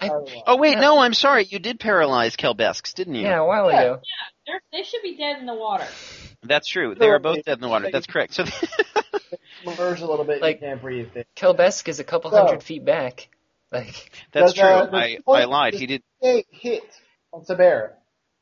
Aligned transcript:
I- 0.00 0.08
otherwise. 0.08 0.42
Oh 0.46 0.56
wait, 0.56 0.78
no, 0.78 0.98
I'm 1.00 1.14
sorry. 1.14 1.44
You 1.44 1.58
did 1.58 1.80
paralyze 1.80 2.36
Kelbesks, 2.36 2.94
didn't 2.94 3.14
you? 3.14 3.22
Yeah, 3.22 3.40
a 3.40 3.44
while 3.46 3.70
Yeah. 3.70 3.80
ago. 3.80 4.00
They're, 4.46 4.60
they 4.72 4.82
should 4.82 5.02
be 5.02 5.16
dead 5.16 5.38
in 5.38 5.46
the 5.46 5.54
water. 5.54 5.86
That's 6.42 6.66
true. 6.68 6.94
They 6.94 7.08
are 7.08 7.18
both 7.18 7.44
dead 7.44 7.54
in 7.58 7.60
the 7.60 7.68
water. 7.68 7.88
That's 7.92 8.06
correct. 8.06 8.34
So 8.34 8.44
Submerge 9.64 10.00
a 10.00 10.06
little 10.06 10.24
bit. 10.24 10.40
Like- 10.40 10.60
you 10.60 10.68
can't 10.68 10.80
breathe. 10.80 11.08
Kelbesk 11.36 11.88
is 11.88 12.00
a 12.00 12.04
couple 12.04 12.30
So- 12.30 12.44
hundred 12.44 12.62
feet 12.62 12.84
back. 12.84 13.28
Like, 13.72 14.10
that's 14.32 14.54
Does, 14.54 14.54
true. 14.54 14.64
uh, 14.64 14.90
I, 14.92 15.18
I 15.28 15.44
lied. 15.44 15.74
He 15.74 15.86
did. 15.86 16.02
Hey, 16.20 16.44
hit 16.50 16.82
on 17.32 17.44
Sabera. 17.44 17.90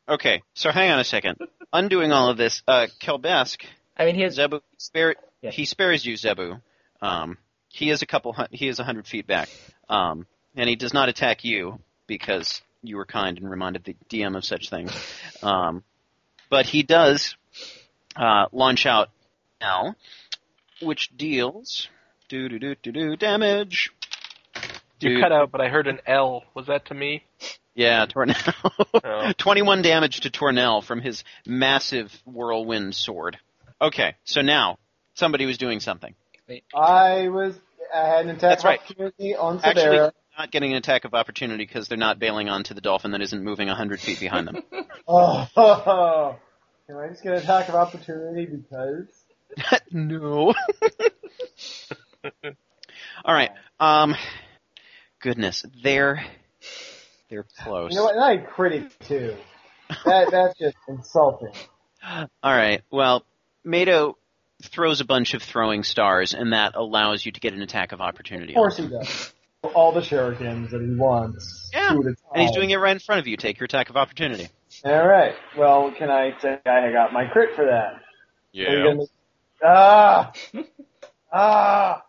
Okay, 0.08 0.40
so 0.54 0.70
hang 0.70 0.90
on 0.90 1.00
a 1.00 1.04
second. 1.04 1.36
Undoing 1.70 2.12
all 2.12 2.30
of 2.30 2.38
this, 2.38 2.62
uh, 2.66 2.86
Kelbesk, 2.98 3.62
I 3.94 4.06
mean, 4.06 4.14
he 4.14 4.22
has. 4.22 4.36
Zebu 4.36 4.60
spare 4.78 5.16
Yeah. 5.42 5.50
he 5.50 5.66
spares 5.66 6.06
you, 6.06 6.16
Zebu. 6.16 6.54
Um, 7.02 7.36
he 7.68 7.90
is 7.90 8.00
a 8.00 8.06
couple 8.06 8.34
he 8.52 8.68
is 8.68 8.78
a 8.78 8.84
hundred 8.84 9.06
feet 9.06 9.26
back, 9.26 9.50
um, 9.90 10.26
and 10.58 10.68
he 10.68 10.76
does 10.76 10.92
not 10.92 11.08
attack 11.08 11.44
you 11.44 11.78
because 12.06 12.60
you 12.82 12.96
were 12.96 13.06
kind 13.06 13.38
and 13.38 13.48
reminded 13.50 13.84
the 13.84 13.96
DM 14.10 14.36
of 14.36 14.44
such 14.44 14.68
things. 14.68 14.92
Um, 15.42 15.82
but 16.50 16.66
he 16.66 16.82
does 16.82 17.36
uh, 18.16 18.46
launch 18.52 18.84
out 18.84 19.08
now, 19.60 19.94
which 20.82 21.10
deals 21.16 21.88
do 22.28 22.48
do 22.48 22.58
do 22.58 22.74
do 22.82 22.92
do 22.92 23.16
damage. 23.16 23.90
You 25.00 25.14
Do- 25.14 25.20
cut 25.20 25.32
out, 25.32 25.52
but 25.52 25.60
I 25.60 25.68
heard 25.68 25.86
an 25.86 26.00
L. 26.06 26.42
Was 26.54 26.66
that 26.66 26.86
to 26.86 26.94
me? 26.94 27.22
Yeah, 27.74 28.04
Tornell. 28.06 28.54
Oh. 29.04 29.32
21 29.38 29.82
damage 29.82 30.20
to 30.20 30.30
Tornell 30.30 30.82
from 30.82 31.00
his 31.00 31.22
massive 31.46 32.10
whirlwind 32.24 32.94
sword. 32.96 33.38
Okay, 33.80 34.16
so 34.24 34.40
now 34.40 34.78
somebody 35.14 35.46
was 35.46 35.56
doing 35.56 35.78
something. 35.78 36.14
I 36.74 37.28
was. 37.28 37.54
I 37.94 38.00
had 38.00 38.24
an 38.24 38.30
attack 38.30 38.40
That's 38.40 38.64
right. 38.64 38.80
opportunity 38.80 39.36
on 39.36 39.60
Actually, 39.62 39.98
Sabera. 39.98 40.12
Not 40.38 40.52
getting 40.52 40.70
an 40.70 40.76
attack 40.76 41.04
of 41.04 41.14
opportunity 41.14 41.64
because 41.66 41.88
they're 41.88 41.98
not 41.98 42.20
bailing 42.20 42.48
onto 42.48 42.72
the 42.72 42.80
dolphin 42.80 43.10
that 43.10 43.20
isn't 43.20 43.42
moving 43.42 43.66
100 43.66 44.00
feet 44.00 44.20
behind 44.20 44.46
them. 44.46 44.62
Oh, 45.10 45.48
can 46.86 46.96
I 46.96 47.08
just 47.08 47.22
get 47.22 47.32
an 47.32 47.38
attack 47.38 47.70
of 47.70 47.74
opportunity 47.74 48.44
because? 48.44 49.06
no. 49.90 50.52
All 53.24 53.34
right. 53.34 53.50
Um. 53.80 54.14
Goodness, 55.18 55.64
they're 55.82 56.22
they're 57.30 57.46
close. 57.62 57.92
You 57.92 57.96
know 57.96 58.04
what? 58.04 58.16
And 58.16 58.22
I 58.22 58.36
critic 58.36 58.98
too. 58.98 59.34
That 60.04 60.30
that's 60.30 60.58
just 60.58 60.76
insulting. 60.88 61.54
All 62.06 62.28
right. 62.42 62.82
Well, 62.90 63.24
Mado 63.64 64.18
throws 64.62 65.00
a 65.00 65.06
bunch 65.06 65.32
of 65.32 65.42
throwing 65.42 65.84
stars, 65.84 66.34
and 66.34 66.52
that 66.52 66.74
allows 66.74 67.24
you 67.24 67.32
to 67.32 67.40
get 67.40 67.54
an 67.54 67.62
attack 67.62 67.92
of 67.92 68.02
opportunity. 68.02 68.52
Of 68.52 68.56
course 68.56 68.78
on 68.78 68.90
he 68.90 68.90
does. 68.90 69.32
All 69.62 69.92
the 69.92 70.00
shurikens 70.00 70.70
that 70.70 70.80
he 70.80 70.94
wants. 70.94 71.70
Yeah, 71.72 71.90
two 71.90 72.00
at 72.00 72.06
a 72.06 72.14
And 72.34 72.42
he's 72.42 72.52
doing 72.52 72.70
it 72.70 72.76
right 72.76 72.92
in 72.92 73.00
front 73.00 73.18
of 73.18 73.26
you. 73.26 73.36
Take 73.36 73.58
your 73.58 73.64
attack 73.64 73.90
of 73.90 73.96
opportunity. 73.96 74.48
All 74.84 75.06
right. 75.06 75.34
Well, 75.56 75.92
can 75.92 76.10
I 76.10 76.38
say 76.40 76.60
I 76.64 76.92
got 76.92 77.12
my 77.12 77.24
crit 77.26 77.56
for 77.56 77.64
that? 77.64 77.94
Are 77.94 78.00
we 78.54 78.62
Yeah. 78.62 78.84
gonna- 78.84 79.04
Ah! 79.64 80.32
ah! 81.32 82.02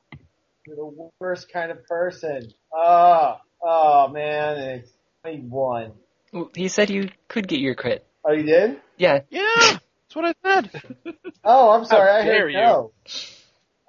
You're 0.68 0.76
the 0.76 1.10
worst 1.20 1.52
kind 1.52 1.72
of 1.72 1.84
person. 1.88 2.54
Ah! 2.74 3.42
Oh 3.64 4.08
man, 4.10 4.58
it's 4.60 4.92
21. 5.24 5.94
He 6.54 6.68
said 6.68 6.92
you 6.92 7.10
could 7.28 7.48
get 7.48 7.60
your 7.60 7.74
crit. 7.74 8.06
Oh, 8.24 8.32
you 8.32 8.44
did? 8.44 8.80
Yeah, 8.98 9.22
Yeah. 9.32 9.48
That's 9.64 10.16
what 10.16 10.26
I 10.26 10.34
said. 10.44 10.72
Oh, 11.44 11.72
I'm 11.72 11.86
sorry. 11.86 12.10
I 12.12 12.24
dare 12.24 12.42
heard 12.42 12.50
you. 12.54 12.60
no. 12.60 12.92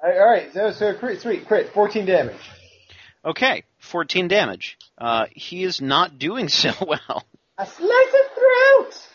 All 0.03 0.26
right, 0.26 0.50
so 0.54 0.70
so 0.72 0.94
crit, 0.94 1.20
sweet 1.20 1.47
crit, 1.47 1.75
14 1.75 2.06
damage. 2.06 2.41
Okay. 3.25 3.64
14 3.78 4.28
damage. 4.28 4.78
Uh, 4.98 5.26
he 5.32 5.62
is 5.64 5.81
not 5.81 6.19
doing 6.19 6.48
so 6.60 6.72
well, 6.86 7.25
A 7.58 7.66
slice 7.66 8.14
of 8.14 8.34
throat. 8.34 9.06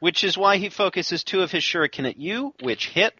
which 0.00 0.24
is 0.24 0.36
why 0.36 0.56
he 0.58 0.68
focuses 0.68 1.24
two 1.24 1.42
of 1.42 1.50
his 1.50 1.62
shuriken 1.62 2.08
at 2.08 2.16
you, 2.18 2.54
which 2.62 2.88
hit. 2.88 3.14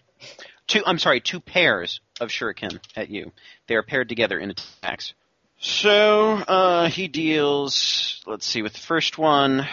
Two, 0.66 0.82
I'm 0.86 0.98
sorry, 0.98 1.20
two 1.20 1.40
pairs 1.40 2.00
of 2.20 2.30
shuriken 2.30 2.78
at 2.96 3.10
you. 3.10 3.32
They 3.66 3.74
are 3.74 3.82
paired 3.82 4.08
together 4.08 4.38
in 4.38 4.50
attacks. 4.50 5.12
So, 5.60 6.32
uh, 6.34 6.88
he 6.88 7.08
deals, 7.08 8.22
let's 8.26 8.46
see, 8.46 8.62
with 8.62 8.72
the 8.72 8.78
first 8.80 9.18
one, 9.18 9.66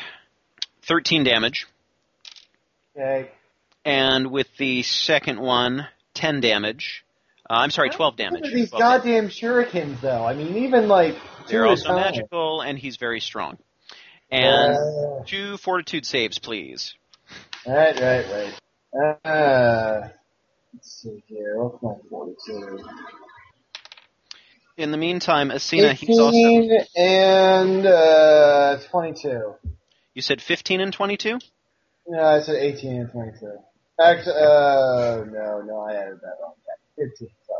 13 0.84 1.24
damage. 1.24 1.68
Okay. 2.96 3.30
and 3.86 4.32
with 4.32 4.48
the 4.58 4.84
second 4.84 5.40
one, 5.40 5.88
10 6.14 6.42
damage. 6.42 7.06
Uh, 7.52 7.56
I'm 7.56 7.70
sorry, 7.70 7.90
12 7.90 8.16
damage. 8.16 8.44
These 8.44 8.70
12 8.70 8.80
damage. 9.04 9.04
goddamn 9.04 9.28
shurikens, 9.28 10.00
though. 10.00 10.24
I 10.26 10.34
mean, 10.34 10.56
even 10.64 10.88
like 10.88 11.18
They're 11.50 11.68
also 11.68 11.88
time. 11.90 11.98
magical, 11.98 12.62
and 12.62 12.80
he's 12.80 12.96
very 12.96 13.20
strong. 13.20 13.58
And 14.32 14.78
Uh, 14.78 15.24
two 15.26 15.58
fortitude 15.58 16.06
saves, 16.06 16.40
please. 16.40 16.96
right, 17.68 18.00
right, 18.00 18.26
right. 18.94 19.18
Uh, 19.26 20.08
let's 20.74 21.02
see 21.02 21.22
here. 21.28 21.62
What's 21.62 21.84
my 21.84 21.96
fortitude? 22.10 22.86
In 24.78 24.92
the 24.92 24.98
meantime, 24.98 25.50
Asina, 25.50 25.92
he's 25.92 26.10
18 26.10 26.20
also. 26.22 26.86
and 26.96 27.86
uh, 27.86 28.78
22. 28.90 29.56
You 30.14 30.22
said 30.22 30.42
15 30.42 30.80
and 30.80 30.94
22? 30.94 31.38
No, 32.08 32.24
I 32.24 32.40
said 32.40 32.56
18 32.56 33.02
and 33.02 33.12
22. 33.12 33.58
Actually, 34.02 34.36
uh, 34.36 35.26
no, 35.30 35.62
no, 35.68 35.86
I 35.88 35.96
added 35.96 36.20
that 36.22 36.38
wrong. 36.42 36.54
15, 36.98 37.30
sorry. 37.48 37.60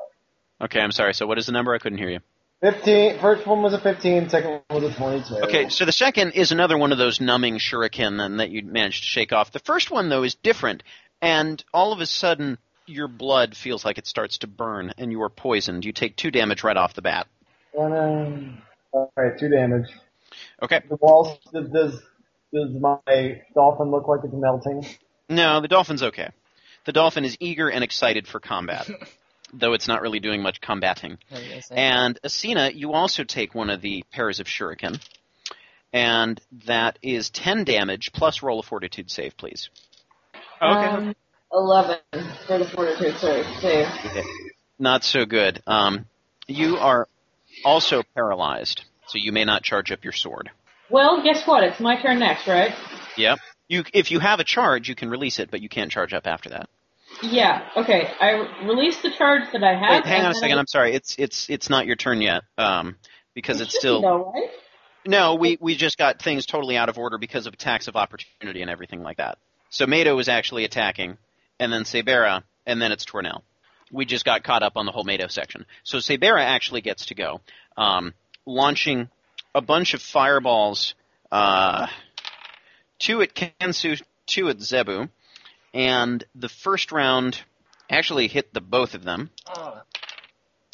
Okay, 0.62 0.80
I'm 0.80 0.92
sorry. 0.92 1.14
So 1.14 1.28
what 1.28 1.38
is 1.38 1.46
the 1.46 1.52
number? 1.52 1.74
I 1.74 1.78
couldn't 1.78 1.98
hear 1.98 2.10
you. 2.10 2.20
15, 2.62 3.20
first 3.20 3.48
one 3.48 3.64
was 3.64 3.74
a 3.74 3.80
15, 3.80 4.30
second 4.30 4.62
one 4.68 4.84
was 4.84 4.94
a 4.94 4.96
22. 4.96 5.36
Okay, 5.46 5.70
so 5.70 5.84
the 5.84 5.92
second 5.92 6.34
is 6.34 6.52
another 6.52 6.78
one 6.78 6.92
of 6.92 7.00
those 7.00 7.20
numbing 7.20 7.58
shuriken 7.58 8.24
and 8.24 8.40
that 8.40 8.52
you 8.52 8.64
managed 8.64 9.02
to 9.02 9.08
shake 9.08 9.34
off. 9.34 9.52
The 9.52 9.60
first 9.60 9.90
one, 9.90 10.10
though, 10.10 10.22
is 10.22 10.36
different, 10.36 10.84
and 11.22 11.64
all 11.74 11.92
of 11.92 12.02
a 12.02 12.06
sudden, 12.06 12.60
your 12.86 13.08
blood 13.08 13.56
feels 13.56 13.84
like 13.84 13.98
it 13.98 14.06
starts 14.06 14.40
to 14.40 14.48
burn, 14.48 14.94
and 15.00 15.12
you 15.12 15.24
are 15.24 15.30
poisoned. 15.30 15.86
You 15.86 15.92
take 15.92 16.16
two 16.16 16.30
damage 16.30 16.64
right 16.64 16.78
off 16.78 16.94
the 16.94 17.02
bat. 17.02 17.28
Um, 17.80 18.62
alright, 18.94 19.40
two 19.40 19.50
damage. 19.50 19.88
Okay. 20.62 20.82
The 20.88 20.98
walls, 20.98 21.40
does, 21.52 21.70
does, 21.70 22.00
does 22.54 22.70
my 22.80 23.42
dolphin 23.56 23.90
look 23.90 24.08
like 24.08 24.20
it's 24.24 24.34
melting? 24.34 24.86
No, 25.30 25.62
the 25.62 25.68
dolphin's 25.68 26.04
okay. 26.04 26.30
The 26.86 26.92
dolphin 26.92 27.26
is 27.26 27.38
eager 27.40 27.70
and 27.70 27.84
excited 27.84 28.28
for 28.28 28.40
combat, 28.40 28.90
though 29.54 29.74
it's 29.74 29.88
not 29.88 30.02
really 30.02 30.20
doing 30.20 30.42
much 30.42 30.62
combating. 30.62 31.18
I 31.32 31.36
was 31.36 31.48
gonna 31.48 31.62
say. 31.62 31.76
And 31.76 32.20
Asina, 32.24 32.76
you 32.76 32.94
also 32.94 33.24
take 33.24 33.56
one 33.56 33.70
of 33.70 33.82
the 33.82 34.04
pairs 34.12 34.40
of 34.40 34.48
shuriken, 34.48 35.00
and 35.94 36.40
that 36.66 36.98
is 37.02 37.30
10 37.30 37.64
damage 37.64 38.12
plus 38.14 38.42
roll 38.42 38.60
a 38.60 38.64
fortitude 38.64 39.10
save, 39.10 39.36
please. 39.38 39.70
Um, 40.62 41.16
11 41.52 41.98
for 42.48 42.58
the 42.58 42.66
fortitude 42.66 43.18
save. 43.18 43.46
save. 43.60 43.88
Not 44.80 45.04
so 45.04 45.26
good. 45.26 45.62
Um, 45.68 46.06
you 46.48 46.78
are 46.78 47.08
also 47.66 48.04
paralyzed, 48.16 48.84
so 49.08 49.18
you 49.18 49.32
may 49.32 49.46
not 49.46 49.64
charge 49.64 49.92
up 49.92 50.04
your 50.04 50.14
sword. 50.14 50.50
Well, 50.90 51.24
guess 51.24 51.46
what? 51.46 51.64
It's 51.64 51.80
my 51.80 52.02
turn 52.02 52.20
next, 52.20 52.48
right? 52.48 52.74
Yep. 53.18 53.40
You, 53.68 53.84
if 53.94 54.12
you 54.12 54.20
have 54.20 54.40
a 54.40 54.44
charge, 54.44 54.90
you 54.90 54.96
can 54.96 55.10
release 55.10 55.40
it, 55.40 55.50
but 55.50 55.62
you 55.62 55.70
can't 55.70 55.92
charge 55.92 56.14
up 56.14 56.28
after 56.28 56.50
that. 56.50 56.70
Yeah. 57.24 57.68
Okay. 57.76 58.10
I 58.20 58.66
released 58.66 59.04
the 59.04 59.12
charge 59.12 59.44
that 59.54 59.64
I 59.64 59.74
have. 59.76 60.04
Wait, 60.04 60.06
hang 60.06 60.26
on 60.26 60.32
a 60.32 60.36
second. 60.36 60.58
I- 60.58 60.60
I'm 60.62 60.68
sorry. 60.68 60.94
It's 60.94 61.16
it's 61.18 61.50
it's 61.50 61.70
not 61.70 61.86
your 61.86 61.96
turn 61.96 62.22
yet. 62.22 62.44
Um, 62.58 62.96
because 63.34 63.62
It 63.62 63.66
it's 63.66 63.72
should 63.74 63.78
be 63.78 63.80
still 63.80 64.02
though, 64.02 64.32
right? 64.34 64.50
No, 65.06 65.36
we, 65.36 65.58
we 65.60 65.76
just 65.76 65.98
got 65.98 66.22
things 66.22 66.46
totally 66.46 66.78
out 66.78 66.88
of 66.90 66.98
order 67.00 67.18
because 67.18 67.48
of 67.48 67.54
attacks 67.54 67.88
of 67.88 67.96
opportunity 67.96 68.62
and 68.62 68.70
everything 68.70 69.02
like 69.02 69.18
that. 69.18 69.40
So 69.72 69.88
Mado 69.88 70.16
was 70.16 70.30
actually 70.30 70.64
attacking, 70.64 71.18
and 71.60 71.74
then 71.74 71.84
Sabera, 71.86 72.44
and 72.68 72.80
then 72.80 72.92
it's 72.92 73.04
Tornell. 73.06 73.42
We 73.92 74.06
just 74.06 74.26
got 74.26 74.44
caught 74.44 74.62
up 74.62 74.74
on 74.76 74.86
the 74.86 74.92
whole 74.92 75.04
Mado 75.04 75.28
section. 75.28 75.66
So 75.84 75.98
Sabera 75.98 76.44
actually 76.44 76.82
gets 76.82 77.08
to 77.08 77.16
go, 77.16 77.42
um, 77.78 78.14
launching 78.46 79.10
a 79.56 79.62
bunch 79.62 79.96
of 79.96 80.02
fireballs, 80.04 80.94
uh, 81.32 81.88
two 83.00 83.22
at 83.24 83.34
Kensu, 83.34 84.00
two 84.28 84.50
at 84.50 84.62
Zebu, 84.62 85.10
and 85.74 86.24
the 86.36 86.50
first 86.50 86.92
round 86.92 87.40
actually 87.90 88.28
hit 88.28 88.54
the 88.54 88.62
both 88.62 88.94
of 88.94 89.04
them, 89.04 89.30
Oh, 89.56 89.82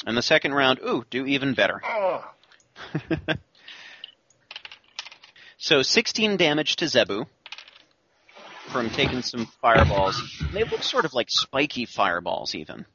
and 0.06 0.16
the 0.16 0.22
second 0.22 0.54
round, 0.54 0.78
ooh, 0.80 1.04
do 1.10 1.26
even 1.26 1.54
better. 1.54 1.80
oh. 1.84 2.24
So 5.60 5.82
16 5.82 6.36
damage 6.36 6.76
to 6.76 6.86
Zebu 6.88 7.26
from 8.68 8.90
taking 8.90 9.22
some 9.22 9.46
fireballs. 9.60 10.22
They 10.52 10.62
look 10.64 10.82
sort 10.82 11.04
of 11.04 11.14
like 11.14 11.26
spiky 11.30 11.84
fireballs, 11.84 12.54
even. 12.54 12.86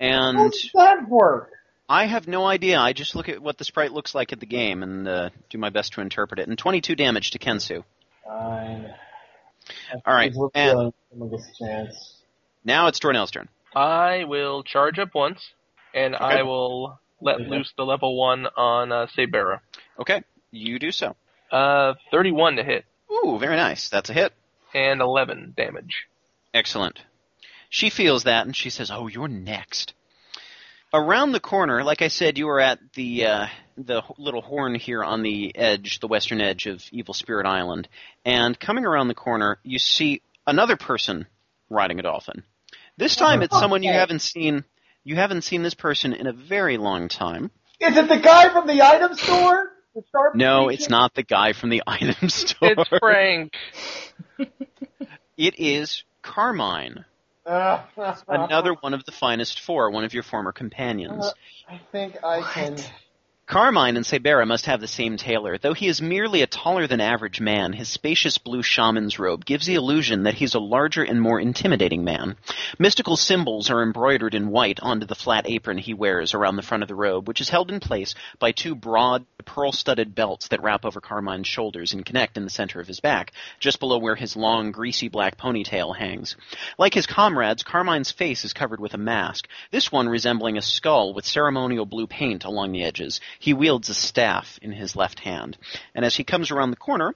How 0.00 0.06
And 0.30 0.52
does 0.52 0.70
that 0.74 1.08
work? 1.08 1.50
I 1.88 2.06
have 2.06 2.28
no 2.28 2.46
idea. 2.46 2.78
I 2.78 2.92
just 2.92 3.14
look 3.16 3.28
at 3.28 3.42
what 3.42 3.58
the 3.58 3.64
sprite 3.64 3.92
looks 3.92 4.14
like 4.14 4.32
at 4.32 4.40
the 4.40 4.46
game 4.46 4.82
and 4.82 5.08
uh, 5.08 5.30
do 5.50 5.58
my 5.58 5.70
best 5.70 5.94
to 5.94 6.00
interpret 6.00 6.38
it. 6.38 6.48
And 6.48 6.56
22 6.56 6.94
damage 6.94 7.32
to 7.32 7.38
Kensu. 7.38 7.82
Fine. 8.24 8.94
All 10.06 10.14
right, 10.14 10.32
and- 10.32 10.52
feeling 10.52 10.92
someone 11.10 11.30
gets 11.30 11.48
a 11.48 11.64
chance. 11.64 12.18
Now 12.64 12.86
it's 12.86 12.98
Tornell's 12.98 13.30
turn. 13.30 13.48
I 13.74 14.24
will 14.24 14.62
charge 14.62 14.98
up 14.98 15.14
once, 15.14 15.40
and 15.94 16.14
I 16.14 16.42
will 16.42 16.98
let 17.20 17.40
loose 17.40 17.72
the 17.76 17.84
level 17.84 18.16
one 18.18 18.46
on 18.56 18.92
uh, 18.92 19.06
Sabera. 19.16 19.60
Okay, 19.98 20.22
you 20.50 20.78
do 20.78 20.92
so. 20.92 21.16
Uh, 21.50 21.94
31 22.10 22.56
to 22.56 22.64
hit 22.64 22.84
Ooh, 23.10 23.38
very 23.38 23.56
nice. 23.56 23.88
That's 23.88 24.10
a 24.10 24.14
hit. 24.14 24.32
and 24.74 25.00
11 25.00 25.54
damage. 25.56 26.06
Excellent. 26.54 27.00
She 27.68 27.90
feels 27.90 28.24
that 28.24 28.46
and 28.46 28.54
she 28.56 28.70
says, 28.70 28.90
"Oh, 28.90 29.06
you're 29.06 29.28
next." 29.28 29.94
Around 30.94 31.32
the 31.32 31.40
corner, 31.40 31.82
like 31.84 32.02
I 32.02 32.08
said, 32.08 32.36
you 32.36 32.48
are 32.50 32.60
at 32.60 32.78
the 32.94 33.26
uh, 33.26 33.46
the 33.78 34.02
little 34.18 34.42
horn 34.42 34.74
here 34.74 35.02
on 35.02 35.22
the 35.22 35.56
edge, 35.56 36.00
the 36.00 36.06
western 36.06 36.40
edge 36.42 36.66
of 36.66 36.84
Evil 36.92 37.14
Spirit 37.14 37.46
Island, 37.46 37.88
and 38.26 38.58
coming 38.60 38.84
around 38.84 39.08
the 39.08 39.14
corner, 39.14 39.58
you 39.62 39.78
see 39.78 40.20
another 40.46 40.76
person 40.76 41.26
riding 41.70 41.98
a 41.98 42.02
dolphin. 42.02 42.42
This 42.98 43.16
time, 43.16 43.40
it's 43.42 43.58
someone 43.58 43.82
you 43.82 43.92
haven't 43.92 44.20
seen. 44.20 44.64
You 45.02 45.16
haven't 45.16 45.42
seen 45.42 45.62
this 45.62 45.74
person 45.74 46.12
in 46.12 46.26
a 46.26 46.32
very 46.32 46.76
long 46.76 47.08
time. 47.08 47.50
Is 47.80 47.96
it 47.96 48.08
the 48.08 48.18
guy 48.20 48.50
from 48.50 48.66
the 48.66 48.82
item 48.82 49.14
store? 49.16 49.70
The 49.94 50.02
No, 50.34 50.66
creature? 50.66 50.74
it's 50.80 50.90
not 50.90 51.14
the 51.14 51.22
guy 51.22 51.54
from 51.54 51.70
the 51.70 51.82
item 51.86 52.28
store. 52.28 52.74
It's 52.78 52.88
Frank. 53.00 53.54
It 55.38 55.58
is 55.58 56.04
Carmine, 56.20 57.04
another 58.28 58.74
one 58.74 58.94
of 58.94 59.04
the 59.04 59.12
finest 59.12 59.60
four, 59.60 59.90
one 59.90 60.04
of 60.04 60.14
your 60.14 60.22
former 60.22 60.52
companions. 60.52 61.26
Uh, 61.26 61.32
I 61.68 61.80
think 61.90 62.22
I 62.24 62.42
can. 62.42 62.78
Carmine 63.46 63.96
and 63.96 64.06
Sabera 64.06 64.46
must 64.46 64.64
have 64.64 64.80
the 64.80 64.88
same 64.88 65.18
tailor. 65.18 65.58
Though 65.58 65.74
he 65.74 65.86
is 65.86 66.00
merely 66.00 66.40
a 66.40 66.46
taller 66.46 66.86
than 66.86 67.00
average 67.02 67.38
man, 67.38 67.74
his 67.74 67.88
spacious 67.88 68.38
blue 68.38 68.62
shaman's 68.62 69.18
robe 69.18 69.44
gives 69.44 69.66
the 69.66 69.74
illusion 69.74 70.22
that 70.22 70.34
he's 70.34 70.54
a 70.54 70.60
larger 70.60 71.02
and 71.02 71.20
more 71.20 71.38
intimidating 71.38 72.02
man. 72.02 72.36
Mystical 72.78 73.16
symbols 73.16 73.68
are 73.68 73.82
embroidered 73.82 74.34
in 74.34 74.48
white 74.48 74.80
onto 74.80 75.04
the 75.04 75.14
flat 75.14 75.44
apron 75.50 75.76
he 75.76 75.92
wears 75.92 76.32
around 76.32 76.56
the 76.56 76.62
front 76.62 76.82
of 76.82 76.88
the 76.88 76.94
robe, 76.94 77.28
which 77.28 77.42
is 77.42 77.50
held 77.50 77.70
in 77.70 77.80
place 77.80 78.14
by 78.38 78.52
two 78.52 78.74
broad, 78.74 79.26
pearl-studded 79.44 80.14
belts 80.14 80.48
that 80.48 80.62
wrap 80.62 80.84
over 80.84 81.00
Carmine's 81.00 81.48
shoulders 81.48 81.92
and 81.92 82.06
connect 82.06 82.36
in 82.36 82.44
the 82.44 82.50
center 82.50 82.80
of 82.80 82.86
his 82.86 83.00
back, 83.00 83.32
just 83.58 83.80
below 83.80 83.98
where 83.98 84.14
his 84.14 84.36
long, 84.36 84.70
greasy 84.70 85.08
black 85.08 85.36
ponytail 85.36 85.94
hangs. 85.94 86.36
Like 86.78 86.94
his 86.94 87.06
comrades, 87.06 87.64
Carmine's 87.64 88.12
face 88.12 88.44
is 88.44 88.52
covered 88.52 88.80
with 88.80 88.94
a 88.94 88.98
mask, 88.98 89.48
this 89.72 89.92
one 89.92 90.08
resembling 90.08 90.56
a 90.56 90.62
skull 90.62 91.12
with 91.12 91.26
ceremonial 91.26 91.84
blue 91.84 92.06
paint 92.06 92.44
along 92.44 92.72
the 92.72 92.84
edges. 92.84 93.20
He 93.38 93.54
wields 93.54 93.88
a 93.88 93.94
staff 93.94 94.58
in 94.62 94.72
his 94.72 94.96
left 94.96 95.20
hand. 95.20 95.56
And 95.94 96.04
as 96.04 96.16
he 96.16 96.24
comes 96.24 96.50
around 96.50 96.70
the 96.70 96.76
corner, 96.76 97.14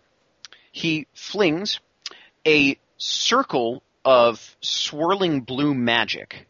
he 0.73 1.07
flings 1.15 1.81
a 2.47 2.79
circle 2.99 3.83
of 4.05 4.57
swirling 4.61 5.41
blue 5.41 5.75
magic 5.75 6.47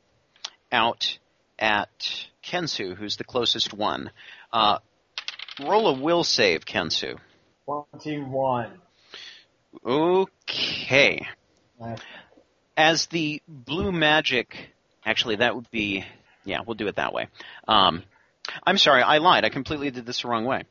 out 0.71 1.19
at 1.59 2.27
Kensu, 2.45 2.95
who's 2.95 3.17
the 3.17 3.25
closest 3.25 3.73
one. 3.73 4.11
Uh, 4.53 4.79
roll 5.61 5.89
a 5.89 6.01
will 6.01 6.25
save, 6.25 6.65
Kensu. 6.65 7.19
Twenty-one. 7.65 8.73
Okay. 9.85 11.27
Nice. 11.81 11.99
As 12.77 13.07
the 13.07 13.43
blue 13.49 13.91
magic, 13.91 14.71
actually, 15.05 15.37
that 15.37 15.55
would 15.55 15.71
be, 15.71 16.05
yeah, 16.45 16.59
we'll 16.67 16.75
do 16.75 16.89
it 16.89 16.97
that 16.97 17.12
way. 17.12 17.29
Um, 17.67 18.03
I'm 18.67 18.79
sorry, 18.79 19.03
I 19.03 19.19
lied. 19.19 19.45
I 19.45 19.49
completely 19.49 19.91
did 19.91 20.07
this 20.07 20.23
the 20.23 20.29
wrong 20.29 20.45
way. 20.45 20.65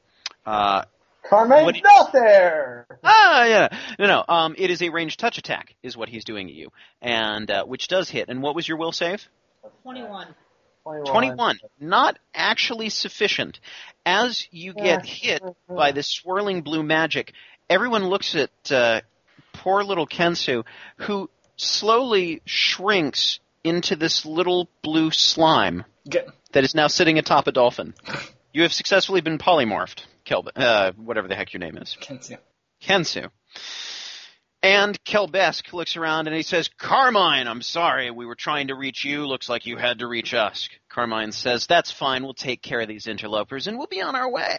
Uh, 0.46 0.84
Carmine's 1.30 1.66
What 1.66 1.76
you- 1.76 1.82
not 1.82 2.12
there. 2.14 2.86
ah, 3.04 3.46
yeah, 3.46 3.68
no, 3.98 4.06
no. 4.06 4.24
Um, 4.28 4.56
it 4.58 4.70
is 4.70 4.82
a 4.84 4.90
ranged 4.90 5.20
touch 5.20 5.38
attack, 5.40 5.74
is 5.82 5.98
what 5.98 6.08
he's 6.10 6.24
doing 6.24 6.48
at 6.50 6.54
you, 6.54 6.70
and 7.02 7.50
uh, 7.50 7.66
which 7.66 7.88
does 7.88 8.10
hit. 8.10 8.30
And 8.30 8.42
what 8.44 8.56
was 8.56 8.68
your 8.68 8.78
will 8.78 8.92
save? 8.92 9.28
21. 9.84 10.28
21. 10.84 11.06
21. 11.12 11.60
Not 11.80 12.20
actually 12.36 12.90
sufficient. 12.90 13.60
As 14.06 14.48
you 14.52 14.74
get 14.74 15.04
hit 15.04 15.42
by 15.68 15.92
this 15.92 16.08
swirling 16.08 16.62
blue 16.62 16.84
magic, 16.84 17.34
everyone 17.72 18.06
looks 18.06 18.36
at 18.36 18.52
uh, 18.72 19.02
poor 19.52 19.84
little 19.84 20.06
Kensu, 20.06 20.64
who 20.98 21.28
slowly 21.58 22.44
shrinks 22.46 23.40
into 23.64 23.96
this 23.96 24.28
little 24.28 24.70
blue 24.84 25.10
slime 25.10 25.86
G- 26.08 26.20
that 26.56 26.64
is 26.64 26.74
now 26.74 26.88
sitting 26.88 27.20
atop 27.20 27.48
a 27.48 27.52
dolphin. 27.52 27.94
You 28.54 28.62
have 28.62 28.72
successfully 28.72 29.20
been 29.20 29.38
polymorphed, 29.38 30.06
Kelb- 30.24 30.52
uh, 30.56 30.94
whatever 30.94 31.28
the 31.28 31.36
heck 31.36 31.52
your 31.52 31.60
name 31.60 31.78
is. 31.78 31.98
Kensu. 32.02 32.38
Kensu. 32.82 33.30
And 34.64 34.98
Kelbesk 35.04 35.74
looks 35.74 35.98
around 35.98 36.28
and 36.28 36.36
he 36.36 36.44
says, 36.44 36.70
Carmine, 36.78 37.50
I'm 37.50 37.62
sorry, 37.62 38.10
we 38.10 38.26
were 38.26 38.36
trying 38.36 38.70
to 38.70 38.76
reach 38.76 39.04
you, 39.04 39.28
looks 39.28 39.50
like 39.50 39.66
you 39.66 39.76
had 39.76 40.00
to 40.00 40.08
reach 40.08 40.34
us. 40.34 40.70
Carmine 40.88 41.34
says, 41.34 41.68
that's 41.68 41.92
fine, 41.92 42.24
we'll 42.24 42.34
take 42.34 42.62
care 42.62 42.80
of 42.80 42.88
these 42.88 43.06
interlopers 43.06 43.68
and 43.68 43.78
we'll 43.78 43.88
be 43.88 44.02
on 44.02 44.16
our 44.16 44.32
way. 44.32 44.58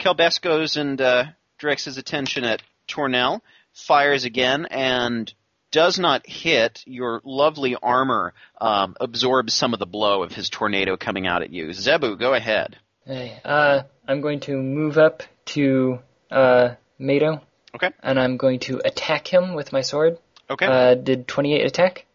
Kelbesk 0.00 0.42
goes 0.42 0.76
and 0.76 1.00
uh, 1.00 1.26
directs 1.60 1.84
his 1.84 1.96
attention 1.96 2.42
at 2.42 2.60
Tornell, 2.88 3.40
fires 3.72 4.24
again, 4.24 4.66
and 4.66 5.32
does 5.70 5.98
not 5.98 6.26
hit. 6.26 6.82
Your 6.86 7.20
lovely 7.24 7.76
armor 7.82 8.34
um, 8.60 8.96
absorbs 9.00 9.54
some 9.54 9.72
of 9.72 9.78
the 9.78 9.86
blow 9.86 10.22
of 10.22 10.32
his 10.32 10.48
tornado 10.50 10.96
coming 10.96 11.26
out 11.26 11.42
at 11.42 11.50
you. 11.52 11.72
Zebu, 11.72 12.16
go 12.16 12.34
ahead. 12.34 12.76
Hey, 13.06 13.40
uh, 13.44 13.82
I'm 14.06 14.20
going 14.20 14.40
to 14.40 14.56
move 14.56 14.98
up 14.98 15.22
to 15.46 15.98
uh, 16.30 16.74
Mado. 16.98 17.40
Okay. 17.74 17.90
And 18.02 18.18
I'm 18.18 18.36
going 18.36 18.60
to 18.60 18.80
attack 18.84 19.26
him 19.26 19.54
with 19.54 19.72
my 19.72 19.80
sword. 19.82 20.18
Okay. 20.50 20.66
Uh, 20.66 20.94
did 20.94 21.28
28 21.28 21.64
attack 21.66 22.06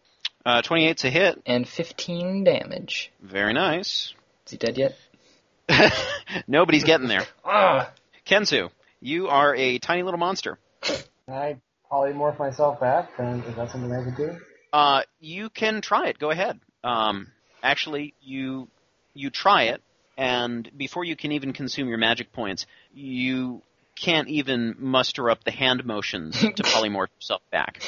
Uh, 0.44 0.62
28's 0.62 1.04
a 1.04 1.10
hit. 1.10 1.40
and 1.46 1.66
15 1.68 2.44
damage. 2.44 3.10
Very 3.22 3.52
nice. 3.52 4.12
Is 4.46 4.52
he 4.52 4.56
dead 4.58 4.76
yet? 4.78 4.96
Nobody's 6.46 6.84
getting 6.84 7.08
there. 7.08 7.24
Ah, 7.44 7.90
Kensu, 8.26 8.70
you 9.00 9.28
are 9.28 9.54
a 9.54 9.78
tiny 9.78 10.02
little 10.02 10.18
monster. 10.18 10.58
I 11.28 11.56
polymorph 11.94 12.38
myself 12.38 12.80
back? 12.80 13.16
Then 13.16 13.40
is 13.42 13.54
that 13.56 13.70
something 13.70 13.92
I 13.92 14.02
could 14.04 14.16
do? 14.16 14.36
Uh, 14.72 15.02
you 15.20 15.48
can 15.50 15.80
try 15.80 16.08
it. 16.08 16.18
Go 16.18 16.30
ahead. 16.30 16.58
Um, 16.82 17.28
actually, 17.62 18.14
you 18.20 18.68
you 19.14 19.30
try 19.30 19.64
it, 19.64 19.80
and 20.18 20.68
before 20.76 21.04
you 21.04 21.14
can 21.14 21.30
even 21.32 21.52
consume 21.52 21.88
your 21.88 21.98
magic 21.98 22.32
points, 22.32 22.66
you 22.92 23.62
can't 23.96 24.28
even 24.28 24.74
muster 24.78 25.30
up 25.30 25.44
the 25.44 25.52
hand 25.52 25.84
motions 25.84 26.36
to 26.36 26.62
polymorph 26.64 27.08
yourself 27.16 27.42
back. 27.52 27.80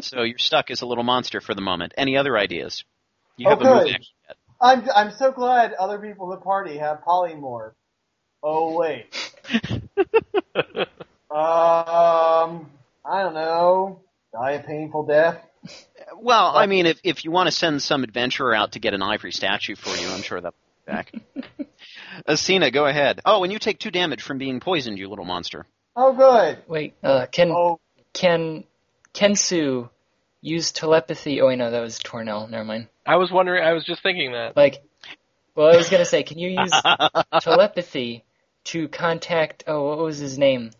so 0.00 0.22
you're 0.22 0.38
stuck 0.38 0.70
as 0.70 0.80
a 0.80 0.86
little 0.86 1.04
monster 1.04 1.42
for 1.42 1.54
the 1.54 1.60
moment. 1.60 1.92
Any 1.98 2.16
other 2.16 2.38
ideas? 2.38 2.84
You 3.36 3.46
Oh, 3.46 3.50
have 3.50 3.60
a 3.60 3.64
move 3.64 3.82
good. 3.84 3.90
action 3.90 4.14
yet. 4.26 4.36
I'm 4.62 4.88
I'm 4.94 5.10
so 5.12 5.32
glad 5.32 5.74
other 5.74 5.98
people 5.98 6.32
in 6.32 6.38
the 6.38 6.44
party 6.44 6.78
have 6.78 7.02
polymorph. 7.06 7.72
Oh 8.42 8.78
wait. 8.78 9.14
um, 11.30 12.70
I 13.04 13.22
don't 13.22 13.34
know. 13.34 14.00
Die 14.32 14.52
a 14.52 14.62
painful 14.62 15.06
death. 15.06 15.44
Well, 16.16 16.56
I 16.56 16.66
mean, 16.66 16.86
if 16.86 17.00
if 17.04 17.24
you 17.24 17.30
want 17.30 17.46
to 17.48 17.52
send 17.52 17.82
some 17.82 18.04
adventurer 18.04 18.54
out 18.54 18.72
to 18.72 18.78
get 18.78 18.94
an 18.94 19.02
ivory 19.02 19.32
statue 19.32 19.76
for 19.76 19.94
you, 19.96 20.08
I'm 20.08 20.22
sure 20.22 20.40
that'll 20.40 20.56
be 20.86 20.92
back. 20.92 21.12
Asina, 22.28 22.72
go 22.72 22.86
ahead. 22.86 23.20
Oh, 23.24 23.44
and 23.44 23.52
you 23.52 23.58
take 23.58 23.78
two 23.78 23.90
damage 23.90 24.22
from 24.22 24.38
being 24.38 24.60
poisoned, 24.60 24.98
you 24.98 25.08
little 25.08 25.24
monster. 25.24 25.66
Oh 25.96 26.12
good. 26.12 26.58
wait. 26.68 26.94
Uh, 27.02 27.26
can 27.30 27.50
Oh 27.50 27.80
can 28.12 28.64
Kensu 29.14 29.90
use 30.40 30.72
telepathy? 30.72 31.40
Oh, 31.40 31.48
wait, 31.48 31.58
no, 31.58 31.70
that 31.70 31.80
was 31.80 31.98
Tornell. 31.98 32.48
Never 32.48 32.64
mind. 32.64 32.88
I 33.06 33.16
was 33.16 33.30
wondering. 33.30 33.64
I 33.64 33.72
was 33.72 33.84
just 33.84 34.02
thinking 34.02 34.32
that. 34.32 34.56
Like, 34.56 34.82
well, 35.54 35.72
I 35.72 35.76
was 35.76 35.88
gonna 35.88 36.04
say, 36.04 36.22
can 36.22 36.38
you 36.38 36.50
use 36.50 36.72
telepathy 37.40 38.24
to 38.64 38.88
contact? 38.88 39.64
Oh, 39.66 39.88
what 39.88 39.98
was 39.98 40.18
his 40.18 40.38
name? 40.38 40.70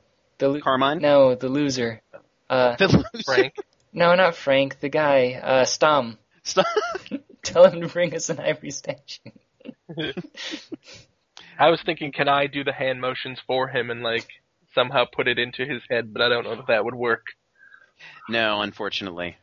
The 0.40 0.49
lo- 0.49 0.61
Carmine? 0.61 0.99
No, 0.99 1.35
the 1.37 1.49
loser. 1.49 2.02
Uh, 2.49 2.75
The 2.78 2.88
loser. 2.88 3.25
Frank. 3.25 3.54
no, 3.92 4.14
not 4.16 4.35
Frank. 4.35 4.80
The 4.80 4.88
guy. 4.88 5.35
Uh, 5.35 5.64
Stom. 5.64 6.18
Stop. 6.42 6.66
Tell 7.44 7.70
him 7.70 7.80
to 7.82 7.88
bring 7.88 8.14
us 8.14 8.28
an 8.28 8.40
ivory 8.40 8.70
statue. 8.73 9.30
I 11.59 11.68
was 11.70 11.80
thinking, 11.85 12.12
can 12.12 12.28
I 12.28 12.47
do 12.47 12.64
the 12.64 12.73
hand 12.73 13.00
motions 13.00 13.38
for 13.47 13.68
him 13.68 13.90
and 13.90 14.02
like 14.02 14.26
somehow 14.75 15.04
put 15.04 15.28
it 15.28 15.38
into 15.38 15.64
his 15.64 15.82
head? 15.88 16.12
But 16.12 16.23
I 16.23 16.28
don't 16.28 16.44
know 16.44 16.52
if 16.52 16.66
that 16.66 16.85
would 16.85 16.94
work. 16.94 17.26
No, 18.28 18.62
unfortunately. 18.62 19.37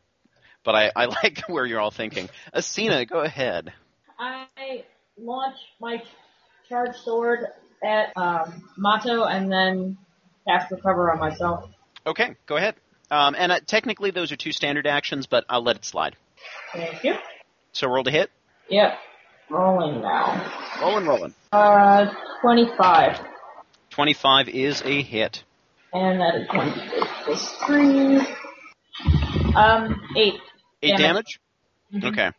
But 0.64 0.76
I, 0.76 0.92
I 0.96 1.06
like 1.24 1.44
where 1.48 1.66
you're 1.66 1.80
all 1.80 1.92
thinking. 1.92 2.30
Asina, 2.54 3.08
go 3.10 3.20
ahead. 3.22 3.72
I 4.20 4.84
launch 5.18 5.58
my 5.80 6.02
charged 6.68 6.98
sword 7.00 7.40
at 7.84 8.16
um, 8.18 8.68
Mado 8.78 9.24
and 9.26 9.52
then 9.52 9.98
cast 10.48 10.72
recover 10.72 11.12
on 11.12 11.20
myself. 11.20 11.70
Okay, 12.06 12.36
go 12.46 12.58
ahead. 12.58 12.76
Um, 13.12 13.36
and 13.38 13.52
uh, 13.52 13.60
technically, 13.66 14.12
those 14.12 14.32
are 14.32 14.36
two 14.36 14.52
standard 14.52 14.88
actions, 14.88 15.28
but 15.28 15.46
I'll 15.50 15.64
let 15.64 15.76
it 15.78 15.86
slide. 15.86 16.16
Thank 16.74 17.04
you. 17.04 17.16
So 17.72 17.88
roll 17.88 18.04
to 18.04 18.12
hit. 18.12 18.32
Yep. 18.70 18.98
Rolling 19.50 20.02
now. 20.02 20.52
Rolling, 20.82 21.06
rolling. 21.06 21.34
Uh, 21.52 22.14
25. 22.42 23.20
25 23.90 24.50
is 24.50 24.82
a 24.84 25.02
hit. 25.02 25.44
And 25.94 26.20
that 26.20 26.36
is 26.36 26.48
26 26.50 27.08
plus 27.24 27.56
3. 27.66 28.18
Um, 29.56 30.02
8. 30.16 30.34
Eight 30.84 30.98
damage? 30.98 31.40
Mhm. 31.94 32.12
Okay. 32.12 32.32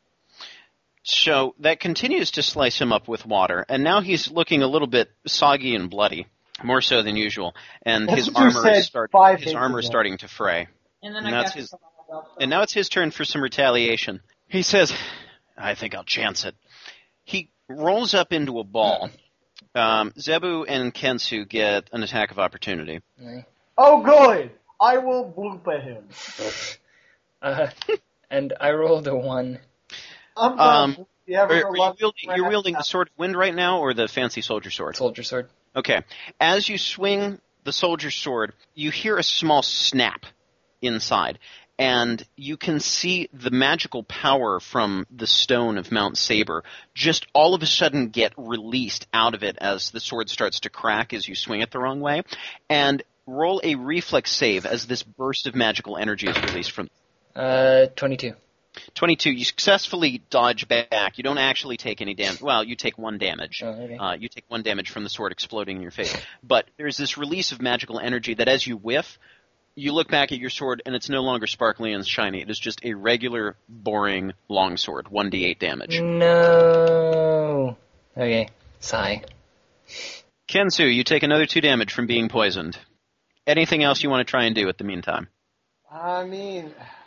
So 1.03 1.55
that 1.61 1.81
continues 1.81 2.33
to 2.33 2.43
slice 2.43 2.79
him 2.79 2.93
up 2.93 3.09
with 3.09 3.25
water, 3.25 3.65
and 3.69 3.83
now 3.83 4.03
he's 4.03 4.31
looking 4.31 4.63
a 4.63 4.67
little 4.67 4.87
bit 4.87 5.11
soggy 5.27 5.75
and 5.75 5.89
bloody, 5.89 6.27
more 6.63 6.81
so 6.81 7.03
than 7.03 7.17
usual. 7.17 7.55
And 7.83 8.09
That's 8.09 8.27
his 8.27 8.35
armor 8.35 8.51
said 8.51 8.77
is 8.77 8.87
start, 8.87 9.11
his 9.39 9.55
armor 9.55 9.81
is 9.81 9.87
starting 9.87 10.19
to 10.19 10.29
fray. 10.29 10.69
And 11.03 11.15
then 11.15 11.27
And 11.27 11.35
I 11.35 11.43
that's 11.43 11.55
his- 11.55 11.75
And 12.41 12.51
now 12.51 12.63
it's 12.63 12.73
his 12.73 12.89
turn 12.89 13.11
for 13.11 13.25
some 13.25 13.43
retaliation. 13.43 14.21
He 14.49 14.63
says, 14.63 14.93
I 15.57 15.75
think 15.75 15.95
I'll 15.95 16.05
chance 16.05 16.45
it. 16.45 16.55
He 17.25 17.51
rolls 17.69 18.15
up 18.15 18.33
into 18.33 18.59
a 18.61 18.65
ball. 18.65 19.11
Um, 19.75 20.13
Zebu 20.19 20.65
and 20.65 20.95
Kensu 20.95 21.47
get 21.49 21.91
an 21.93 22.03
attack 22.03 22.31
of 22.31 22.39
opportunity. 22.39 23.01
Oh, 23.77 24.03
good. 24.03 24.51
I 24.81 24.99
will 24.99 25.33
bloop 25.37 25.67
at 25.73 25.83
him. 25.83 26.09
Uh, 27.41 27.69
and 28.31 28.53
I 28.61 28.73
rolled 28.73 29.07
a 29.07 29.15
one. 29.15 29.61
Um, 30.37 30.97
bloop 30.97 31.07
Are, 31.37 31.53
are 31.53 31.77
you 31.77 31.95
wielding, 32.01 32.37
you're 32.37 32.49
wielding 32.49 32.75
the 32.75 32.83
Sword 32.83 33.11
of 33.13 33.17
Wind 33.17 33.37
right 33.37 33.55
now, 33.55 33.79
or 33.79 33.95
the 33.95 34.09
fancy 34.09 34.41
soldier 34.41 34.73
sword? 34.73 34.97
Soldier 34.97 35.23
sword. 35.23 35.49
Okay. 35.77 36.03
As 36.41 36.69
you 36.69 36.79
swing 36.79 37.41
the 37.65 37.73
soldier's 37.73 38.15
sword, 38.15 38.53
you 38.75 38.91
hear 38.91 39.17
a 39.17 39.23
small 39.23 39.63
snap 39.63 40.27
inside, 40.81 41.39
and 41.79 42.25
you 42.37 42.57
can 42.57 42.81
see 42.81 43.29
the 43.33 43.51
magical 43.51 44.03
power 44.03 44.59
from 44.59 45.07
the 45.11 45.27
stone 45.27 45.79
of 45.79 45.93
Mount 45.93 46.17
Saber 46.19 46.65
just 46.95 47.27
all 47.33 47.55
of 47.55 47.63
a 47.63 47.67
sudden 47.67 48.09
get 48.09 48.33
released 48.37 49.07
out 49.13 49.35
of 49.35 49.43
it 49.43 49.57
as 49.61 49.91
the 49.91 50.01
sword 50.01 50.29
starts 50.29 50.61
to 50.61 50.71
crack 50.71 51.13
as 51.13 51.29
you 51.29 51.35
swing 51.35 51.61
it 51.61 51.71
the 51.71 51.79
wrong 51.79 52.01
way. 52.01 52.23
And 52.69 53.03
roll 53.27 53.61
a 53.63 53.75
reflex 53.75 54.31
save 54.33 54.67
as 54.67 54.87
this 54.87 55.03
burst 55.03 55.47
of 55.47 55.55
magical 55.55 55.97
energy 55.97 56.29
is 56.29 56.43
released 56.43 56.73
from 56.73 56.89
Uh, 57.37 57.87
22. 57.95 58.35
22. 58.95 59.31
You 59.31 59.45
successfully 59.45 60.23
dodge 60.31 60.69
back. 60.69 61.19
You 61.19 61.25
don't 61.25 61.39
actually 61.39 61.77
take 61.77 62.01
any 62.01 62.15
damage. 62.15 62.41
Well, 62.41 62.65
you 62.65 62.77
take 62.77 62.99
one 62.99 63.19
damage. 63.19 63.63
Oh, 63.65 63.69
okay. 63.69 63.97
Uh, 63.97 64.13
you 64.15 64.29
take 64.29 64.45
one 64.49 64.63
damage 64.63 64.91
from 64.91 65.05
the 65.05 65.11
sword 65.11 65.33
exploding 65.33 65.77
in 65.77 65.83
your 65.83 65.91
face. 65.91 66.15
But 66.43 66.67
there's 66.77 66.97
this 66.97 67.19
release 67.19 67.53
of 67.53 67.61
magical 67.61 67.99
energy 67.99 68.35
that 68.35 68.49
as 68.49 68.67
you 68.67 68.77
whiff, 68.77 69.19
you 69.75 69.93
look 69.93 70.09
back 70.09 70.33
at 70.33 70.39
your 70.39 70.51
sword 70.51 70.83
and 70.85 70.95
it's 70.95 71.09
no 71.09 71.23
longer 71.23 71.47
sparkly 71.47 71.93
and 71.93 72.07
shiny. 72.07 72.43
It 72.43 72.51
is 72.51 72.59
just 72.59 72.85
a 72.85 72.95
regular, 72.95 73.57
boring 73.69 74.33
longsword. 74.49 75.07
1d8 75.07 75.59
damage. 75.59 76.01
No. 76.01 77.77
Okay. 78.17 78.49
Sigh. 78.81 79.23
Kensu, 80.49 80.93
you 80.93 81.05
take 81.05 81.23
another 81.23 81.47
two 81.47 81.61
damage 81.61 81.93
from 81.93 82.07
being 82.07 82.29
poisoned. 82.29 82.79
Anything 83.47 83.83
else 83.83 84.03
you 84.03 84.11
want 84.11 84.27
to 84.27 84.31
try 84.31 84.45
and 84.45 84.55
do 84.55 84.69
at 84.69 84.79
the 84.79 84.85
meantime? 84.85 85.29
I 85.91 86.25
mean, 86.25 86.75
how 86.77 86.85
the 86.85 86.98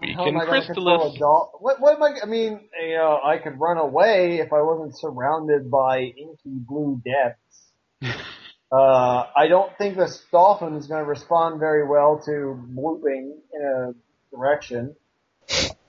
We 0.00 0.12
hell 0.12 0.24
can 0.24 0.34
am 0.34 0.40
I 0.40 0.46
going 0.46 0.60
to 0.60 0.66
control 0.66 1.10
Crystalis. 1.10 1.16
a 1.16 1.18
dog? 1.18 1.48
What, 1.60 1.80
what 1.80 1.96
am 1.96 2.02
I? 2.02 2.20
I 2.22 2.26
mean, 2.26 2.60
you 2.80 2.96
know, 2.96 3.20
I 3.24 3.38
could 3.38 3.58
run 3.58 3.78
away 3.78 4.38
if 4.38 4.52
I 4.52 4.62
wasn't 4.62 4.96
surrounded 4.96 5.70
by 5.70 6.00
inky 6.00 6.36
blue 6.46 7.00
depths. 7.04 8.18
uh, 8.72 9.24
I 9.36 9.48
don't 9.48 9.76
think 9.76 9.96
this 9.96 10.22
dolphin 10.30 10.74
is 10.74 10.86
going 10.86 11.02
to 11.02 11.08
respond 11.08 11.60
very 11.60 11.86
well 11.86 12.20
to 12.26 12.62
blooping 12.74 13.32
in 13.52 13.62
a 13.62 14.36
direction. 14.36 14.94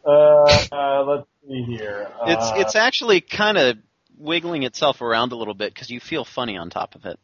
Uh, 0.05 0.65
uh, 0.71 1.03
let's 1.03 1.27
see 1.47 1.63
here. 1.63 2.07
Uh, 2.21 2.25
It's 2.27 2.51
it's 2.67 2.75
actually 2.75 3.21
kind 3.21 3.57
of 3.57 3.77
wiggling 4.17 4.63
itself 4.63 5.01
around 5.01 5.31
a 5.31 5.35
little 5.35 5.53
bit 5.53 5.73
because 5.73 5.89
you 5.89 5.99
feel 5.99 6.25
funny 6.25 6.57
on 6.57 6.69
top 6.69 6.95
of 6.95 7.05
it. 7.05 7.19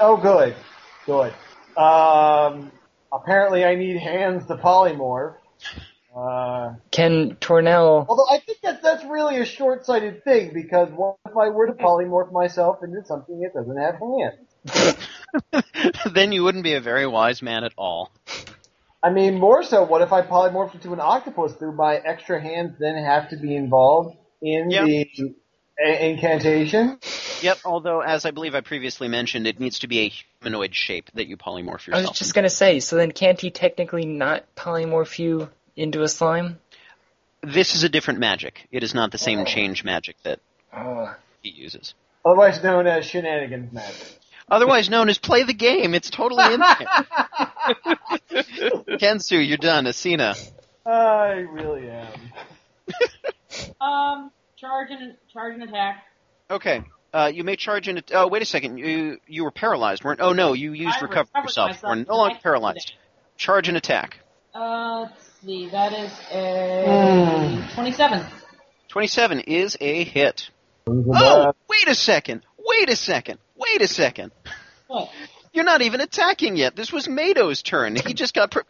Oh, 0.00 0.16
good, 0.16 0.54
good. 1.06 1.34
Um, 1.76 2.72
apparently, 3.12 3.64
I 3.64 3.74
need 3.74 3.98
hands 3.98 4.46
to 4.46 4.56
polymorph. 4.56 5.34
Uh, 6.14 6.74
Can 6.92 7.36
Tornell? 7.40 8.06
although 8.08 8.26
I 8.30 8.38
think 8.38 8.60
that 8.62 8.82
that's 8.82 9.04
really 9.04 9.38
a 9.40 9.44
short-sighted 9.44 10.22
thing 10.22 10.52
because 10.54 10.88
what 10.94 11.16
if 11.26 11.36
I 11.36 11.48
were 11.48 11.66
to 11.66 11.72
polymorph 11.72 12.30
myself 12.30 12.78
into 12.84 13.04
something 13.04 13.40
that 13.40 13.52
doesn't 13.52 13.76
have 13.76 13.96
hands? 15.52 15.64
then 16.14 16.30
you 16.30 16.44
wouldn't 16.44 16.62
be 16.62 16.74
a 16.74 16.80
very 16.80 17.06
wise 17.06 17.42
man 17.42 17.64
at 17.64 17.72
all. 17.76 18.12
I 19.02 19.10
mean, 19.10 19.38
more 19.40 19.62
so, 19.64 19.82
what 19.82 20.02
if 20.02 20.12
I 20.12 20.22
polymorphed 20.22 20.76
into 20.76 20.92
an 20.92 21.00
octopus? 21.00 21.54
Do 21.56 21.72
my 21.72 21.96
extra 21.96 22.40
hands 22.40 22.76
then 22.78 22.96
have 22.96 23.30
to 23.30 23.36
be 23.36 23.56
involved 23.56 24.16
in 24.40 24.70
Yeah. 24.70 24.84
the 24.84 25.34
a- 25.84 26.10
incantation? 26.10 26.98
Yep, 27.42 27.58
although 27.64 28.00
as 28.00 28.24
I 28.24 28.30
believe 28.30 28.54
I 28.54 28.60
previously 28.60 29.08
mentioned, 29.08 29.48
it 29.48 29.58
needs 29.58 29.80
to 29.80 29.88
be 29.88 29.98
a 30.00 30.08
humanoid 30.40 30.74
shape 30.76 31.10
that 31.14 31.26
you 31.26 31.36
polymorph 31.36 31.86
yourself. 31.88 32.06
I 32.06 32.08
was 32.08 32.18
just 32.18 32.34
gonna 32.34 32.48
say. 32.48 32.78
So 32.78 32.94
then, 32.96 33.10
can't 33.10 33.40
he 33.40 33.50
technically 33.50 34.06
not 34.06 34.44
polymorph 34.56 35.18
you 35.18 35.50
into 35.76 36.02
a 36.02 36.08
slime? 36.08 36.58
This 37.42 37.74
is 37.74 37.82
a 37.84 37.88
different 37.88 38.20
magic. 38.20 38.66
It 38.70 38.82
is 38.82 38.94
not 38.94 39.12
the 39.12 39.18
same 39.18 39.44
change 39.44 39.84
magic 39.84 40.16
that 40.22 40.40
Oh. 40.74 41.14
he 41.42 41.50
uses. 41.50 41.94
Otherwise 42.24 42.62
known 42.62 42.86
as 42.86 43.04
shenanigans 43.04 43.72
magic. 43.72 44.18
Otherwise 44.50 44.88
known 44.90 45.08
as 45.08 45.18
play 45.18 45.42
the 45.42 45.54
game. 45.54 45.94
It's 45.94 46.10
totally 46.10 46.54
in 46.54 46.60
there. 46.60 46.86
Kensu, 48.98 49.46
you're 49.46 49.56
done. 49.56 49.84
Asina. 49.86 50.36
I 50.86 51.28
really 51.50 51.88
am. 51.90 52.08
Um, 53.80 54.32
charge 54.56 54.90
and 54.90 55.14
charge 55.32 55.54
and 55.54 55.62
attack. 55.62 56.02
Okay. 56.50 56.82
Uh, 57.12 57.30
you 57.32 57.44
may 57.44 57.54
charge 57.54 57.86
in. 57.88 58.02
Oh, 58.12 58.26
wait 58.26 58.42
a 58.42 58.44
second. 58.44 58.78
You 58.78 59.18
you 59.28 59.44
were 59.44 59.52
paralyzed, 59.52 60.02
weren't? 60.02 60.20
Oh 60.20 60.32
no, 60.32 60.54
you 60.54 60.72
used 60.72 60.98
I 60.98 61.02
recover 61.02 61.28
yourself. 61.36 61.68
myself 61.70 61.82
We're 61.84 61.94
no 62.02 62.16
longer 62.16 62.38
paralyzed. 62.42 62.94
Charge 63.36 63.68
and 63.68 63.76
attack. 63.76 64.18
Uh, 64.52 65.02
let's 65.02 65.33
see. 65.44 65.68
That 65.70 65.92
is 65.92 66.12
a 66.32 67.68
27. 67.74 68.24
Twenty-seven 68.88 69.40
is 69.40 69.76
a 69.80 70.04
hit. 70.04 70.50
Oh, 70.86 71.52
wait 71.68 71.88
a 71.88 71.94
second. 71.94 72.42
Wait 72.58 72.88
a 72.88 72.96
second. 72.96 73.38
Wait 73.56 73.82
a 73.82 73.88
second. 73.88 74.30
What? 74.86 75.10
You're 75.52 75.64
not 75.64 75.82
even 75.82 76.00
attacking 76.00 76.56
yet. 76.56 76.76
This 76.76 76.92
was 76.92 77.08
Mado's 77.08 77.62
turn. 77.62 77.96
He 77.96 78.14
just 78.14 78.34
got. 78.34 78.50
Pr- 78.52 78.60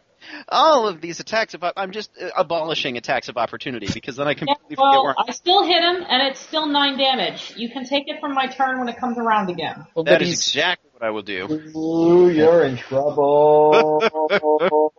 all 0.49 0.89
of 0.89 1.03
these 1.03 1.21
attacks 1.21 1.53
of. 1.53 1.63
I'm 1.77 1.91
just 1.93 2.11
uh, 2.21 2.31
abolishing 2.37 2.97
attacks 2.97 3.29
of 3.29 3.37
opportunity 3.37 3.89
because 3.93 4.17
then 4.17 4.27
I 4.27 4.31
Yeah, 4.31 4.37
completely 4.37 4.77
forget 4.77 4.79
well, 4.79 5.05
where. 5.05 5.15
I 5.19 5.33
still 5.33 5.65
hit 5.65 5.83
him, 5.83 5.97
and 6.09 6.23
it's 6.29 6.41
still 6.41 6.67
9 6.67 6.97
damage. 6.99 7.53
You 7.57 7.69
can 7.71 7.85
take 7.85 8.05
it 8.09 8.21
from 8.21 8.33
my 8.35 8.47
turn 8.47 8.79
when 8.79 8.89
it 8.89 8.97
comes 8.97 9.19
around 9.19 9.51
again. 9.51 9.87
Well, 9.95 10.05
That 10.05 10.13
but 10.15 10.23
is 10.23 10.29
he's 10.29 10.49
exactly 10.49 10.89
what 10.93 11.03
I 11.03 11.11
will 11.11 11.23
do. 11.23 11.47
Ooh, 11.77 12.31
you're 12.31 12.65
in 12.65 12.79
trouble. 12.79 14.01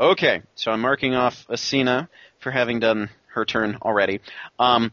Okay, 0.00 0.42
so 0.54 0.70
I'm 0.70 0.80
marking 0.80 1.14
off 1.14 1.46
Asina 1.48 2.08
for 2.38 2.52
having 2.52 2.78
done 2.78 3.10
her 3.34 3.44
turn 3.44 3.78
already. 3.82 4.20
Um, 4.58 4.92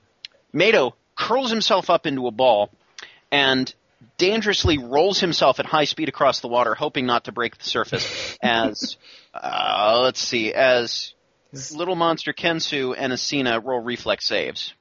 Mado 0.52 0.96
curls 1.16 1.52
himself 1.52 1.92
up 1.92 2.08
into 2.08 2.26
a 2.26 2.32
ball 2.32 2.72
and 3.32 3.72
dangerously 4.18 4.80
rolls 4.80 5.20
himself 5.20 5.60
at 5.60 5.66
high 5.68 5.84
speed 5.84 6.10
across 6.10 6.40
the 6.40 6.48
water, 6.48 6.74
hoping 6.74 7.06
not 7.06 7.26
to 7.26 7.32
break 7.32 7.58
the 7.58 7.64
surface. 7.64 8.38
As 8.42 8.98
uh, 9.34 10.00
let's 10.04 10.20
see, 10.20 10.54
as 10.54 11.14
little 11.74 11.96
monster 11.96 12.34
Kensu 12.34 12.96
and 12.98 13.14
Asina 13.14 13.64
roll 13.64 13.82
reflex 13.82 14.28
saves. 14.28 14.74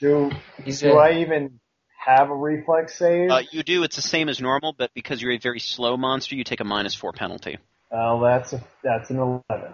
do 0.00 0.30
he's 0.64 0.80
do 0.80 0.92
a, 0.92 0.96
I 0.96 1.18
even 1.18 1.60
have 2.04 2.30
a 2.30 2.34
reflex 2.34 2.98
save? 2.98 3.30
Uh, 3.30 3.42
you 3.50 3.62
do; 3.62 3.82
it's 3.82 3.96
the 3.96 4.02
same 4.02 4.28
as 4.28 4.40
normal, 4.40 4.74
but 4.76 4.92
because 4.94 5.20
you're 5.20 5.32
a 5.32 5.38
very 5.38 5.60
slow 5.60 5.96
monster, 5.96 6.34
you 6.34 6.44
take 6.44 6.60
a 6.60 6.64
minus 6.64 6.94
four 6.94 7.12
penalty. 7.12 7.58
Well, 7.90 8.20
that's 8.20 8.52
a, 8.52 8.62
that's 8.82 9.10
an 9.10 9.18
eleven. 9.18 9.72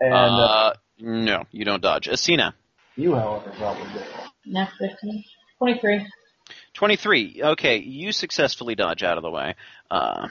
And 0.00 0.12
uh, 0.14 0.16
Uh, 0.16 0.72
no, 0.98 1.44
you 1.52 1.64
don't 1.64 1.82
dodge. 1.82 2.08
Asina. 2.08 2.54
you, 2.96 3.14
however, 3.14 3.52
probably 3.56 3.84
do. 3.92 4.00
Next 4.46 4.76
15. 4.78 5.24
23. 5.58 6.06
23. 6.74 7.40
Okay, 7.42 7.76
you 7.78 8.12
successfully 8.12 8.74
dodge 8.74 9.02
out 9.02 9.16
of 9.18 9.22
the 9.22 9.30
way. 9.30 9.54
Uh, 9.90 10.28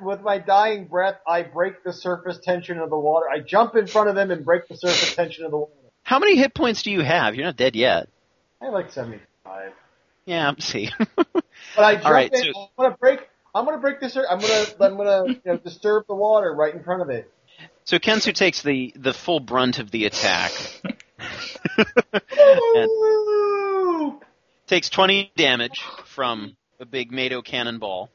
With 0.00 0.22
my 0.22 0.38
dying 0.38 0.86
breath, 0.86 1.16
I 1.28 1.42
break 1.42 1.84
the 1.84 1.92
surface 1.92 2.38
tension 2.42 2.78
of 2.78 2.90
the 2.90 2.98
water. 2.98 3.26
I 3.30 3.40
jump 3.40 3.76
in 3.76 3.86
front 3.86 4.08
of 4.08 4.14
them 4.14 4.30
and 4.30 4.44
break 4.44 4.66
the 4.68 4.76
surface 4.76 5.14
tension 5.14 5.44
of 5.44 5.50
the 5.50 5.58
water. 5.58 5.72
how 6.02 6.18
many 6.18 6.36
hit 6.36 6.54
points 6.54 6.82
do 6.82 6.90
you 6.90 7.00
have? 7.02 7.34
You're 7.34 7.44
not 7.44 7.56
dead 7.56 7.76
yet. 7.76 8.08
I 8.60 8.66
have 8.66 8.74
like 8.74 8.90
seventy-five. 8.90 9.72
Yeah, 10.26 10.52
see. 10.58 10.90
But 11.76 11.84
I 11.84 11.94
jump 11.94 12.06
All 12.06 12.12
right, 12.12 12.32
in. 12.32 12.42
so- 12.52 12.60
I'm 12.60 12.68
gonna 12.84 12.96
break. 13.00 13.20
I'm 13.54 13.64
gonna 13.64 13.78
break 13.78 14.00
the. 14.00 14.08
Sur- 14.08 14.26
I'm 14.28 14.40
gonna. 14.40 14.64
I'm 14.80 14.96
gonna 14.96 15.24
you 15.28 15.40
know, 15.44 15.56
disturb 15.58 16.06
the 16.06 16.14
water 16.14 16.52
right 16.54 16.74
in 16.74 16.82
front 16.82 17.02
of 17.02 17.10
it. 17.10 17.30
so 17.84 17.98
Kensu 17.98 18.34
takes 18.34 18.62
the, 18.62 18.92
the 18.96 19.12
full 19.12 19.40
brunt 19.40 19.78
of 19.78 19.90
the 19.90 20.06
attack. 20.06 20.52
takes 24.66 24.88
20 24.88 25.32
damage 25.36 25.82
from 26.04 26.56
a 26.78 26.86
big 26.86 27.12
Mado 27.12 27.42
cannonball. 27.42 28.10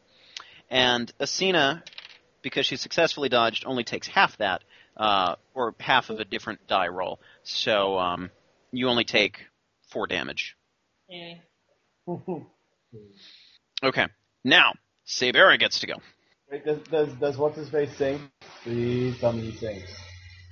And 0.69 1.11
Asina, 1.19 1.83
because 2.41 2.65
she 2.65 2.77
successfully 2.77 3.29
dodged, 3.29 3.65
only 3.67 3.83
takes 3.83 4.07
half 4.07 4.37
that, 4.37 4.63
uh, 4.97 5.35
or 5.53 5.75
half 5.79 6.09
of 6.09 6.19
a 6.19 6.25
different 6.25 6.65
die 6.67 6.87
roll. 6.87 7.19
So 7.43 7.99
um, 7.99 8.31
you 8.71 8.87
only 8.87 9.03
take 9.03 9.45
four 9.89 10.07
damage. 10.07 10.55
Okay. 11.09 11.41
Okay. 13.83 14.07
Now, 14.45 14.71
Sabera 15.07 15.59
gets 15.59 15.79
to 15.79 15.87
go. 15.87 15.95
Wait, 16.51 16.65
does 16.65 16.79
does 16.89 17.13
does 17.13 17.37
what's 17.37 17.57
his 17.57 17.69
face 17.69 17.95
sing? 17.97 18.19
Please 18.63 19.19
tell 19.19 19.33
me 19.33 19.49
he 19.51 19.57
sings. 19.57 19.83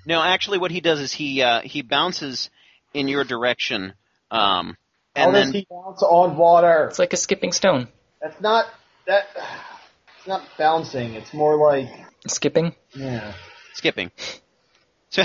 No, 0.05 0.21
actually, 0.21 0.57
what 0.57 0.71
he 0.71 0.81
does 0.81 0.99
is 0.99 1.11
he 1.11 1.41
uh, 1.41 1.61
he 1.61 1.81
bounces 1.81 2.49
in 2.93 3.07
your 3.07 3.23
direction. 3.23 3.93
Um, 4.31 4.77
How 5.15 5.25
and 5.25 5.33
does 5.33 5.45
then 5.45 5.53
he 5.53 5.67
bounce 5.69 6.01
on 6.03 6.35
water? 6.37 6.87
It's 6.89 6.99
like 6.99 7.13
a 7.13 7.17
skipping 7.17 7.51
stone. 7.51 7.87
That's 8.21 8.39
not 8.41 8.65
that. 9.07 9.25
It's 10.17 10.27
not 10.27 10.41
bouncing. 10.57 11.13
It's 11.13 11.33
more 11.33 11.57
like 11.57 11.89
Skipping? 12.27 12.73
yeah. 12.95 13.33
skipping. 13.73 14.11
So, 15.09 15.23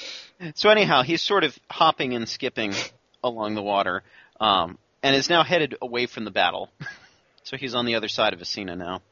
so 0.54 0.68
anyhow, 0.68 1.02
he's 1.02 1.22
sort 1.22 1.42
of 1.44 1.58
hopping 1.70 2.14
and 2.14 2.28
skipping 2.28 2.74
along 3.22 3.54
the 3.54 3.62
water, 3.62 4.02
um, 4.40 4.78
and 5.02 5.16
is 5.16 5.28
now 5.30 5.42
headed 5.42 5.76
away 5.80 6.06
from 6.06 6.24
the 6.24 6.30
battle. 6.30 6.70
So 7.44 7.56
he's 7.56 7.74
on 7.74 7.86
the 7.86 7.94
other 7.94 8.08
side 8.08 8.32
of 8.32 8.40
Asina 8.40 8.76
now. 8.76 9.02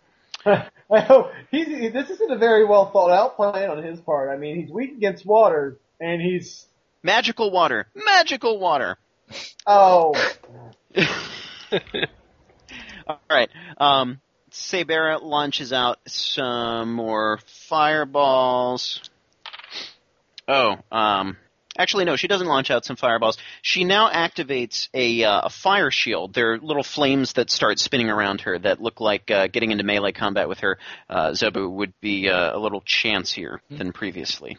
I 0.45 1.01
hope 1.01 1.33
he's, 1.51 1.67
he, 1.67 1.89
this 1.89 2.11
isn't 2.11 2.31
a 2.33 2.39
very 2.39 2.65
well 2.65 2.91
thought 2.91 3.11
out 3.11 3.37
plan 3.37 3.71
on 3.71 3.83
his 3.83 4.01
part. 4.01 4.31
I 4.31 4.37
mean, 4.37 4.61
he's 4.61 4.71
weak 4.71 4.93
against 4.93 5.25
water, 5.25 5.79
and 6.01 6.21
he's 6.21 6.67
Magical 7.03 7.51
water, 7.51 7.87
magical 7.95 8.59
water. 8.59 8.97
oh, 9.67 10.15
All 13.07 13.21
right. 13.29 13.51
Um, 13.77 14.21
Sabera 14.53 15.21
launches 15.21 15.73
out 15.73 15.99
some 16.07 16.93
more 16.93 17.41
fireballs. 17.69 19.01
Oh, 20.47 20.77
um, 20.93 21.37
actually 21.79 22.05
no, 22.05 22.17
she 22.17 22.29
doesn't 22.29 22.47
launch 22.47 22.71
out 22.71 22.85
some 22.85 22.97
fireballs. 22.97 23.38
She 23.62 23.85
now 23.85 24.11
activates 24.11 24.88
a, 24.95 25.25
uh, 25.25 25.43
a 25.45 25.50
fire 25.50 25.91
shield. 25.91 26.35
There 26.35 26.52
are 26.52 26.59
little 26.59 26.83
flames 26.83 27.35
that 27.35 27.50
start 27.50 27.79
spinning 27.79 28.11
around 28.11 28.43
her 28.43 28.59
that 28.59 28.81
look 28.81 29.00
like 29.00 29.31
uh, 29.31 29.47
getting 29.49 29.71
into 29.71 29.85
melee 29.85 30.12
combat 30.12 30.49
with 30.49 30.61
her. 30.61 30.79
Uh, 31.09 31.35
Zebu 31.35 31.69
would 31.69 31.93
be 32.00 32.29
uh, 32.29 32.57
a 32.57 32.59
little 32.59 32.83
chancier 32.85 33.61
than 33.71 33.93
previously. 33.93 34.59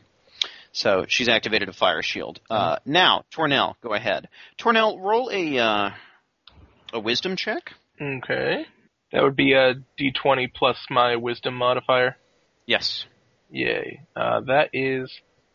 So 0.73 1.05
she's 1.07 1.29
activated 1.29 1.69
a 1.69 1.73
fire 1.73 2.01
shield. 2.01 2.39
Uh, 2.49 2.77
now, 2.83 3.25
Tornell, 3.31 3.75
go 3.81 3.93
ahead. 3.93 4.27
Tornell, 4.57 4.99
roll 4.99 5.29
a 5.31 5.59
uh, 5.59 5.89
a 6.91 6.99
wisdom 6.99 7.35
check. 7.35 7.73
Okay. 8.01 8.65
That 9.11 9.21
would 9.21 9.35
be 9.35 9.53
a 9.53 9.75
d20 9.99 10.51
plus 10.53 10.77
my 10.89 11.15
wisdom 11.15 11.53
modifier. 11.53 12.17
Yes. 12.65 13.05
Yay. 13.51 14.01
Uh, 14.15 14.41
that 14.41 14.69
is. 14.73 15.11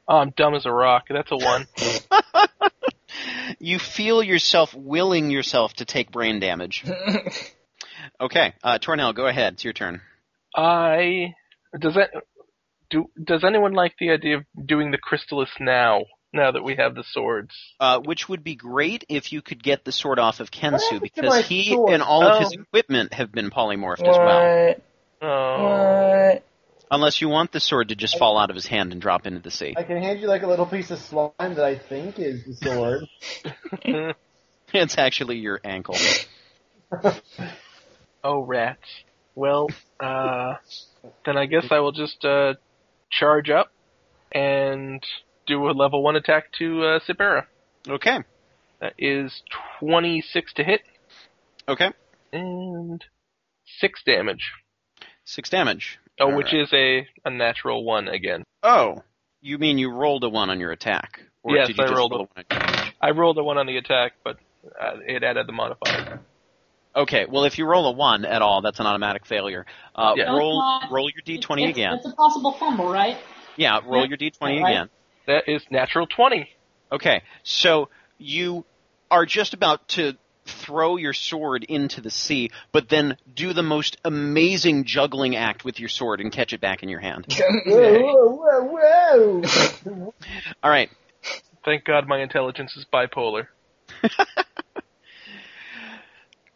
Oh, 0.08 0.16
I'm 0.16 0.30
dumb 0.36 0.54
as 0.54 0.64
a 0.66 0.72
rock. 0.72 1.04
That's 1.10 1.30
a 1.30 1.36
one. 1.36 1.66
You 3.60 3.78
feel 3.78 4.22
yourself 4.22 4.72
willing 4.74 5.30
yourself 5.30 5.72
to 5.74 5.84
take 5.84 6.10
brain 6.12 6.40
damage. 6.40 6.84
Okay, 8.20 8.54
uh, 8.64 8.78
Tornell, 8.80 9.14
go 9.14 9.26
ahead. 9.28 9.52
It's 9.54 9.64
your 9.64 9.72
turn. 9.72 10.00
I 10.56 11.34
does 11.78 11.94
that 11.94 12.10
do 12.90 13.04
does 13.22 13.44
anyone 13.44 13.74
like 13.74 13.94
the 14.00 14.10
idea 14.10 14.38
of 14.38 14.44
doing 14.66 14.90
the 14.90 14.98
Crystalis 14.98 15.50
now? 15.60 16.00
Now 16.32 16.50
that 16.50 16.64
we 16.64 16.74
have 16.76 16.94
the 16.96 17.04
swords. 17.06 17.54
Uh, 17.78 18.00
which 18.00 18.28
would 18.28 18.42
be 18.42 18.56
great 18.56 19.04
if 19.08 19.32
you 19.32 19.40
could 19.40 19.62
get 19.62 19.84
the 19.84 19.92
sword 19.92 20.18
off 20.18 20.40
of 20.40 20.50
Kensu, 20.50 21.00
because 21.00 21.46
he 21.46 21.70
sword? 21.70 21.92
and 21.92 22.02
all 22.02 22.22
of 22.24 22.40
his 22.40 22.56
Oh. 22.58 22.62
equipment 22.62 23.12
have 23.14 23.30
been 23.30 23.50
polymorphed 23.50 24.00
as 24.00 24.16
well. 24.18 24.66
What? 24.66 24.82
Oh. 25.22 26.32
What? 26.32 26.44
Unless 26.90 27.20
you 27.20 27.28
want 27.28 27.52
the 27.52 27.60
sword 27.60 27.88
to 27.88 27.94
just 27.96 28.18
fall 28.18 28.38
out 28.38 28.50
of 28.50 28.56
his 28.56 28.66
hand 28.66 28.92
and 28.92 29.00
drop 29.00 29.26
into 29.26 29.40
the 29.40 29.50
sea. 29.50 29.74
I 29.76 29.82
can 29.82 29.98
hand 30.02 30.20
you 30.20 30.26
like 30.26 30.42
a 30.42 30.46
little 30.46 30.66
piece 30.66 30.90
of 30.90 30.98
slime 30.98 31.32
that 31.38 31.64
I 31.64 31.78
think 31.78 32.18
is 32.18 32.44
the 32.44 32.54
sword. 33.84 34.14
It's 34.74 34.98
actually 34.98 35.38
your 35.38 35.60
ankle. 35.64 35.96
Oh 38.24 38.40
rats. 38.42 38.88
Well, 39.36 39.68
uh, 40.00 40.54
then 41.24 41.36
I 41.38 41.46
guess 41.46 41.66
I 41.70 41.78
will 41.78 41.92
just 41.92 42.24
uh, 42.24 42.54
charge 43.10 43.48
up 43.48 43.70
and 44.32 45.00
do 45.46 45.68
a 45.68 45.70
level 45.70 46.02
one 46.02 46.16
attack 46.16 46.52
to 46.58 46.82
uh, 46.82 46.98
Sabera. 47.08 47.44
Okay. 47.88 48.18
That 48.80 48.94
is 48.98 49.40
26 49.78 50.52
to 50.54 50.64
hit 50.64 50.80
Okay. 51.68 51.90
and 52.32 53.04
six 53.78 54.02
damage. 54.04 54.50
Six 55.24 55.48
damage. 55.48 55.98
Oh, 56.20 56.30
All 56.30 56.36
which 56.36 56.52
right. 56.52 56.62
is 56.62 56.72
a 56.72 57.06
a 57.24 57.30
natural 57.30 57.84
one 57.84 58.08
again. 58.08 58.44
Oh, 58.62 59.02
you 59.40 59.58
mean 59.58 59.78
you 59.78 59.90
rolled 59.90 60.24
a 60.24 60.28
one 60.28 60.50
on 60.50 60.58
your 60.60 60.72
attack? 60.72 61.20
Or 61.42 61.54
Yes, 61.56 61.68
did 61.68 61.78
you 61.78 61.84
I 61.84 61.86
just 61.86 61.96
rolled 61.96 62.12
roll 62.12 62.28
a- 62.36 62.40
a 62.40 62.44
one 62.58 62.62
on? 62.62 62.92
I 63.00 63.10
rolled 63.10 63.38
a 63.38 63.44
one 63.44 63.58
on 63.58 63.66
the 63.66 63.76
attack, 63.76 64.12
but 64.24 64.36
uh, 64.80 64.96
it 65.06 65.22
added 65.22 65.46
the 65.46 65.52
modifier. 65.52 66.20
Okay, 66.96 67.26
well, 67.28 67.44
if 67.44 67.58
you 67.58 67.66
roll 67.66 67.86
a 67.86 67.92
one 67.92 68.24
at 68.24 68.42
all, 68.42 68.60
that's 68.62 68.80
an 68.80 68.86
automatic 68.86 69.24
failure. 69.26 69.64
Uh, 69.94 70.14
Yeah. 70.16 70.24
Roll, 70.36 70.58
not. 70.58 70.90
roll 70.90 71.08
your 71.10 71.22
d20 71.22 71.68
it's, 71.68 71.78
again. 71.78 71.94
It's 71.94 72.06
a 72.06 72.12
possible 72.12 72.52
fumble, 72.58 72.88
right? 72.90 73.16
Yeah, 73.56 73.78
roll 73.86 74.02
Yeah. 74.02 74.08
your 74.08 74.16
d20 74.18 74.62
Right. 74.62 74.70
again. 74.70 74.88
That 75.26 75.44
is 75.48 75.62
natural 75.70 76.06
20. 76.08 76.48
Okay, 76.90 77.22
so 77.44 77.90
you 78.18 78.64
are 79.10 79.26
just 79.26 79.54
about 79.54 79.86
to 79.88 80.14
throw 80.48 80.96
your 80.96 81.12
sword 81.12 81.64
into 81.64 82.00
the 82.00 82.10
sea, 82.10 82.50
but 82.72 82.88
then 82.88 83.16
do 83.32 83.52
the 83.52 83.62
most 83.62 83.96
amazing 84.04 84.84
juggling 84.84 85.36
act 85.36 85.64
with 85.64 85.78
your 85.78 85.88
sword 85.88 86.20
and 86.20 86.32
catch 86.32 86.52
it 86.52 86.60
back 86.60 86.82
in 86.82 86.88
your 86.88 87.00
hand. 87.00 87.26
whoa, 87.66 88.36
whoa, 88.36 88.62
whoa, 88.62 89.42
whoa! 89.42 90.14
All 90.62 90.70
right, 90.70 90.90
Thank 91.68 91.84
God 91.84 92.08
my 92.08 92.22
intelligence 92.22 92.76
is 92.78 92.86
bipolar. 92.90 93.48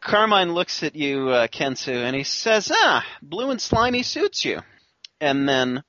Carmine 0.00 0.54
looks 0.54 0.82
at 0.82 0.96
you, 0.96 1.28
uh, 1.28 1.48
Kensu, 1.48 1.92
and 1.92 2.16
he 2.16 2.24
says, 2.24 2.72
"Ah, 2.74 3.04
blue 3.20 3.50
and 3.50 3.60
slimy 3.60 4.02
suits 4.02 4.42
you," 4.44 4.60
and 5.20 5.46
then 5.46 5.82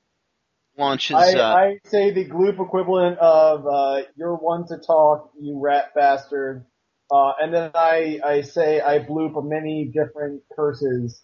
launches. 0.76 1.16
I, 1.16 1.32
uh, 1.32 1.54
I 1.54 1.78
say 1.86 2.10
the 2.10 2.28
gloop 2.28 2.60
equivalent 2.60 3.18
of 3.18 3.66
uh, 3.66 4.02
"You're 4.14 4.36
one 4.36 4.66
to 4.68 4.76
talk, 4.76 5.30
you 5.40 5.58
rat 5.58 5.94
bastard," 5.94 6.66
uh, 7.10 7.32
and 7.40 7.52
then 7.52 7.70
I 7.74 8.20
I 8.24 8.40
say 8.42 8.80
I 8.80 8.98
bloop 8.98 9.42
many 9.44 9.84
different 9.84 10.42
curses 10.54 11.20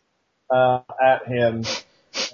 uh, 0.50 0.80
at 1.02 1.26
him. 1.26 1.64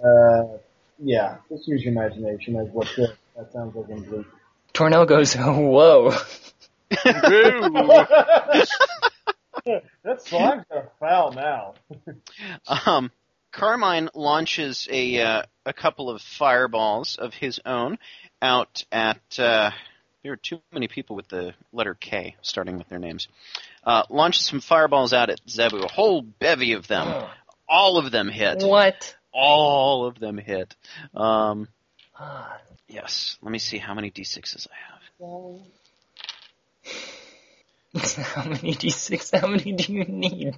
Uh, 0.02 0.58
yeah, 0.98 1.36
just 1.48 1.68
use 1.68 1.82
your 1.82 1.92
imagination 1.92 2.56
as 2.56 2.68
what 2.70 2.88
the, 2.96 3.12
that 3.36 3.52
sounds 3.52 3.76
like 3.76 3.88
in 3.88 4.04
bloop. 4.04 4.24
Tornell 4.72 5.06
goes, 5.06 5.34
whoa. 5.38 6.10
that 10.04 10.22
slime's 10.22 10.64
gonna 10.70 10.88
foul 11.00 11.32
now. 11.32 11.74
Um, 12.66 13.10
Carmine 13.52 14.10
launches 14.14 14.86
a 14.90 15.20
uh, 15.20 15.42
a 15.64 15.72
couple 15.72 16.10
of 16.10 16.20
fireballs 16.20 17.16
of 17.16 17.34
his 17.34 17.60
own 17.64 17.98
out 18.42 18.84
at. 18.90 19.38
Uh, 19.38 19.70
there 20.26 20.32
are 20.32 20.36
too 20.36 20.60
many 20.72 20.88
people 20.88 21.14
with 21.14 21.28
the 21.28 21.54
letter 21.72 21.94
K 21.94 22.34
starting 22.42 22.78
with 22.78 22.88
their 22.88 22.98
names. 22.98 23.28
Uh, 23.84 24.02
launches 24.10 24.44
some 24.44 24.60
fireballs 24.60 25.12
out 25.12 25.30
at 25.30 25.38
Zebu, 25.48 25.84
a 25.84 25.86
whole 25.86 26.20
bevy 26.20 26.72
of 26.72 26.88
them. 26.88 27.28
All 27.68 27.96
of 27.96 28.10
them 28.10 28.28
hit. 28.28 28.64
What? 28.64 29.14
All 29.32 30.04
of 30.04 30.18
them 30.18 30.36
hit. 30.36 30.74
Um, 31.14 31.68
yes. 32.88 33.38
Let 33.40 33.52
me 33.52 33.60
see 33.60 33.78
how 33.78 33.94
many 33.94 34.10
d6s 34.10 34.66
I 34.68 34.74
have. 34.90 35.00
how 38.26 38.48
many 38.48 38.74
d6? 38.74 39.40
How 39.40 39.46
many 39.46 39.70
do 39.74 39.92
you 39.92 40.04
need? 40.06 40.56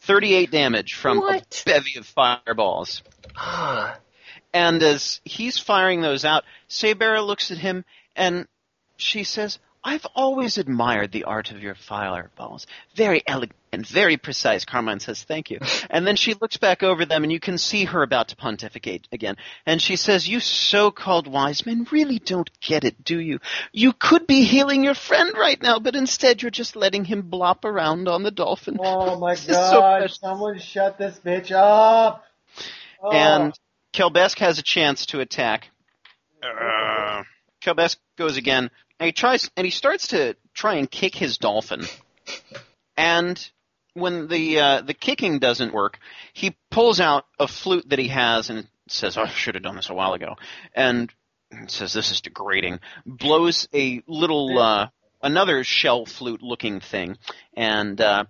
38 0.00 0.50
damage 0.50 0.92
from 0.92 1.16
What? 1.18 1.62
a 1.66 1.70
bevy 1.70 1.96
of 1.96 2.04
fireballs. 2.04 3.02
And 4.52 4.82
as 4.82 5.22
he's 5.24 5.58
firing 5.58 6.02
those 6.02 6.26
out, 6.26 6.44
Sabera 6.68 7.26
looks 7.26 7.50
at 7.50 7.56
him 7.56 7.86
and 8.14 8.46
she 8.96 9.24
says, 9.24 9.58
I've 9.84 10.06
always 10.14 10.58
admired 10.58 11.10
the 11.10 11.24
art 11.24 11.50
of 11.50 11.60
your 11.60 11.74
fireballs. 11.74 12.66
Very 12.94 13.22
elegant, 13.26 13.58
and 13.72 13.84
very 13.84 14.16
precise. 14.16 14.64
Carmine 14.64 15.00
says, 15.00 15.24
thank 15.24 15.50
you. 15.50 15.58
And 15.90 16.06
then 16.06 16.16
she 16.16 16.34
looks 16.34 16.56
back 16.56 16.82
over 16.82 17.04
them 17.04 17.22
and 17.22 17.32
you 17.32 17.40
can 17.40 17.58
see 17.58 17.84
her 17.84 18.02
about 18.02 18.28
to 18.28 18.36
pontificate 18.36 19.08
again. 19.12 19.36
And 19.66 19.82
she 19.82 19.96
says, 19.96 20.28
you 20.28 20.40
so-called 20.40 21.26
wise 21.26 21.66
men 21.66 21.86
really 21.90 22.18
don't 22.18 22.48
get 22.60 22.84
it, 22.84 23.04
do 23.04 23.18
you? 23.18 23.40
You 23.72 23.92
could 23.92 24.26
be 24.26 24.44
healing 24.44 24.84
your 24.84 24.94
friend 24.94 25.32
right 25.36 25.60
now, 25.60 25.78
but 25.80 25.96
instead 25.96 26.40
you're 26.40 26.50
just 26.50 26.76
letting 26.76 27.04
him 27.04 27.24
blop 27.24 27.64
around 27.64 28.08
on 28.08 28.22
the 28.22 28.30
dolphin. 28.30 28.78
Oh 28.80 29.18
my 29.18 29.32
This 29.34 29.48
is 29.48 29.56
so 29.56 29.80
god! 29.80 30.10
someone 30.10 30.58
shut 30.60 30.96
this 30.96 31.18
bitch 31.18 31.50
up! 31.50 32.24
Oh. 33.02 33.10
And 33.10 33.58
Kelbesk 33.92 34.38
has 34.38 34.58
a 34.58 34.62
chance 34.62 35.06
to 35.06 35.20
attack. 35.20 35.68
Uh, 36.42 37.22
Kelbesk 37.64 37.96
goes 38.16 38.36
again, 38.36 38.70
and 38.98 39.06
he 39.06 39.12
tries, 39.12 39.50
and 39.56 39.64
he 39.64 39.70
starts 39.70 40.08
to 40.08 40.36
try 40.54 40.74
and 40.74 40.90
kick 40.90 41.14
his 41.14 41.38
dolphin. 41.38 41.84
And 42.96 43.50
when 43.94 44.28
the 44.28 44.58
uh, 44.58 44.80
the 44.82 44.94
kicking 44.94 45.38
doesn't 45.38 45.72
work, 45.72 45.98
he 46.32 46.56
pulls 46.70 47.00
out 47.00 47.26
a 47.38 47.48
flute 47.48 47.88
that 47.88 47.98
he 47.98 48.08
has 48.08 48.50
and 48.50 48.66
says, 48.88 49.16
"Oh, 49.16 49.22
I 49.22 49.28
should 49.28 49.54
have 49.54 49.64
done 49.64 49.76
this 49.76 49.90
a 49.90 49.94
while 49.94 50.14
ago." 50.14 50.36
And 50.74 51.12
says, 51.66 51.92
"This 51.92 52.10
is 52.10 52.20
degrading." 52.20 52.80
Blows 53.06 53.68
a 53.74 54.02
little 54.06 54.58
uh, 54.58 54.88
another 55.22 55.64
shell 55.64 56.06
flute 56.06 56.42
looking 56.42 56.80
thing, 56.80 57.16
and 57.54 58.00
uh, 58.00 58.24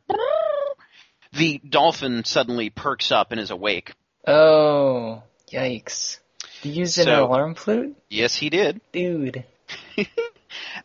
the 1.32 1.60
dolphin 1.68 2.24
suddenly 2.24 2.70
perks 2.70 3.12
up 3.12 3.32
and 3.32 3.40
is 3.40 3.50
awake. 3.50 3.94
oh, 4.26 5.22
yikes. 5.50 6.18
You 6.62 6.72
used 6.72 6.98
an 6.98 7.04
So- 7.04 7.24
alarm 7.26 7.54
flute? 7.54 7.96
Yes, 8.08 8.34
he 8.36 8.50
did. 8.50 8.80
Dude. 8.92 9.44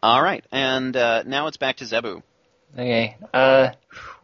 All 0.04 0.22
right, 0.22 0.46
and 0.52 0.96
uh, 0.96 1.24
now 1.26 1.48
it's 1.48 1.58
back 1.58 1.78
to 1.78 1.86
Zebu. 1.86 2.22
Okay. 2.74 3.18
Uh, 3.34 3.70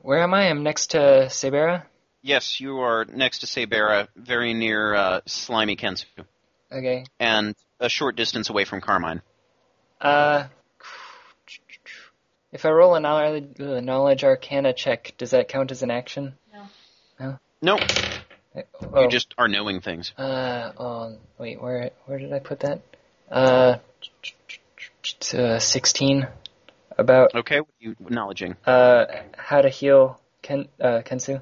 where 0.01 0.21
am 0.21 0.33
I? 0.33 0.49
I'm 0.49 0.63
next 0.63 0.91
to 0.91 1.27
Sabera. 1.29 1.83
Yes, 2.21 2.59
you 2.59 2.79
are 2.79 3.05
next 3.05 3.39
to 3.39 3.47
Sabera, 3.47 4.07
very 4.15 4.53
near 4.53 4.93
uh, 4.93 5.21
Slimy 5.25 5.75
Kensu, 5.75 6.05
Okay. 6.71 7.05
and 7.19 7.55
a 7.79 7.89
short 7.89 8.15
distance 8.15 8.49
away 8.49 8.63
from 8.65 8.79
Carmine. 8.81 9.21
Uh, 9.99 10.45
if 12.51 12.65
I 12.65 12.69
roll 12.69 12.95
a 12.95 12.99
knowledge, 12.99 13.59
uh, 13.59 13.79
knowledge 13.81 14.23
arcana 14.23 14.73
check, 14.73 15.13
does 15.17 15.31
that 15.31 15.47
count 15.47 15.71
as 15.71 15.83
an 15.83 15.91
action? 15.91 16.35
No. 16.53 16.67
No. 17.19 17.39
Nope, 17.61 17.81
Oh, 18.55 19.01
you 19.03 19.09
just 19.09 19.33
are 19.37 19.47
knowing 19.47 19.81
things. 19.81 20.13
Uh, 20.17 20.71
oh, 20.77 21.17
wait, 21.39 21.61
where 21.61 21.91
where 22.05 22.19
did 22.19 22.31
I 22.31 22.39
put 22.39 22.59
that? 22.61 22.81
Uh, 23.31 23.77
uh 25.33 25.59
sixteen. 25.59 26.27
About 26.95 27.33
Okay, 27.33 27.59
what 27.59 27.69
are 27.69 27.83
you 27.83 27.91
acknowledging? 27.91 28.55
uh 28.65 29.05
how 29.35 29.61
to 29.61 29.69
heal 29.69 30.19
Ken 30.43 30.67
uh 30.79 31.01
Kensu. 31.03 31.41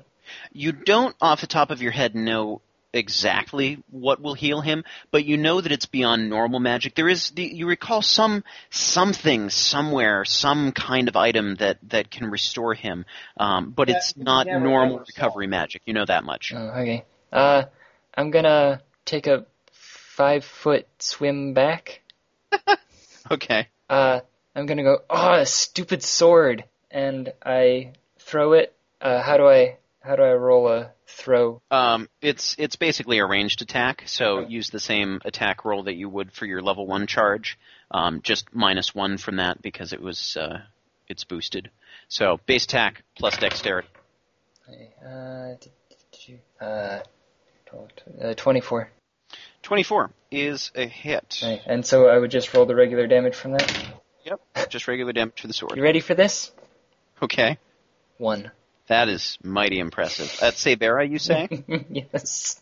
You 0.53 0.71
don't, 0.71 1.15
off 1.19 1.41
the 1.41 1.47
top 1.47 1.71
of 1.71 1.81
your 1.81 1.91
head, 1.91 2.15
know 2.15 2.61
exactly 2.93 3.83
what 3.89 4.21
will 4.21 4.33
heal 4.33 4.61
him, 4.61 4.83
but 5.11 5.25
you 5.25 5.37
know 5.37 5.61
that 5.61 5.71
it's 5.71 5.85
beyond 5.85 6.29
normal 6.29 6.59
magic. 6.59 6.95
There 6.95 7.09
is, 7.09 7.31
the, 7.31 7.43
you 7.43 7.67
recall 7.67 8.01
some 8.01 8.43
something 8.69 9.49
somewhere, 9.49 10.25
some 10.25 10.71
kind 10.71 11.07
of 11.07 11.15
item 11.15 11.55
that 11.55 11.77
that 11.89 12.11
can 12.11 12.29
restore 12.29 12.73
him, 12.73 13.05
um, 13.37 13.71
but 13.71 13.89
Yeah, 13.89 13.97
it's 13.97 14.15
not 14.17 14.47
normal 14.47 14.97
ever 14.97 15.05
saw 15.05 15.13
recovery 15.15 15.47
magic. 15.47 15.81
You 15.85 15.93
know 15.93 16.05
that 16.05 16.23
much. 16.23 16.53
Oh, 16.55 16.59
okay. 16.81 17.05
Uh, 17.31 17.63
I'm 18.15 18.31
gonna 18.31 18.81
take 19.05 19.27
a 19.27 19.45
five 19.71 20.43
foot 20.43 20.87
swim 20.99 21.53
back. 21.53 22.01
Okay. 23.29 23.69
Uh, 23.89 24.19
I'm 24.55 24.65
gonna 24.65 24.83
go. 24.83 24.99
Oh, 25.09 25.33
a 25.33 25.45
stupid 25.45 26.03
sword, 26.03 26.65
and 26.89 27.31
I 27.41 27.93
throw 28.19 28.53
it. 28.53 28.75
Uh, 28.99 29.21
how 29.21 29.37
do 29.37 29.47
I 29.47 29.77
how 30.01 30.15
do 30.15 30.23
I 30.23 30.33
roll 30.33 30.67
a 30.67 30.91
throw? 31.07 31.61
Um, 31.71 32.09
it's 32.21 32.55
it's 32.57 32.75
basically 32.75 33.19
a 33.19 33.25
ranged 33.25 33.61
attack, 33.61 34.03
so 34.07 34.39
Okay. 34.39 34.51
use 34.51 34.69
the 34.69 34.79
same 34.79 35.21
attack 35.25 35.63
roll 35.65 35.83
that 35.83 35.95
you 35.95 36.09
would 36.09 36.31
for 36.31 36.45
your 36.45 36.61
level 36.61 36.85
one 36.87 37.07
charge, 37.07 37.57
um, 37.91 38.21
just 38.21 38.53
minus 38.53 38.93
one 38.95 39.17
from 39.17 39.37
that 39.37 39.61
because 39.61 39.93
it 39.93 40.01
was 40.01 40.35
uh, 40.37 40.61
it's 41.07 41.23
boosted. 41.23 41.69
So 42.07 42.39
base 42.45 42.65
attack 42.65 43.03
plus 43.15 43.37
dexterity. 43.37 43.87
Uh, 44.67 45.55
d- 45.59 45.71
d- 45.89 45.95
d- 46.27 46.39
uh, 46.65 46.99
12, 47.65 47.89
uh, 48.23 48.33
24. 48.35 48.89
Twenty 49.61 49.83
four 49.83 50.11
is 50.31 50.71
a 50.75 50.87
hit. 50.87 51.39
Right. 51.43 51.61
And 51.65 51.85
so 51.85 52.07
I 52.07 52.17
would 52.17 52.31
just 52.31 52.53
roll 52.53 52.65
the 52.65 52.75
regular 52.75 53.05
damage 53.07 53.35
from 53.35 53.51
that. 53.51 53.71
Yep, 54.25 54.69
just 54.69 54.87
regular 54.87 55.13
damage 55.13 55.39
for 55.41 55.47
the 55.47 55.53
sword. 55.53 55.75
You 55.77 55.83
ready 55.83 55.99
for 55.99 56.15
this? 56.15 56.51
Okay, 57.21 57.57
One. 58.17 58.51
That 58.91 59.07
is 59.07 59.37
mighty 59.41 59.79
impressive. 59.79 60.37
At 60.41 60.55
Sabera, 60.55 61.09
you 61.09 61.17
say? 61.17 61.47
yes. 61.89 62.59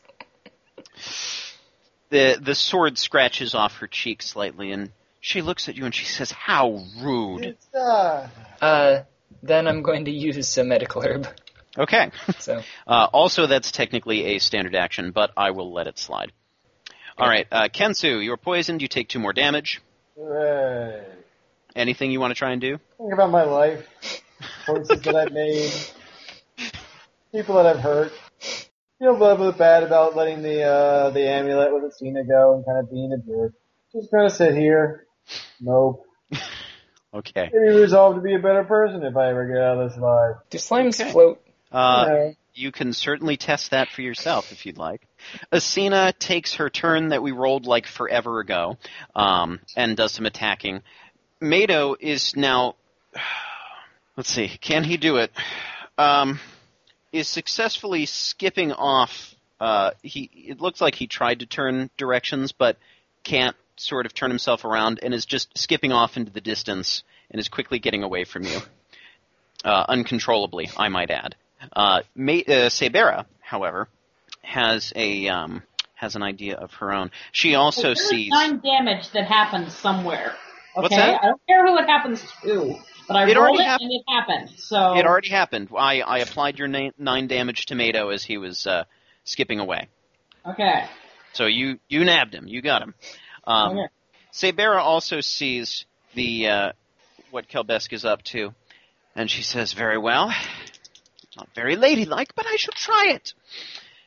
the 2.09 2.37
the 2.41 2.55
sword 2.55 2.97
scratches 2.97 3.55
off 3.55 3.77
her 3.77 3.87
cheek 3.87 4.21
slightly, 4.21 4.71
and 4.71 4.91
she 5.19 5.41
looks 5.41 5.67
at 5.69 5.75
you 5.75 5.85
and 5.85 5.93
she 5.93 6.05
says, 6.05 6.31
"How 6.31 6.83
rude." 7.01 7.45
It's, 7.45 7.73
uh, 7.73 8.27
Uh, 8.61 9.03
then 9.41 9.67
I'm 9.67 9.81
going 9.81 10.05
to 10.05 10.11
use 10.11 10.57
a 10.57 10.63
medical 10.63 11.01
herb. 11.01 11.27
Okay. 11.77 12.11
So, 12.39 12.61
Uh, 12.87 13.07
also, 13.11 13.47
that's 13.47 13.71
technically 13.71 14.35
a 14.35 14.39
standard 14.39 14.75
action, 14.75 15.11
but 15.11 15.31
I 15.35 15.51
will 15.51 15.71
let 15.73 15.87
it 15.87 15.97
slide. 15.97 16.31
All 17.17 17.27
right, 17.27 17.47
uh, 17.51 17.67
Kensu, 17.67 18.23
you're 18.23 18.37
poisoned. 18.37 18.81
You 18.81 18.87
take 18.87 19.09
two 19.09 19.19
more 19.19 19.33
damage. 19.33 19.81
hooray. 20.15 21.03
Anything 21.75 22.11
you 22.11 22.19
want 22.19 22.31
to 22.31 22.35
try 22.35 22.51
and 22.51 22.61
do? 22.61 22.79
Think 22.97 23.13
about 23.13 23.29
my 23.31 23.43
life, 23.43 23.85
choices 24.65 25.01
that 25.01 25.15
I've 25.15 25.31
made, 25.33 25.71
people 27.31 27.55
that 27.55 27.65
I've 27.65 27.79
hurt. 27.79 28.11
Feel 28.99 29.11
a 29.11 29.17
little 29.17 29.51
bit 29.51 29.57
bad 29.57 29.83
about 29.83 30.15
letting 30.15 30.41
the 30.41 30.63
uh, 30.63 31.09
the 31.11 31.27
amulet 31.27 31.73
with 31.73 31.83
Athena 31.85 32.25
go 32.25 32.55
and 32.55 32.65
kind 32.65 32.79
of 32.79 32.91
being 32.91 33.13
a 33.13 33.17
jerk. 33.17 33.53
Just 33.93 34.11
gonna 34.11 34.29
sit 34.29 34.55
here. 34.55 35.05
Nope. 35.59 36.05
Okay. 37.11 37.49
Maybe 37.51 37.75
resolve 37.75 38.17
to 38.17 38.21
be 38.21 38.35
a 38.35 38.39
better 38.39 38.63
person 38.63 39.01
if 39.01 39.17
I 39.17 39.29
ever 39.31 39.47
get 39.47 39.57
out 39.57 39.79
of 39.79 39.89
this 39.89 39.97
life. 39.99 40.35
do 40.51 40.59
slimes 40.59 41.01
Okay. 41.01 41.11
float? 41.11 41.41
Uh, 41.71 42.05
You 42.11 42.35
you 42.53 42.71
can 42.71 42.93
certainly 42.93 43.35
test 43.35 43.71
that 43.71 43.87
for 43.89 44.03
yourself 44.03 44.51
if 44.51 44.63
you'd 44.67 44.77
like. 44.77 45.07
Asina 45.51 46.13
takes 46.19 46.53
her 46.57 46.69
turn 46.69 47.09
that 47.09 47.23
we 47.23 47.31
rolled 47.31 47.65
like 47.65 47.87
forever 47.87 48.39
ago, 48.41 48.77
um, 49.15 49.59
and 49.75 49.97
does 49.97 50.11
some 50.11 50.27
attacking. 50.27 50.83
Mado 51.41 51.95
is 51.99 52.35
now. 52.35 52.75
Let's 54.15 54.29
see, 54.29 54.47
can 54.61 54.83
he 54.83 54.97
do 54.97 55.15
it? 55.17 55.31
Um, 55.97 56.39
is 57.12 57.28
successfully 57.28 58.06
skipping 58.06 58.72
off. 58.72 59.36
Uh, 59.60 59.91
he 60.02 60.30
it 60.34 60.62
looks 60.62 60.82
like 60.82 60.95
he 60.95 61.08
tried 61.08 61.39
to 61.39 61.45
turn 61.45 61.89
directions, 61.98 62.52
but 62.52 62.78
can't 63.24 63.56
sort 63.76 64.06
of 64.06 64.13
turn 64.13 64.30
himself 64.30 64.65
around, 64.65 65.00
and 65.02 65.13
is 65.13 65.26
just 65.26 65.58
skipping 65.58 65.91
off 65.91 66.17
into 66.17 66.32
the 66.32 66.41
distance, 66.41 67.04
and 67.32 67.39
is 67.39 67.50
quickly 67.50 67.80
getting 67.80 68.04
away 68.04 68.24
from 68.24 68.43
you, 68.43 68.60
uh, 69.63 69.86
uncontrollably, 69.88 70.69
I 70.78 70.89
might 70.89 71.12
add. 71.12 71.36
Uh, 71.74 72.02
Ma- 72.15 72.34
uh, 72.34 72.69
Sabera, 72.69 73.26
however, 73.41 73.88
has 74.41 74.93
a 74.95 75.28
um, 75.28 75.63
has 75.95 76.15
an 76.15 76.24
idea 76.24 76.56
of 76.56 76.72
her 76.76 76.93
own. 76.93 77.12
She 77.32 77.56
also 77.56 77.93
sees. 77.93 78.30
nine 78.30 78.60
damage 78.60 79.12
that 79.12 79.26
happens 79.26 79.76
somewhere. 79.76 80.34
Okay, 80.78 80.82
What's 80.82 80.95
that? 80.95 81.19
I 81.22 81.28
don't 81.28 81.41
care 81.48 81.67
who 81.67 81.78
it 81.78 81.88
happens 81.88 82.24
to, 82.43 82.76
but 83.10 83.17
I 83.17 83.24
It 83.24 83.36
rolled 83.36 83.39
already 83.50 83.63
it 83.63 83.65
hap- 83.65 83.82
and 83.82 83.91
it 83.91 84.04
happened. 84.08 84.50
So 84.58 84.93
It 84.93 85.06
already 85.06 85.30
happened. 85.30 85.67
I, 85.78 86.00
I 86.02 86.19
applied 86.19 86.58
your 86.58 86.69
na- 86.69 86.91
nine 86.98 87.28
damage 87.28 87.65
tomato 87.65 88.10
as 88.10 88.24
he 88.24 88.38
was 88.38 88.65
uh, 88.65 88.86
skipping 89.26 89.60
away. 89.60 89.89
okay. 90.45 90.86
So 91.34 91.45
you 91.45 91.80
you 91.89 92.06
nabbed 92.06 92.34
him. 92.34 92.48
You 92.48 92.62
got 92.62 92.82
him. 92.82 92.93
Um, 93.45 93.78
okay. 93.78 93.88
Sabera 94.34 94.80
also 94.80 95.22
sees 95.22 95.86
the 96.15 96.48
uh, 96.48 96.72
what 97.32 97.48
Kelbesk 97.48 97.93
is 97.93 98.06
up 98.06 98.24
to, 98.24 98.54
and 99.15 99.30
she 99.30 99.43
says, 99.43 99.74
"Very 99.74 99.98
well. 100.00 100.34
Not 101.38 101.50
very 101.54 101.76
ladylike, 101.76 102.34
but 102.36 102.45
I 102.48 102.56
shall 102.56 102.74
try 102.74 103.12
it." 103.15 103.34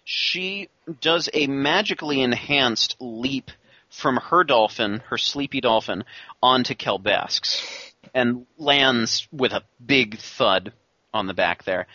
She 0.04 0.68
does 1.00 1.28
a 1.32 1.46
magically 1.46 2.22
enhanced 2.22 2.96
leap 2.98 3.50
from 3.88 4.16
her 4.16 4.42
dolphin, 4.42 5.00
her 5.10 5.18
sleepy 5.18 5.60
dolphin, 5.60 6.02
onto 6.42 6.74
Kelbesk's, 6.74 7.91
and 8.14 8.46
lands 8.58 9.26
with 9.32 9.52
a 9.52 9.62
big 9.84 10.18
thud 10.18 10.72
on 11.12 11.26
the 11.26 11.34
back 11.34 11.64
there. 11.64 11.86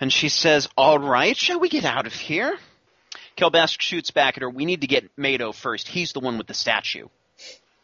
And 0.00 0.12
she 0.12 0.28
says, 0.28 0.68
"All 0.76 0.98
right, 0.98 1.36
shall 1.36 1.60
we 1.60 1.68
get 1.68 1.84
out 1.84 2.06
of 2.06 2.12
here?" 2.12 2.58
Kelbesk 3.36 3.80
shoots 3.80 4.10
back 4.10 4.36
at 4.36 4.42
her. 4.42 4.50
We 4.50 4.64
need 4.64 4.82
to 4.82 4.86
get 4.86 5.10
Mado 5.16 5.52
first. 5.52 5.88
He's 5.88 6.12
the 6.12 6.20
one 6.20 6.38
with 6.38 6.46
the 6.46 6.54
statue. 6.54 7.08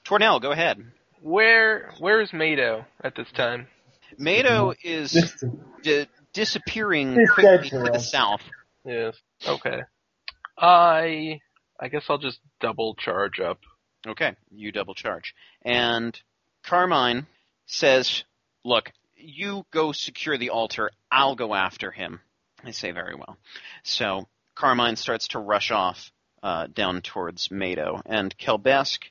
Tornell, 0.05 0.41
go 0.41 0.53
ahead. 0.53 0.85
Where 1.21 1.93
where 1.99 2.21
is 2.21 2.33
Mado 2.33 2.85
at 3.03 3.15
this 3.15 3.31
time? 3.33 3.67
Mado 4.19 4.75
is 4.83 5.13
di- 5.83 6.07
disappearing 6.33 7.15
quickly 7.35 7.71
to 7.71 7.85
to 7.85 7.91
the 7.93 7.99
south. 7.99 8.43
Yes. 8.85 9.17
Okay. 9.47 9.81
I 10.59 11.41
I 11.79 11.89
guess 11.89 12.05
I'll 12.09 12.19
just 12.19 12.41
double 12.61 12.95
charge 12.95 13.41
up. 13.41 13.59
Okay, 14.07 14.35
you 14.51 14.73
double 14.73 14.95
charge. 14.95 15.35
And 15.63 16.19
Carmine 16.63 17.27
says, 17.71 18.25
Look, 18.65 18.93
you 19.17 19.65
go 19.71 19.93
secure 19.93 20.37
the 20.37 20.51
altar. 20.51 20.91
I'll 21.11 21.37
go 21.37 21.55
after 21.55 21.91
him. 21.91 22.21
I 22.65 22.73
say 22.73 22.91
very 22.91 23.15
well. 23.15 23.39
So 23.83 24.29
Carmine 24.55 24.97
starts 24.97 25.29
to 25.29 25.39
rush 25.39 25.71
off 25.71 26.13
uh, 26.43 26.67
down 26.67 27.01
towards 27.03 27.51
Mado, 27.51 28.01
and 28.05 28.37
Kelbesk 28.37 29.05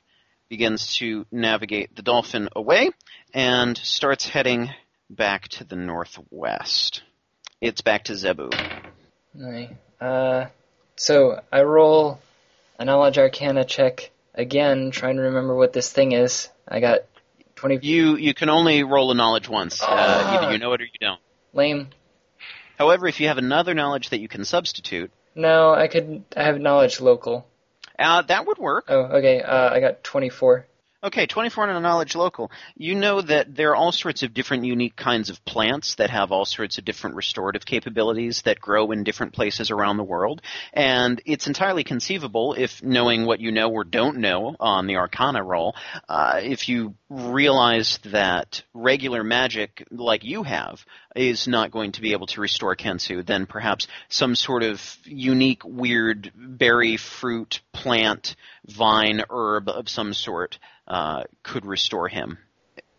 begins 0.48 0.96
to 0.96 1.26
navigate 1.30 1.94
the 1.94 2.02
dolphin 2.02 2.48
away 2.54 2.90
and 3.32 3.76
starts 3.78 4.28
heading 4.28 4.70
back 5.08 5.48
to 5.48 5.64
the 5.64 5.76
northwest. 5.76 7.02
It's 7.60 7.80
back 7.80 8.04
to 8.04 8.16
Zebu. 8.16 8.50
Alright. 9.40 9.76
Uh, 10.00 10.46
so 10.96 11.40
I 11.52 11.62
roll 11.62 12.20
a 12.78 12.84
knowledge 12.84 13.18
arcana 13.18 13.64
check 13.64 14.10
again, 14.34 14.90
trying 14.90 15.16
to 15.16 15.22
remember 15.22 15.54
what 15.54 15.72
this 15.72 15.92
thing 15.92 16.12
is. 16.12 16.48
I 16.66 16.80
got 16.80 17.00
20 17.60 17.78
You 17.82 18.16
you 18.16 18.32
can 18.34 18.48
only 18.48 18.82
roll 18.82 19.10
a 19.10 19.14
knowledge 19.14 19.48
once. 19.48 19.82
Uh, 19.82 19.86
Ah. 19.88 20.34
either 20.44 20.52
you 20.52 20.58
know 20.58 20.72
it 20.72 20.80
or 20.80 20.84
you 20.84 20.98
don't. 21.00 21.20
lame. 21.52 21.88
However, 22.78 23.06
if 23.06 23.20
you 23.20 23.28
have 23.28 23.36
another 23.36 23.74
knowledge 23.74 24.08
that 24.10 24.20
you 24.20 24.28
can 24.28 24.44
substitute, 24.46 25.10
No, 25.34 25.72
I 25.74 25.86
could, 25.88 26.24
I 26.34 26.44
have 26.44 26.58
knowledge 26.58 27.00
local. 27.00 27.46
uh, 27.98 28.22
that 28.22 28.46
would 28.46 28.56
work. 28.56 28.86
Oh, 28.88 29.02
okay, 29.18 29.42
uh, 29.42 29.68
I 29.74 29.80
got 29.80 30.02
24. 30.02 30.66
Okay, 31.02 31.24
24 31.24 31.70
on 31.70 31.82
knowledge 31.82 32.14
local. 32.14 32.50
You 32.76 32.94
know 32.94 33.22
that 33.22 33.56
there 33.56 33.70
are 33.70 33.76
all 33.76 33.90
sorts 33.90 34.22
of 34.22 34.34
different 34.34 34.66
unique 34.66 34.96
kinds 34.96 35.30
of 35.30 35.42
plants 35.46 35.94
that 35.94 36.10
have 36.10 36.30
all 36.30 36.44
sorts 36.44 36.76
of 36.76 36.84
different 36.84 37.16
restorative 37.16 37.64
capabilities 37.64 38.42
that 38.42 38.60
grow 38.60 38.90
in 38.90 39.02
different 39.02 39.32
places 39.32 39.70
around 39.70 39.96
the 39.96 40.04
world. 40.04 40.42
And 40.74 41.22
it's 41.24 41.46
entirely 41.46 41.84
conceivable, 41.84 42.52
if 42.52 42.82
knowing 42.82 43.24
what 43.24 43.40
you 43.40 43.50
know 43.50 43.70
or 43.70 43.82
don't 43.82 44.18
know 44.18 44.54
on 44.60 44.86
the 44.86 44.96
Arcana 44.96 45.42
roll, 45.42 45.74
uh, 46.06 46.40
if 46.42 46.68
you 46.68 46.94
realized 47.08 48.10
that 48.12 48.62
regular 48.74 49.24
magic, 49.24 49.86
like 49.90 50.22
you 50.22 50.42
have, 50.42 50.84
is 51.16 51.48
not 51.48 51.70
going 51.70 51.92
to 51.92 52.02
be 52.02 52.12
able 52.12 52.26
to 52.26 52.42
restore 52.42 52.76
Kensu, 52.76 53.24
then 53.24 53.46
perhaps 53.46 53.86
some 54.10 54.34
sort 54.34 54.62
of 54.62 54.98
unique, 55.04 55.64
weird 55.64 56.30
berry, 56.36 56.98
fruit, 56.98 57.62
plant, 57.72 58.36
vine, 58.66 59.22
herb 59.30 59.70
of 59.70 59.88
some 59.88 60.12
sort 60.12 60.58
uh, 60.90 61.22
could 61.42 61.64
restore 61.64 62.08
him. 62.08 62.36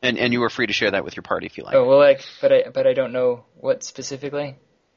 And 0.02 0.18
and 0.18 0.34
you 0.34 0.42
are 0.44 0.50
free 0.50 0.66
to 0.66 0.74
share 0.74 0.90
that 0.92 1.04
with 1.06 1.16
your 1.16 1.22
party 1.24 1.46
if 1.46 1.58
you 1.60 1.64
like. 1.64 1.76
Oh 1.76 1.86
well, 1.86 2.00
like, 2.00 2.22
but 2.42 2.52
I 2.52 2.64
but 2.74 2.88
I 2.88 2.94
don't 2.94 3.12
know 3.14 3.44
what 3.60 3.84
specifically. 3.84 4.56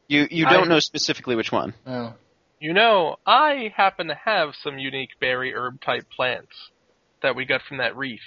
You 0.08 0.26
you 0.30 0.46
don't 0.46 0.64
I- 0.64 0.68
know 0.74 0.78
specifically 0.80 1.36
which 1.36 1.52
one. 1.52 1.74
Oh, 1.86 2.14
You 2.58 2.72
know, 2.72 3.16
I 3.26 3.70
happen 3.76 4.06
to 4.06 4.14
have 4.14 4.54
some 4.62 4.78
unique 4.78 5.10
berry 5.20 5.52
herb 5.54 5.82
type 5.82 6.06
plants 6.16 6.70
that 7.22 7.36
we 7.36 7.44
got 7.44 7.60
from 7.68 7.78
that 7.78 7.96
reef. 7.96 8.22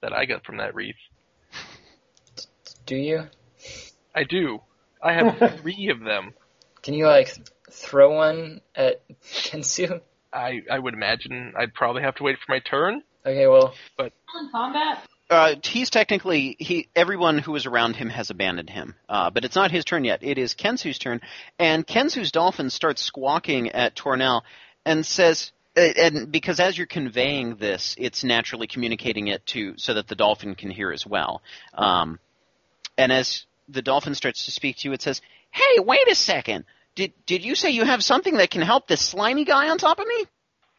That 0.00 0.12
I 0.14 0.24
got 0.24 0.44
from 0.46 0.56
that 0.58 0.74
reef. 0.74 0.96
do 2.86 2.96
you? 2.96 3.24
I 4.14 4.24
do. 4.24 4.60
I 5.02 5.12
have 5.12 5.58
three 5.60 5.88
of 5.90 6.00
them. 6.00 6.32
Can 6.82 6.94
you 6.94 7.06
like 7.06 7.28
throw 7.70 8.14
one 8.16 8.60
at 8.74 9.02
Kensu? 9.22 10.00
I 10.32 10.62
I 10.70 10.78
would 10.78 10.94
imagine 10.94 11.52
I'd 11.58 11.74
probably 11.74 12.02
have 12.02 12.14
to 12.16 12.22
wait 12.22 12.36
for 12.38 12.50
my 12.52 12.60
turn. 12.60 13.02
Okay, 13.26 13.48
well, 13.48 13.74
In 13.98 14.10
combat? 14.52 15.02
Uh, 15.28 15.56
he's 15.64 15.90
technically 15.90 16.56
he. 16.60 16.88
Everyone 16.94 17.38
who 17.38 17.56
is 17.56 17.66
around 17.66 17.96
him 17.96 18.08
has 18.08 18.30
abandoned 18.30 18.70
him, 18.70 18.94
uh, 19.08 19.30
but 19.30 19.44
it's 19.44 19.56
not 19.56 19.72
his 19.72 19.84
turn 19.84 20.04
yet. 20.04 20.22
It 20.22 20.38
is 20.38 20.54
Kensu's 20.54 20.98
turn, 20.98 21.20
and 21.58 21.84
Kensu's 21.84 22.30
dolphin 22.30 22.70
starts 22.70 23.02
squawking 23.02 23.70
at 23.70 23.96
Tornell 23.96 24.42
and 24.84 25.04
says, 25.04 25.50
uh, 25.76 25.80
and 25.80 26.30
because 26.30 26.60
as 26.60 26.78
you're 26.78 26.86
conveying 26.86 27.56
this, 27.56 27.96
it's 27.98 28.22
naturally 28.22 28.68
communicating 28.68 29.26
it 29.26 29.44
to 29.46 29.74
so 29.76 29.94
that 29.94 30.06
the 30.06 30.14
dolphin 30.14 30.54
can 30.54 30.70
hear 30.70 30.92
as 30.92 31.04
well. 31.04 31.42
Um, 31.74 32.20
and 32.96 33.10
as 33.10 33.46
the 33.68 33.82
dolphin 33.82 34.14
starts 34.14 34.44
to 34.44 34.52
speak 34.52 34.76
to 34.78 34.88
you, 34.88 34.94
it 34.94 35.02
says, 35.02 35.20
"Hey, 35.50 35.80
wait 35.80 36.06
a 36.08 36.14
second. 36.14 36.64
Did 36.94 37.12
did 37.26 37.44
you 37.44 37.56
say 37.56 37.70
you 37.70 37.84
have 37.84 38.04
something 38.04 38.36
that 38.36 38.50
can 38.50 38.62
help 38.62 38.86
this 38.86 39.00
slimy 39.00 39.44
guy 39.44 39.68
on 39.70 39.78
top 39.78 39.98
of 39.98 40.06
me?" 40.06 40.26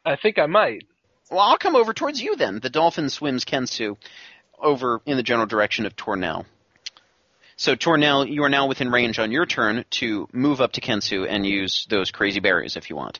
I 0.05 0.15
think 0.15 0.39
I 0.39 0.45
might. 0.45 0.85
Well, 1.29 1.39
I'll 1.39 1.57
come 1.57 1.75
over 1.75 1.93
towards 1.93 2.21
you 2.21 2.35
then. 2.35 2.59
The 2.61 2.69
dolphin 2.69 3.09
swims 3.09 3.43
Kensu 3.43 3.97
over 4.59 5.01
in 5.05 5.17
the 5.17 5.23
general 5.23 5.47
direction 5.47 5.85
of 5.85 5.95
Tornell. 5.95 6.45
So 7.57 7.75
Tornell, 7.75 8.31
you 8.31 8.43
are 8.43 8.49
now 8.49 8.67
within 8.67 8.91
range 8.91 9.19
on 9.19 9.31
your 9.31 9.45
turn 9.45 9.83
to 9.91 10.27
move 10.31 10.61
up 10.61 10.73
to 10.73 10.81
Kensu 10.81 11.27
and 11.27 11.45
use 11.45 11.87
those 11.89 12.11
crazy 12.11 12.39
berries 12.39 12.77
if 12.77 12.89
you 12.89 12.95
want. 12.95 13.19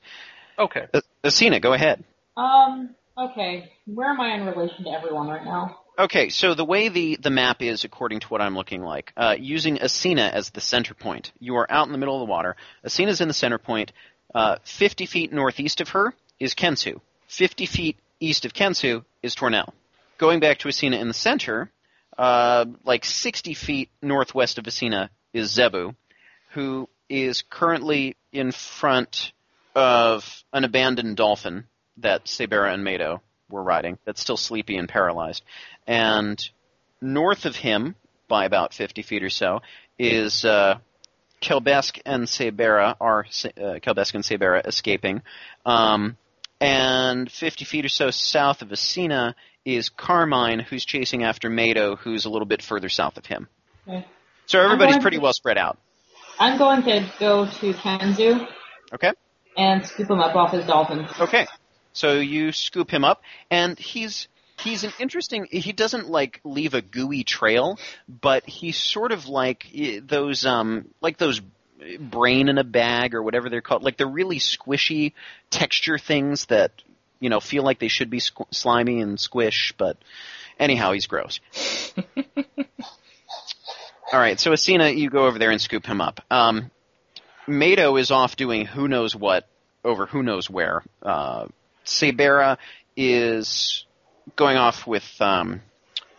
Okay. 0.59 0.85
Uh, 0.93 1.01
Asina, 1.23 1.61
go 1.61 1.73
ahead. 1.73 2.03
Um, 2.37 2.95
okay. 3.17 3.71
Where 3.85 4.09
am 4.09 4.21
I 4.21 4.35
in 4.35 4.45
relation 4.45 4.85
to 4.85 4.91
everyone 4.91 5.27
right 5.27 5.43
now? 5.43 5.79
Okay, 5.99 6.29
so 6.29 6.53
the 6.53 6.63
way 6.63 6.89
the, 6.89 7.17
the 7.19 7.31
map 7.31 7.63
is, 7.63 7.83
according 7.83 8.19
to 8.19 8.27
what 8.27 8.39
I'm 8.39 8.55
looking 8.55 8.83
like, 8.83 9.11
uh, 9.17 9.35
using 9.39 9.77
Asina 9.77 10.31
as 10.31 10.51
the 10.51 10.61
center 10.61 10.93
point, 10.93 11.31
you 11.39 11.55
are 11.55 11.69
out 11.71 11.87
in 11.87 11.91
the 11.91 11.97
middle 11.97 12.21
of 12.21 12.27
the 12.27 12.31
water. 12.31 12.55
Asina's 12.85 13.19
in 13.19 13.27
the 13.27 13.33
center 13.33 13.57
point. 13.57 13.91
Uh, 14.33 14.57
50 14.63 15.07
feet 15.07 15.33
northeast 15.33 15.81
of 15.81 15.89
her 15.89 16.13
is 16.39 16.53
Kensu. 16.53 17.01
50 17.27 17.65
feet 17.65 17.97
east 18.19 18.45
of 18.45 18.53
Kensu 18.53 19.03
is 19.21 19.35
Tornell. 19.35 19.71
Going 20.17 20.39
back 20.39 20.59
to 20.59 20.67
Asina 20.67 20.99
in 20.99 21.07
the 21.07 21.13
center, 21.13 21.71
uh, 22.17 22.65
like 22.83 23.05
60 23.05 23.53
feet 23.53 23.89
northwest 24.01 24.57
of 24.57 24.65
Asina 24.65 25.09
is 25.33 25.51
Zebu, 25.51 25.93
who 26.51 26.89
is 27.09 27.43
currently 27.49 28.15
in 28.31 28.51
front 28.51 29.31
of 29.75 30.43
an 30.51 30.63
abandoned 30.63 31.17
dolphin 31.17 31.65
that 31.97 32.25
Sabera 32.25 32.73
and 32.73 32.83
Mado 32.83 33.21
were 33.49 33.63
riding, 33.63 33.97
that's 34.05 34.21
still 34.21 34.37
sleepy 34.37 34.77
and 34.77 34.89
paralyzed. 34.89 35.43
And 35.85 36.43
north 37.01 37.45
of 37.45 37.55
him, 37.55 37.95
by 38.27 38.45
about 38.45 38.73
50 38.73 39.03
feet 39.03 39.23
or 39.23 39.29
so, 39.29 39.61
is 39.97 40.43
uh, 40.43 40.79
Kelbesk 41.41 42.01
and 42.05 42.23
Sabera 42.23 42.95
are 42.99 43.21
uh, 43.21 43.79
Kelbesk 43.79 44.15
and 44.15 44.23
Sabera 44.23 44.65
escaping. 44.65 45.21
Um, 45.65 46.17
and 46.59 47.31
50 47.31 47.65
feet 47.65 47.85
or 47.85 47.89
so 47.89 48.09
south 48.11 48.61
of 48.61 48.69
Asina 48.69 49.33
is 49.65 49.89
Carmine, 49.89 50.59
who's 50.59 50.85
chasing 50.85 51.23
after 51.23 51.49
Mado, 51.49 51.95
who's 51.95 52.25
a 52.25 52.29
little 52.29 52.45
bit 52.45 52.61
further 52.61 52.89
south 52.89 53.17
of 53.17 53.25
him. 53.25 53.47
Okay. 53.87 54.05
So 54.45 54.61
everybody's 54.61 54.97
pretty 54.97 55.17
to- 55.17 55.23
well 55.23 55.33
spread 55.33 55.57
out. 55.57 55.77
I'm 56.39 56.57
going 56.57 56.83
to 56.83 57.11
go 57.19 57.45
to 57.45 57.73
Kensu. 57.73 58.47
Okay. 58.93 59.11
and 59.57 59.85
scoop 59.85 60.09
him 60.09 60.19
up 60.19 60.35
off 60.35 60.51
his 60.51 60.65
dolphin. 60.65 61.07
Okay. 61.19 61.47
So 61.93 62.13
you 62.13 62.51
scoop 62.51 62.91
him 62.91 63.03
up, 63.03 63.23
and 63.49 63.77
he's 63.77 64.27
he's 64.61 64.83
an 64.83 64.93
interesting. 64.99 65.47
He 65.49 65.73
doesn't 65.73 66.09
like 66.09 66.39
leave 66.43 66.75
a 66.75 66.81
gooey 66.81 67.23
trail, 67.23 67.79
but 68.07 68.47
he's 68.47 68.77
sort 68.77 69.11
of 69.11 69.27
like 69.27 69.65
eh, 69.75 69.99
those 70.03 70.45
um 70.45 70.85
like 71.01 71.17
those 71.17 71.41
brain 71.99 72.49
in 72.49 72.57
a 72.57 72.63
bag 72.63 73.13
or 73.13 73.21
whatever 73.21 73.49
they're 73.49 73.61
called, 73.61 73.83
like 73.83 73.97
the 73.97 74.05
really 74.05 74.39
squishy 74.39 75.13
texture 75.49 75.97
things 75.97 76.45
that 76.47 76.71
you 77.19 77.29
know 77.29 77.39
feel 77.39 77.63
like 77.63 77.79
they 77.79 77.87
should 77.87 78.09
be 78.09 78.19
squ- 78.19 78.53
slimy 78.53 79.01
and 79.01 79.19
squish, 79.19 79.73
but 79.77 79.97
anyhow, 80.59 80.91
he's 80.91 81.07
gross. 81.07 81.39
All 84.13 84.19
right, 84.19 84.39
so 84.39 84.51
Asina, 84.51 84.95
you 84.95 85.09
go 85.09 85.25
over 85.25 85.37
there 85.37 85.51
and 85.51 85.59
scoop 85.59 85.85
him 85.85 85.99
up. 85.99 86.21
Um, 86.31 86.71
Mado 87.45 87.97
is 87.97 88.09
off 88.09 88.37
doing 88.37 88.65
who 88.65 88.87
knows 88.87 89.15
what 89.15 89.47
over 89.83 90.05
who 90.05 90.23
knows 90.23 90.49
where. 90.49 90.83
Uh, 91.01 91.47
Sabera 91.85 92.57
is 92.95 93.85
going 94.35 94.57
off 94.57 94.87
with 94.87 95.05
um, 95.19 95.61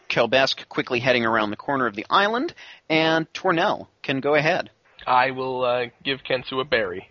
Kelbesk 0.09 0.69
quickly 0.69 1.01
heading 1.01 1.27
around 1.27 1.51
the 1.51 1.57
corner 1.57 1.87
of 1.87 1.95
the 1.95 2.07
island, 2.09 2.55
and 2.89 3.31
Tornell 3.33 3.89
can 4.03 4.21
go 4.21 4.35
ahead. 4.35 4.71
I 5.09 5.31
will 5.31 5.65
uh, 5.65 5.87
give 6.05 6.21
Kensu 6.23 6.61
a 6.61 6.65
berry. 6.65 7.09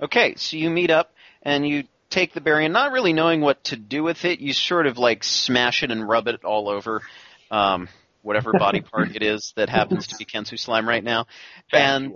Okay, 0.00 0.34
so 0.36 0.56
you 0.56 0.70
meet 0.70 0.90
up 0.90 1.12
and 1.42 1.66
you 1.68 1.84
take 2.08 2.32
the 2.32 2.40
berry, 2.40 2.64
and 2.64 2.72
not 2.72 2.92
really 2.92 3.12
knowing 3.12 3.40
what 3.40 3.62
to 3.64 3.76
do 3.76 4.02
with 4.02 4.24
it, 4.24 4.40
you 4.40 4.52
sort 4.52 4.86
of 4.86 4.98
like 4.98 5.22
smash 5.24 5.82
it 5.82 5.90
and 5.90 6.08
rub 6.08 6.26
it 6.28 6.44
all 6.44 6.68
over 6.68 7.02
um, 7.50 7.88
whatever 8.22 8.52
body 8.52 8.80
part 8.92 9.14
it 9.14 9.22
is 9.22 9.52
that 9.56 9.68
happens 9.68 10.06
to 10.06 10.16
be 10.16 10.24
Kensu 10.24 10.58
slime 10.58 10.88
right 10.88 11.04
now. 11.04 11.26
And 11.72 12.14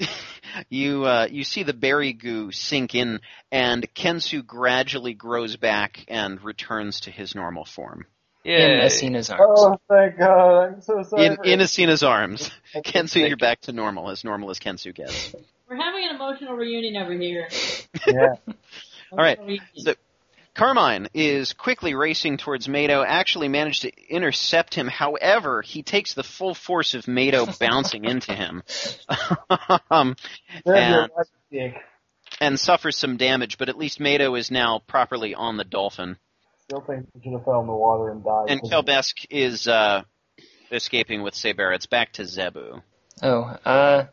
you 0.68 1.04
uh, 1.04 1.28
you 1.30 1.44
see 1.44 1.62
the 1.62 1.74
berry 1.74 2.12
goo 2.12 2.50
sink 2.50 2.94
in, 2.94 3.20
and 3.52 3.86
Kensu 3.94 4.44
gradually 4.44 5.14
grows 5.14 5.56
back 5.56 6.04
and 6.08 6.42
returns 6.42 7.00
to 7.00 7.10
his 7.10 7.34
normal 7.34 7.64
form. 7.64 8.06
In 8.44 8.52
Yay. 8.52 8.80
Asina's 8.86 9.30
arms. 9.30 9.42
Oh, 9.60 9.80
thank 9.88 10.18
God. 10.18 10.74
I'm 10.74 10.80
so 10.82 11.02
sorry. 11.02 11.26
In 11.26 11.36
for 11.36 11.44
in 11.44 11.60
Asina's 11.60 12.02
arms, 12.02 12.50
Kensu, 12.74 13.26
you're 13.26 13.36
back 13.36 13.60
to 13.62 13.72
normal, 13.72 14.10
as 14.10 14.24
normal 14.24 14.50
as 14.50 14.58
Kensu 14.58 14.94
gets. 14.94 15.34
We're 15.68 15.76
having 15.76 16.04
an 16.08 16.16
emotional 16.16 16.54
reunion 16.54 16.96
over 17.02 17.12
here. 17.12 17.48
Yeah. 18.06 18.34
All 19.12 19.18
right, 19.18 19.38
Emotional 19.38 19.46
reunion. 19.46 19.64
so- 19.76 19.94
Carmine 20.52 21.08
is 21.14 21.52
quickly 21.52 21.94
racing 21.94 22.36
towards 22.36 22.68
Mado, 22.68 23.04
actually 23.06 23.48
managed 23.48 23.82
to 23.82 23.92
intercept 24.08 24.74
him. 24.74 24.88
However, 24.88 25.62
he 25.62 25.82
takes 25.82 26.12
the 26.14 26.24
full 26.24 26.54
force 26.54 26.94
of 26.94 27.06
Mado 27.06 27.46
bouncing 27.60 28.04
into 28.04 28.34
him. 28.34 28.62
um, 29.90 30.16
And- 30.66 31.10
and 32.40 32.58
suffers 32.58 32.96
some 32.96 33.16
damage, 33.16 33.58
but 33.58 33.68
at 33.68 33.76
least 33.78 34.00
Mado 34.00 34.34
is 34.34 34.50
now 34.50 34.80
properly 34.86 35.34
on 35.34 35.56
the 35.56 35.64
dolphin. 35.64 36.16
Still 36.70 36.82
think 36.82 37.08
you 37.16 37.20
should 37.24 37.32
have 37.32 37.44
fell 37.44 37.62
in 37.62 37.66
the 37.66 37.72
water 37.72 38.12
and 38.12 38.22
died. 38.22 38.46
And 38.48 38.62
Kelbesk 38.62 39.26
is 39.28 39.66
uh, 39.66 40.04
escaping 40.70 41.24
with 41.24 41.34
Saber. 41.34 41.72
It's 41.72 41.86
back 41.86 42.12
to 42.12 42.24
Zebu. 42.24 42.80
Oh, 43.24 43.40
uh, 43.64 44.06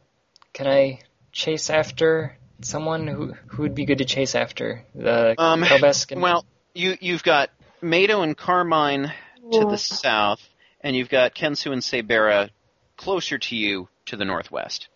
can 0.53 0.65
I 0.65 1.01
chase 1.31 1.69
after 1.69 2.35
someone 2.61 3.05
who 3.05 3.33
who 3.45 3.61
would 3.61 3.75
be 3.75 3.85
good 3.85 3.99
to 3.99 4.05
chase 4.05 4.33
after? 4.33 4.83
The 4.95 5.35
Um, 5.37 5.61
Kelbesk 5.61 6.11
and 6.13 6.21
Well, 6.23 6.45
you 6.73 6.97
you've 6.99 7.21
got 7.21 7.51
Mado 7.79 8.23
and 8.23 8.35
Carmine 8.35 9.13
to 9.51 9.65
the 9.65 9.77
south, 9.77 10.41
and 10.81 10.95
you've 10.95 11.09
got 11.09 11.35
Kensu 11.35 11.71
and 11.71 11.83
Sabera 11.83 12.49
closer 12.95 13.37
to 13.37 13.55
you 13.55 13.87
to 14.07 14.17
the 14.17 14.25
northwest. 14.25 14.87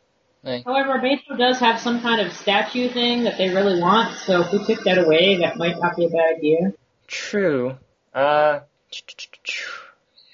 Hey. 0.43 0.63
However, 0.65 0.97
Beto 0.97 1.38
does 1.38 1.60
have 1.60 1.80
some 1.80 2.02
kind 2.02 2.21
of 2.21 2.34
statue 2.34 2.89
thing 2.89 3.26
that 3.26 3.38
they 3.38 3.50
really 3.50 3.80
want, 3.80 4.17
so 4.17 4.41
if 4.41 4.52
we 4.52 4.65
took 4.65 4.84
that 4.86 4.97
away, 4.97 5.38
that 5.41 5.58
might 5.58 5.80
not 5.80 5.95
be 5.95 6.06
a 6.06 6.10
bad 6.10 6.38
idea. 6.38 6.74
True. 7.12 7.78
Uh, 8.13 8.62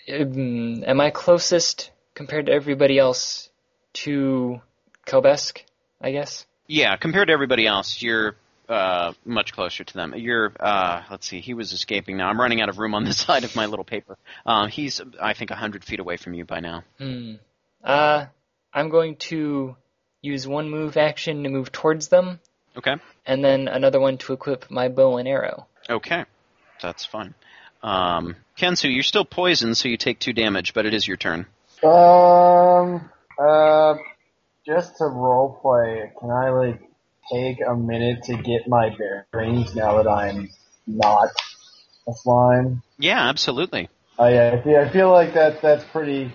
am 0.08 1.02
I 1.02 1.10
closest 1.10 1.92
compared 2.14 2.46
to 2.46 2.52
everybody 2.52 3.00
else 3.00 3.50
to 3.94 4.62
Kelbesk? 5.08 5.64
I 6.00 6.12
guess. 6.12 6.46
Yeah, 6.68 6.96
compared 6.98 7.30
to 7.30 7.34
everybody 7.34 7.66
else, 7.66 8.00
you're 8.04 8.36
uh, 8.70 9.14
much 9.26 9.54
closer 9.54 9.84
to 9.84 9.94
them. 9.94 10.14
You're, 10.16 10.52
uh, 10.60 11.02
let's 11.10 11.26
see, 11.26 11.40
he 11.40 11.56
was 11.56 11.74
escaping 11.74 12.18
now. 12.18 12.30
I'm 12.30 12.40
running 12.40 12.62
out 12.62 12.70
of 12.70 12.78
room 12.78 12.94
on 12.94 13.06
the 13.06 13.14
side 13.26 13.44
of 13.44 13.56
my 13.56 13.66
little 13.66 13.86
paper. 13.86 14.16
Um, 14.46 14.70
he's, 14.70 15.02
I 15.20 15.34
think, 15.34 15.50
100 15.50 15.84
feet 15.84 16.00
away 16.00 16.18
from 16.18 16.36
you 16.36 16.46
by 16.46 16.60
now. 16.60 16.84
Hmm. 17.00 17.36
Uh, 17.84 18.26
I'm 18.72 18.90
going 18.90 19.16
to 19.16 19.76
use 20.22 20.48
one 20.48 20.70
move 20.70 20.96
action 20.96 21.44
to 21.44 21.50
move 21.50 21.72
towards 21.72 22.10
them, 22.10 22.40
Okay? 22.78 22.98
and 23.26 23.44
then 23.44 23.68
another 23.68 24.00
one 24.00 24.20
to 24.20 24.34
equip 24.34 24.70
my 24.70 24.90
bow 24.90 25.18
and 25.18 25.28
arrow. 25.28 25.66
Okay. 25.90 26.26
That's 26.82 27.06
fine. 27.06 27.34
Um, 27.84 28.36
Kensu, 28.58 28.94
you're 28.94 29.04
still 29.04 29.26
poisoned, 29.26 29.78
so 29.78 29.88
you 29.88 29.98
take 29.98 30.20
two 30.20 30.34
damage, 30.34 30.74
but 30.74 30.86
it 30.86 30.94
is 30.94 31.08
your 31.08 31.18
turn. 31.18 31.46
Um, 31.84 33.10
uh, 33.40 33.96
just 34.66 34.98
to 34.98 35.06
role 35.06 35.60
play, 35.62 36.12
can 36.20 36.32
I 36.32 36.50
like 36.50 36.82
take 37.32 37.58
a 37.68 37.76
minute 37.76 38.24
to 38.24 38.38
get 38.38 38.68
my 38.68 38.96
bearings 39.34 39.76
now 39.76 40.02
that 40.02 40.10
I'm 40.10 40.50
not 40.88 41.30
a 42.08 42.14
slime? 42.14 42.82
Yeah, 42.98 43.30
absolutely. 43.30 43.90
Yeah, 44.20 44.56
I 44.60 44.64
feel, 44.64 44.78
I 44.78 44.90
feel 44.90 45.12
like 45.12 45.36
that 45.36 45.62
that's 45.62 45.84
pretty, 45.86 46.34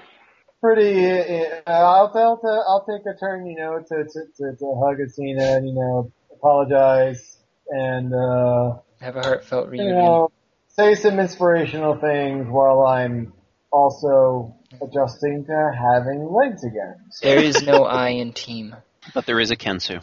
pretty. 0.61 1.05
Uh, 1.05 1.61
I'll, 1.67 2.13
I'll 2.15 2.41
I'll 2.69 2.87
take 2.89 3.05
a 3.07 3.19
turn, 3.19 3.47
you 3.47 3.57
know, 3.57 3.81
to 3.81 4.05
to 4.05 4.21
to, 4.37 4.57
to 4.57 4.81
hug 4.81 4.99
Asina 4.99 5.57
and 5.57 5.69
you 5.69 5.75
know 5.75 6.13
apologize 6.33 7.39
and 7.69 8.15
uh, 8.15 8.79
Have 9.03 9.17
a 9.17 9.23
heartfelt 9.23 9.67
you 9.67 9.71
reunion. 9.73 9.97
know 9.97 10.29
say 10.69 10.95
some 10.95 11.19
inspirational 11.19 11.99
things 11.99 12.47
while 12.49 12.87
I'm 12.87 13.33
also 13.73 14.55
adjusting 14.81 15.45
to 15.47 15.71
having 15.77 16.33
legs 16.33 16.63
again. 16.65 16.95
There 17.21 17.43
is 17.43 17.63
no 17.63 17.85
I 17.85 18.11
in 18.11 18.33
team. 18.33 18.77
But 19.13 19.27
there 19.27 19.41
is 19.41 19.51
a 19.51 19.57
Kensu. 19.57 20.01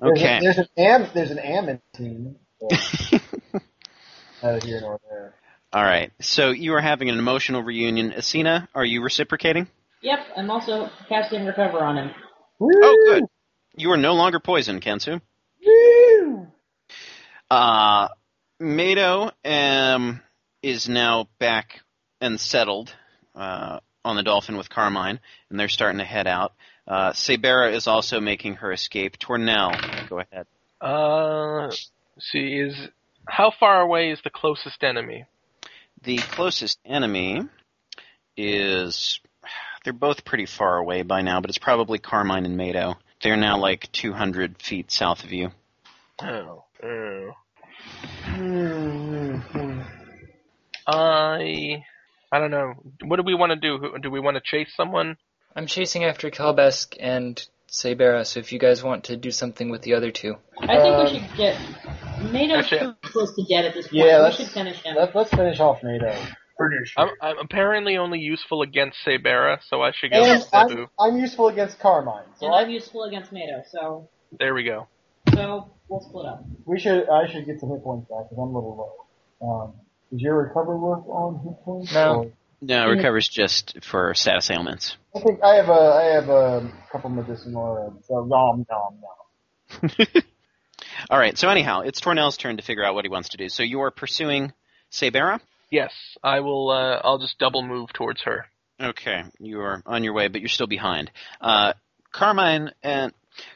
There's, 0.00 0.18
Okay. 0.18 0.38
a, 0.38 0.40
there's 0.40 0.58
an 0.58 0.66
am 0.76 1.08
there's 1.14 1.30
an 1.30 1.38
Ammon 1.38 1.80
team. 1.94 2.36
but 2.60 2.72
Neither 4.42 4.66
here 4.66 4.80
nor 4.80 5.00
there. 5.08 5.34
All 5.72 5.84
right. 5.84 6.12
So 6.20 6.50
you 6.50 6.74
are 6.74 6.80
having 6.80 7.08
an 7.10 7.18
emotional 7.18 7.62
reunion. 7.62 8.10
Asina, 8.12 8.66
are 8.74 8.84
you 8.84 9.02
reciprocating? 9.02 9.68
Yep, 10.02 10.18
I'm 10.36 10.50
also 10.50 10.90
casting 11.08 11.46
recover 11.46 11.78
on 11.78 11.96
him. 11.96 12.10
Oh, 12.60 12.96
good. 13.06 13.24
You 13.76 13.92
are 13.92 13.96
no 13.96 14.14
longer 14.14 14.40
poisoned, 14.40 14.82
Kensu. 14.82 15.20
Woo! 15.64 16.46
Uh, 17.50 18.08
Mado 18.58 19.30
um, 19.44 20.20
is 20.62 20.88
now 20.88 21.28
back 21.38 21.80
and 22.20 22.40
settled 22.40 22.92
uh, 23.34 23.80
on 24.04 24.16
the 24.16 24.22
Dolphin 24.22 24.56
with 24.56 24.68
Carmine, 24.68 25.20
and 25.50 25.60
they're 25.60 25.68
starting 25.68 25.98
to 25.98 26.04
head 26.04 26.26
out. 26.26 26.52
Uh, 26.86 27.12
Sabera 27.12 27.72
is 27.72 27.86
also 27.86 28.20
making 28.20 28.54
her 28.54 28.72
escape. 28.72 29.18
Tornell, 29.18 30.08
go 30.08 30.20
ahead. 30.20 30.46
Uh, 30.80 31.70
see, 32.18 32.54
is 32.54 32.88
how 33.28 33.52
far 33.58 33.80
away 33.80 34.10
is 34.10 34.20
the 34.22 34.30
closest 34.30 34.82
enemy? 34.82 35.24
The 36.02 36.18
closest 36.18 36.78
enemy 36.84 37.42
is. 38.36 39.20
They're 39.84 39.92
both 39.92 40.24
pretty 40.24 40.46
far 40.46 40.78
away 40.78 41.02
by 41.02 41.22
now, 41.22 41.40
but 41.40 41.48
it's 41.48 41.58
probably 41.58 41.98
Carmine 41.98 42.44
and 42.44 42.56
Mado. 42.56 42.96
They're 43.22 43.36
now 43.36 43.58
like 43.58 43.90
200 43.92 44.60
feet 44.60 44.90
south 44.90 45.22
of 45.22 45.32
you. 45.32 45.52
Oh, 46.20 46.64
oh. 46.82 47.30
Hmm. 48.24 49.80
I, 50.86 51.84
I 52.30 52.38
don't 52.38 52.50
know. 52.50 52.74
What 53.04 53.16
do 53.16 53.22
we 53.22 53.34
want 53.34 53.50
to 53.50 53.56
do? 53.56 53.96
Do 54.00 54.10
we 54.10 54.20
want 54.20 54.36
to 54.36 54.42
chase 54.44 54.68
someone? 54.76 55.16
I'm 55.54 55.66
chasing 55.66 56.04
after 56.04 56.30
Kelbesk 56.30 56.96
and 57.00 57.42
Sabera, 57.70 58.24
so 58.26 58.40
if 58.40 58.52
you 58.52 58.58
guys 58.58 58.82
want 58.82 59.04
to 59.04 59.16
do 59.16 59.30
something 59.30 59.70
with 59.70 59.82
the 59.82 59.94
other 59.94 60.10
two. 60.10 60.36
I 60.60 60.66
think 60.78 60.94
Um, 60.94 61.04
we 61.04 61.10
should 61.20 61.36
get. 61.36 61.58
Mado's 62.30 62.58
Actually- 62.58 62.78
too 62.80 62.94
close 63.02 63.34
to 63.34 63.42
dead 63.44 63.64
at 63.64 63.74
this 63.74 63.88
point. 63.88 64.04
Yeah, 64.04 64.18
we 64.18 64.22
let's 64.24 64.36
should 64.36 64.48
finish 64.48 64.82
him. 64.82 64.96
Let, 64.96 65.14
let's 65.14 65.30
finish 65.30 65.58
off 65.60 65.82
Mado. 65.82 66.14
Pretty 66.58 66.76
I'm, 66.96 67.08
I'm 67.20 67.38
apparently 67.38 67.98
only 67.98 68.18
useful 68.18 68.62
against 68.62 68.98
Sabera, 69.04 69.58
so 69.68 69.82
I 69.82 69.92
should 69.92 70.10
go 70.12 70.22
And 70.24 70.38
with 70.40 70.48
Zebu. 70.48 70.88
I'm, 70.98 71.12
I'm 71.14 71.20
useful 71.20 71.48
against 71.48 71.78
Carmine, 71.78 72.22
so 72.38 72.46
and 72.46 72.54
I, 72.54 72.62
I'm 72.62 72.70
useful 72.70 73.04
against 73.04 73.30
Mado, 73.30 73.62
so 73.70 74.08
There 74.38 74.54
we 74.54 74.64
go. 74.64 74.86
So 75.36 75.70
we'll 75.88 76.00
split 76.00 76.26
up. 76.26 76.44
we 76.64 76.78
should. 76.80 77.08
I 77.08 77.30
should 77.30 77.46
get 77.46 77.60
some 77.60 77.70
hit 77.70 77.82
points 77.82 78.08
back 78.08 78.24
because 78.28 78.38
I'm 78.38 78.54
a 78.54 78.58
little 78.58 78.96
low. 79.40 79.48
Um, 79.48 79.72
does 80.10 80.20
your 80.20 80.36
recovery 80.42 80.78
work 80.78 81.06
on 81.08 81.40
hit 81.44 81.64
points? 81.64 81.92
No. 81.94 82.24
Or- 82.24 82.32
No, 82.62 82.88
recovers 82.88 83.28
just 83.28 83.78
for 83.84 84.14
status 84.14 84.50
ailments. 84.50 84.96
I 85.14 85.20
think 85.20 85.42
I 85.42 85.56
have 85.56 85.68
a 85.68 85.72
I 85.72 86.02
have 86.14 86.28
a 86.30 86.72
couple 86.90 87.10
medicinal 87.10 87.62
herbs. 87.94 88.06
So 88.08 88.24
nom 88.24 88.66
nom 88.70 88.98
nom. 89.02 89.98
All 91.10 91.18
right. 91.18 91.36
So 91.36 91.48
anyhow, 91.50 91.80
it's 91.82 92.00
Tornell's 92.00 92.36
turn 92.38 92.56
to 92.56 92.62
figure 92.62 92.84
out 92.84 92.94
what 92.94 93.04
he 93.04 93.10
wants 93.10 93.28
to 93.30 93.36
do. 93.36 93.48
So 93.50 93.62
you 93.62 93.80
are 93.82 93.90
pursuing 93.90 94.52
Sabera. 94.90 95.40
Yes, 95.70 95.92
I 96.22 96.40
will. 96.40 96.70
Uh, 96.70 97.00
I'll 97.04 97.18
just 97.18 97.38
double 97.38 97.62
move 97.62 97.92
towards 97.92 98.22
her. 98.22 98.46
Okay, 98.80 99.22
you 99.38 99.60
are 99.60 99.82
on 99.86 100.04
your 100.04 100.12
way, 100.14 100.28
but 100.28 100.40
you're 100.40 100.48
still 100.48 100.66
behind. 100.66 101.10
Uh, 101.40 101.72
Carmine 102.12 102.70
and 102.82 103.12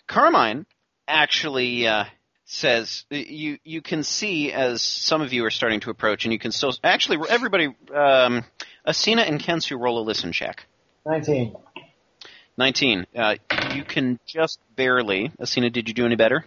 Carmine 0.07 0.67
actually 1.11 1.87
uh, 1.87 2.05
says 2.45 3.05
you 3.11 3.59
you 3.65 3.83
can 3.83 4.03
see 4.03 4.53
as 4.53 4.83
some 4.83 5.21
of 5.23 5.33
you 5.33 5.45
are 5.45 5.51
starting 5.51 5.81
to 5.81 5.91
approach, 5.91 6.25
and 6.25 6.33
you 6.33 6.39
can 6.39 6.53
still 6.53 6.73
actually 6.83 7.19
everybody. 7.29 7.67
Um, 7.95 8.45
Asina 8.87 9.29
and 9.29 9.41
Kensu 9.41 9.79
roll 9.79 9.99
a 9.99 10.03
listen 10.03 10.33
check. 10.33 10.67
Nineteen. 11.05 11.55
Nineteen. 12.57 13.07
Uh, 13.15 13.37
you 13.75 13.85
can 13.85 14.19
just 14.27 14.59
barely. 14.75 15.31
Asina, 15.41 15.73
did 15.73 15.89
you 15.89 15.95
do 15.95 16.07
any 16.07 16.17
better? 16.17 16.45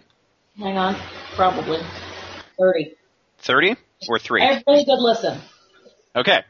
Hang 0.58 0.78
on, 0.78 0.96
probably 1.34 1.80
thirty. 2.58 2.94
Thirty 3.38 3.76
or 4.08 4.18
three? 4.18 4.42
I 4.42 4.54
have 4.54 4.62
really 4.66 4.84
good 4.84 4.98
listen. 4.98 5.40
Okay. 6.16 6.42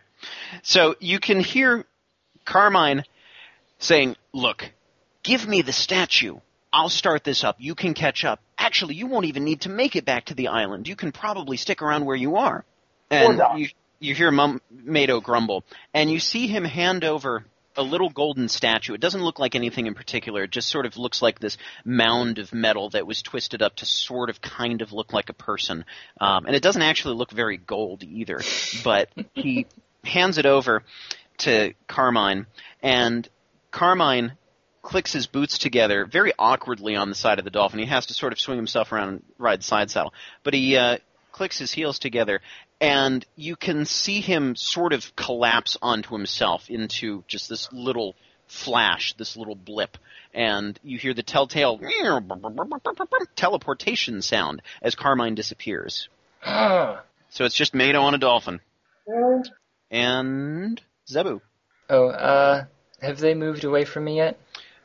So 0.63 0.95
you 1.01 1.19
can 1.19 1.41
hear 1.41 1.85
Carmine 2.45 3.05
saying, 3.79 4.17
Look, 4.33 4.71
give 5.23 5.47
me 5.47 5.63
the 5.63 5.73
statue. 5.73 6.37
I'll 6.75 6.89
start 6.89 7.23
this 7.23 7.45
up. 7.45 7.57
You 7.61 7.77
can 7.77 7.95
catch 7.95 8.25
up. 8.25 8.41
Actually, 8.59 8.97
you 8.97 9.07
won't 9.07 9.27
even 9.27 9.45
need 9.45 9.61
to 9.61 9.69
make 9.69 9.95
it 9.95 10.05
back 10.05 10.27
to 10.27 10.35
the 10.35 10.49
island. 10.49 10.89
You 10.89 10.97
can 10.97 11.13
probably 11.13 11.57
stick 11.57 11.83
around 11.83 12.05
where 12.05 12.17
you 12.17 12.37
are. 12.37 12.65
And 13.11 13.41
you, 13.57 13.69
you 14.01 14.13
hear 14.13 14.33
Mum, 14.33 14.61
Mado 14.71 15.21
grumble. 15.21 15.63
And 15.95 16.11
you 16.11 16.19
see 16.19 16.49
him 16.49 16.65
hand 16.65 17.05
over 17.05 17.45
a 17.77 17.83
little 17.83 18.11
golden 18.11 18.49
statue. 18.49 18.95
It 18.95 19.01
doesn't 19.01 19.23
look 19.23 19.39
like 19.39 19.55
anything 19.55 19.87
in 19.87 19.95
particular. 19.95 20.43
It 20.43 20.51
just 20.51 20.69
sort 20.69 20.85
of 20.85 20.97
looks 20.97 21.23
like 21.23 21.39
this 21.39 21.59
mound 21.85 22.39
of 22.41 22.53
metal 22.53 22.91
that 22.91 23.07
was 23.07 23.23
twisted 23.23 23.63
up 23.63 23.77
to 23.77 23.87
sort 23.87 24.29
of 24.29 24.41
kind 24.41 24.83
of 24.83 24.93
look 24.93 25.13
like 25.13 25.29
a 25.29 25.33
person. 25.33 25.85
Um, 26.21 26.47
and 26.47 26.57
it 26.57 26.63
doesn't 26.63 26.83
actually 26.83 27.15
look 27.15 27.31
very 27.31 27.57
gold 27.57 28.03
either. 28.03 28.41
But 28.83 29.11
he 29.33 29.67
hands 30.05 30.39
it 30.39 30.47
over 30.47 30.83
to 31.39 31.73
Carmine, 31.87 32.47
and 32.83 33.29
Carmine 33.71 34.33
clicks 34.85 35.13
his 35.13 35.27
boots 35.27 35.59
together 35.59 36.05
very 36.05 36.33
awkwardly 36.39 36.95
on 36.95 37.09
the 37.09 37.15
side 37.17 37.41
of 37.41 37.45
the 37.45 37.51
dolphin. 37.51 37.81
He 37.81 37.87
has 37.87 38.07
to 38.07 38.15
sort 38.15 38.33
of 38.33 38.39
swing 38.39 38.59
himself 38.59 38.93
around 38.93 39.09
and 39.09 39.23
ride 39.39 39.65
side 39.65 39.91
saddle. 39.91 40.13
But 40.45 40.55
he 40.55 40.77
uh, 40.77 40.99
clicks 41.33 41.59
his 41.59 41.73
heels 41.73 41.99
together, 41.99 42.41
and 42.81 43.25
you 43.35 43.57
can 43.57 43.87
see 43.87 44.21
him 44.21 44.55
sort 44.55 44.93
of 44.93 45.17
collapse 45.17 45.77
onto 45.83 46.15
himself 46.15 46.71
into 46.71 47.25
just 47.27 47.49
this 47.49 47.69
little 47.73 48.15
flash, 48.47 49.15
this 49.15 49.37
little 49.37 49.57
blip. 49.57 49.97
And 50.35 50.79
you 50.85 50.99
hear 50.99 51.15
the 51.15 51.23
telltale 51.23 51.81
teleportation 53.37 54.23
sound 54.23 54.63
as 54.83 54.95
Carmine 54.95 55.35
disappears. 55.35 56.09
So 57.31 57.45
it's 57.45 57.55
just 57.55 57.75
Mado 57.75 58.03
on 58.03 58.15
a 58.15 58.19
dolphin. 58.19 58.61
And 59.91 60.81
Zebu. 61.09 61.41
Oh, 61.89 62.09
uh, 62.09 62.65
have 63.01 63.19
they 63.19 63.35
moved 63.35 63.65
away 63.65 63.85
from 63.85 64.05
me 64.05 64.17
yet? 64.17 64.39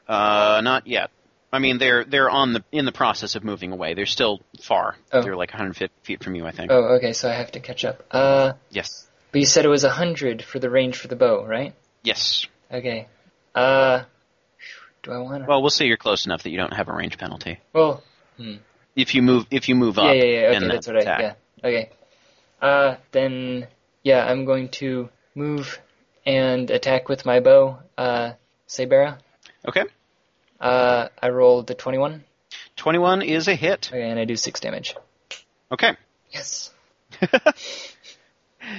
Uh, 0.09 0.61
not 0.61 0.87
yet. 0.87 1.11
I 1.53 1.59
mean, 1.59 1.77
they're 1.77 2.03
they're 2.03 2.29
on 2.29 2.53
the 2.53 2.63
in 2.71 2.85
the 2.85 2.91
process 2.91 3.35
of 3.35 3.43
moving 3.43 3.71
away. 3.71 3.93
They're 3.93 4.05
still 4.05 4.41
far. 4.61 4.95
Oh. 5.11 5.21
They're 5.21 5.35
like 5.35 5.51
150 5.51 5.93
feet 6.03 6.23
from 6.23 6.35
you, 6.35 6.45
I 6.45 6.51
think. 6.51 6.71
Oh, 6.71 6.95
okay, 6.95 7.13
so 7.13 7.29
I 7.29 7.33
have 7.33 7.51
to 7.51 7.59
catch 7.59 7.85
up. 7.85 8.03
Uh, 8.11 8.53
Yes. 8.69 9.07
but 9.31 9.39
you 9.39 9.45
said 9.45 9.65
it 9.65 9.69
was 9.69 9.83
a 9.83 9.89
hundred 9.89 10.43
for 10.43 10.59
the 10.59 10.69
range 10.69 10.97
for 10.97 11.07
the 11.07 11.15
bow, 11.15 11.45
right? 11.45 11.73
Yes. 12.03 12.45
Okay. 12.71 13.07
Uh, 13.55 14.03
do 15.03 15.11
I 15.11 15.17
want 15.19 15.43
to? 15.43 15.47
Well, 15.49 15.61
we'll 15.61 15.69
say 15.71 15.85
you're 15.85 15.97
close 15.97 16.25
enough 16.25 16.43
that 16.43 16.49
you 16.51 16.57
don't 16.57 16.73
have 16.73 16.87
a 16.89 16.93
range 16.93 17.17
penalty 17.17 17.59
Well, 17.73 18.03
if 18.95 19.15
you 19.15 19.21
move 19.21 19.45
if 19.51 19.69
you 19.69 19.75
move 19.75 19.97
up. 19.97 20.13
yeah, 20.15 20.23
yeah, 20.23 20.51
yeah. 20.51 20.57
Okay, 20.57 20.67
that's 20.67 20.87
what 20.87 20.97
I. 20.97 20.99
attack. 20.99 21.21
Yeah. 21.63 21.67
Okay. 21.67 21.89
Uh, 22.61 22.95
then 23.11 23.67
yeah, 24.03 24.25
I'm 24.25 24.45
going 24.45 24.69
to 24.69 25.09
move 25.35 25.79
and 26.25 26.69
attack 26.69 27.09
with 27.09 27.25
my 27.25 27.39
bow. 27.39 27.79
Uh, 27.97 28.33
Sabera. 28.67 29.17
Okay. 29.67 29.85
Uh, 30.59 31.07
I 31.21 31.29
rolled 31.29 31.67
the 31.67 31.75
twenty-one. 31.75 32.23
21 32.75 33.21
is 33.21 33.47
a 33.47 33.55
hit. 33.55 33.89
Okay, 33.91 34.09
and 34.09 34.17
I 34.19 34.25
do 34.25 34.35
six 34.37 34.59
damage. 34.59 34.95
Okay. 35.71 35.95
Yes. 36.31 36.71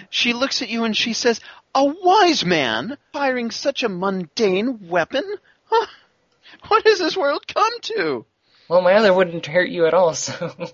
She 0.09 0.33
looks 0.33 0.63
at 0.63 0.69
you 0.69 0.85
and 0.85 0.97
she 0.97 1.13
says, 1.13 1.41
"A 1.75 1.85
wise 1.85 2.45
man 2.45 2.97
firing 3.13 3.51
such 3.51 3.83
a 3.83 3.89
mundane 3.89 4.89
weapon? 4.89 5.25
Huh? 5.65 5.87
What 6.69 6.87
has 6.87 6.99
this 6.99 7.17
world 7.17 7.47
come 7.47 7.81
to?" 7.83 8.25
Well, 8.69 8.83
my 8.83 8.95
other 8.95 9.13
wouldn't 9.13 9.47
hurt 9.47 9.69
you 9.69 9.87
at 9.87 9.95
all, 9.95 10.15
so. 10.15 10.53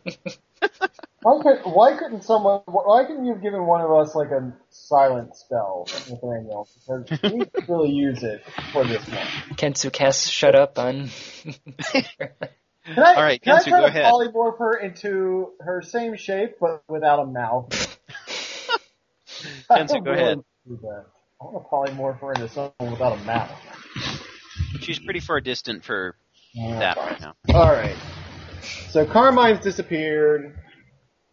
Why, 1.27 1.43
could, 1.43 1.73
why 1.73 1.97
couldn't 1.97 2.23
someone? 2.23 2.61
Why 2.67 3.05
couldn't 3.05 3.25
you 3.25 3.33
have 3.33 3.43
given 3.43 3.67
one 3.67 3.81
of 3.81 3.91
us 3.91 4.15
like 4.15 4.31
a 4.31 4.53
silent 4.71 5.35
spell, 5.35 5.89
Nathaniel? 6.09 6.69
Because 6.87 7.33
we 7.33 7.45
could 7.47 7.69
really 7.69 7.91
use 7.91 8.23
it 8.23 8.45
for 8.73 8.85
this 8.85 9.05
one. 9.09 9.27
Kensu 9.57 9.93
casts 9.93 10.29
shut 10.29 10.55
up 10.55 10.79
on. 10.79 11.09
Can 11.43 13.03
I, 13.03 13.15
All 13.15 13.23
right, 13.25 13.43
can 13.43 13.55
I 13.55 13.59
Kensu, 13.59 13.71
try 13.71 13.81
go 13.81 13.87
to 13.87 13.89
ahead. 13.89 14.05
polymorph 14.05 14.59
her 14.59 14.77
into 14.77 15.51
her 15.63 15.83
same 15.83 16.17
shape 16.17 16.59
but 16.61 16.85
without 16.89 17.19
a 17.19 17.27
mouth? 17.27 17.99
I 19.69 19.79
Kensu, 19.81 19.89
don't 19.89 20.05
go 20.05 20.11
really 20.13 20.23
ahead. 20.23 20.39
do 20.69 20.79
that. 20.83 21.07
I 21.41 21.45
want 21.45 21.65
to 21.89 21.93
polymorph 21.93 22.21
her 22.21 22.35
into 22.35 22.49
someone 22.49 22.93
without 22.93 23.15
a 23.15 23.25
mouth. 23.25 23.51
She's 24.79 25.01
pretty 25.01 25.19
far 25.19 25.41
distant 25.41 25.83
for 25.83 26.15
that 26.55 26.97
right 26.97 27.21
now. 27.21 27.35
All 27.53 27.73
right. 27.73 27.97
So 28.91 29.05
Carmine's 29.05 29.59
disappeared. 29.65 30.57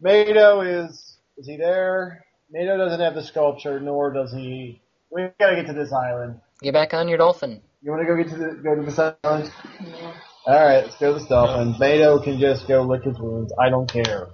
Mado 0.03 0.59
is 0.61 1.17
is 1.37 1.47
he 1.47 1.55
there? 1.55 2.25
Mado 2.51 2.77
doesn't 2.77 2.99
have 2.99 3.15
the 3.15 3.23
sculpture, 3.23 3.79
nor 3.79 4.11
does 4.11 4.33
he. 4.33 4.81
We 5.09 5.29
gotta 5.39 5.55
get 5.55 5.67
to 5.67 5.73
this 5.73 5.93
island. 5.93 6.41
Get 6.61 6.73
back 6.73 6.93
on 6.93 7.07
your 7.07 7.17
dolphin. 7.17 7.61
You 7.81 7.91
want 7.91 8.01
to 8.01 8.07
go 8.07 8.17
get 8.21 8.29
to 8.31 8.37
the 8.37 8.61
go 8.61 8.75
to 8.75 8.81
this 8.83 8.99
island? 8.99 9.51
Yeah. 9.81 10.13
All 10.45 10.65
right, 10.65 10.83
let's 10.83 10.97
go 10.97 11.13
to 11.13 11.19
this 11.19 11.27
dolphin. 11.29 11.75
Mado 11.79 12.21
can 12.21 12.37
just 12.37 12.67
go 12.67 12.81
lick 12.83 13.03
his 13.03 13.17
wounds. 13.17 13.53
I 13.57 13.69
don't 13.69 13.89
care. 13.89 14.27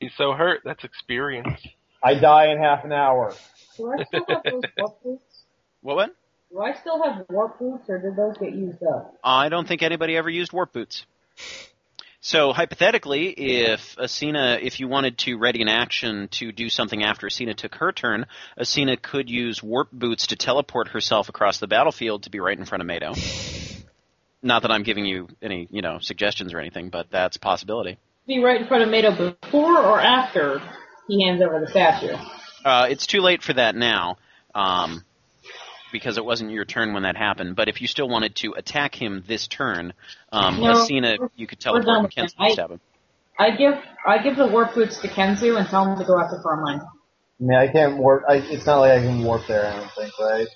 He's 0.00 0.12
so 0.18 0.32
hurt. 0.32 0.60
That's 0.64 0.84
experience. 0.84 1.66
I 2.02 2.14
die 2.14 2.52
in 2.52 2.58
half 2.58 2.84
an 2.84 2.92
hour. 2.92 3.34
Do 3.78 3.90
I 3.90 4.04
still 4.04 4.24
have 4.28 4.42
those 4.44 4.62
warp 4.78 5.02
boots? 5.02 5.42
What? 5.80 5.96
What? 5.96 6.10
Do 6.52 6.60
I 6.60 6.74
still 6.78 7.02
have 7.02 7.24
warp 7.30 7.58
boots, 7.58 7.88
or 7.88 7.98
did 7.98 8.16
those 8.16 8.36
get 8.36 8.54
used 8.54 8.82
up? 8.82 9.14
I 9.24 9.48
don't 9.48 9.66
think 9.66 9.82
anybody 9.82 10.14
ever 10.16 10.28
used 10.28 10.52
warp 10.52 10.74
boots. 10.74 11.06
So 12.26 12.52
hypothetically, 12.52 13.28
if 13.28 13.94
Asina, 13.94 14.60
if 14.60 14.80
you 14.80 14.88
wanted 14.88 15.16
to 15.18 15.38
ready 15.38 15.62
an 15.62 15.68
action 15.68 16.26
to 16.32 16.50
do 16.50 16.68
something 16.68 17.04
after 17.04 17.28
Asina 17.28 17.54
took 17.54 17.76
her 17.76 17.92
turn, 17.92 18.26
Asina 18.58 19.00
could 19.00 19.30
use 19.30 19.62
warp 19.62 19.92
boots 19.92 20.26
to 20.26 20.36
teleport 20.36 20.88
herself 20.88 21.28
across 21.28 21.60
the 21.60 21.68
battlefield 21.68 22.24
to 22.24 22.30
be 22.30 22.40
right 22.40 22.58
in 22.58 22.64
front 22.64 22.82
of 22.82 22.88
Mado. 22.88 23.12
Not 24.42 24.62
that 24.62 24.72
I'm 24.72 24.82
giving 24.82 25.06
you 25.06 25.28
any, 25.40 25.68
you 25.70 25.82
know, 25.82 26.00
suggestions 26.00 26.52
or 26.52 26.58
anything, 26.58 26.90
but 26.90 27.12
that's 27.12 27.36
a 27.36 27.38
possibility. 27.38 27.96
Be 28.26 28.42
right 28.42 28.60
in 28.60 28.66
front 28.66 28.82
of 28.82 28.88
Mado 28.88 29.36
before 29.40 29.78
or 29.78 30.00
after 30.00 30.60
he 31.06 31.22
hands 31.22 31.40
over 31.40 31.60
the 31.60 31.68
statue. 31.68 32.16
Uh, 32.64 32.88
it's 32.90 33.06
too 33.06 33.20
late 33.20 33.44
for 33.44 33.52
that 33.52 33.76
now, 33.76 34.16
um, 34.52 35.04
because 35.96 36.18
it 36.18 36.24
wasn't 36.24 36.50
your 36.50 36.66
turn 36.66 36.92
when 36.92 37.04
that 37.04 37.16
happened. 37.16 37.56
But 37.56 37.68
if 37.68 37.80
you 37.80 37.88
still 37.88 38.06
wanted 38.08 38.34
to 38.36 38.52
attack 38.52 38.94
him 38.94 39.24
this 39.26 39.46
turn, 39.48 39.94
um, 40.30 40.60
No, 40.60 40.74
Asina, 40.74 41.18
we're- 41.18 41.30
you 41.36 41.46
could 41.46 41.58
we're 41.58 41.62
teleport 41.62 41.86
done 41.86 41.94
and 41.96 42.04
with 42.04 42.14
cancel 42.14 42.36
that. 42.38 42.44
I- 42.44 42.52
stab 42.52 42.70
him. 42.70 42.80
I 43.38 43.50
give 43.50 43.74
I 44.06 44.18
give 44.18 44.36
the 44.36 44.46
warp 44.46 44.74
boots 44.74 44.98
to 44.98 45.08
Kensu 45.08 45.58
and 45.58 45.66
tell 45.68 45.84
him 45.84 45.98
to 45.98 46.04
go 46.04 46.18
after 46.18 46.38
Carmine. 46.42 46.80
I 46.80 46.88
mean, 47.40 47.58
I 47.58 47.68
can't 47.68 47.96
warp. 47.98 48.24
I, 48.28 48.36
it's 48.36 48.66
not 48.66 48.78
like 48.80 48.92
I 48.92 49.00
can 49.02 49.22
warp 49.24 49.46
there. 49.46 49.66
I 49.66 49.76
don't 49.76 49.90
think, 49.92 50.12
right? 50.18 50.46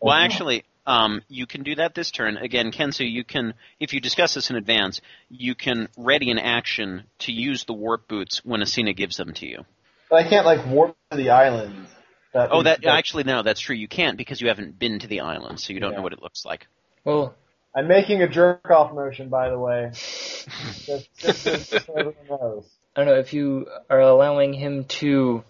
Well, 0.00 0.14
actually, 0.14 0.64
um, 0.86 1.22
you 1.28 1.46
can 1.46 1.62
do 1.62 1.74
that 1.76 1.94
this 1.94 2.10
turn. 2.10 2.36
Again, 2.36 2.72
Kensu, 2.72 3.10
you 3.10 3.24
can, 3.24 3.54
if 3.80 3.92
you 3.94 4.00
discuss 4.00 4.34
this 4.34 4.50
in 4.50 4.56
advance, 4.56 5.00
you 5.30 5.54
can 5.54 5.88
ready 5.96 6.30
an 6.30 6.38
action 6.38 7.04
to 7.20 7.32
use 7.32 7.64
the 7.64 7.72
warp 7.72 8.06
boots 8.06 8.44
when 8.44 8.60
Asina 8.60 8.94
gives 8.94 9.16
them 9.16 9.32
to 9.34 9.46
you. 9.46 9.64
But 10.10 10.26
I 10.26 10.28
can't 10.28 10.44
like 10.44 10.66
warp 10.66 10.94
to 11.10 11.16
the 11.16 11.30
island. 11.30 11.86
That 12.34 12.48
Oh, 12.52 12.64
that 12.64 12.84
actually 12.84 13.22
no, 13.22 13.42
that's 13.42 13.60
true. 13.60 13.76
You 13.76 13.86
can't 13.86 14.18
because 14.18 14.40
you 14.40 14.48
haven't 14.48 14.76
been 14.76 14.98
to 14.98 15.06
the 15.06 15.20
island, 15.20 15.60
so 15.60 15.72
you 15.72 15.78
don't 15.80 15.92
Yeah. 15.92 15.98
know 15.98 16.02
what 16.02 16.12
it 16.12 16.20
looks 16.20 16.44
like. 16.44 16.66
Well, 17.04 17.34
I'm 17.76 17.86
making 17.86 18.22
a 18.22 18.28
jerk 18.28 18.68
off 18.70 18.92
motion, 18.92 19.28
by 19.28 19.50
the 19.50 19.58
way. 19.58 19.90
just, 19.94 21.08
just, 21.16 21.44
just 21.44 21.70
so 21.70 21.94
everyone 21.96 22.14
knows. 22.28 22.68
I 22.96 23.00
don't 23.04 23.14
know 23.14 23.20
if 23.20 23.32
you 23.32 23.66
are 23.88 24.00
allowing 24.00 24.52
him 24.52 24.84
to, 25.00 25.44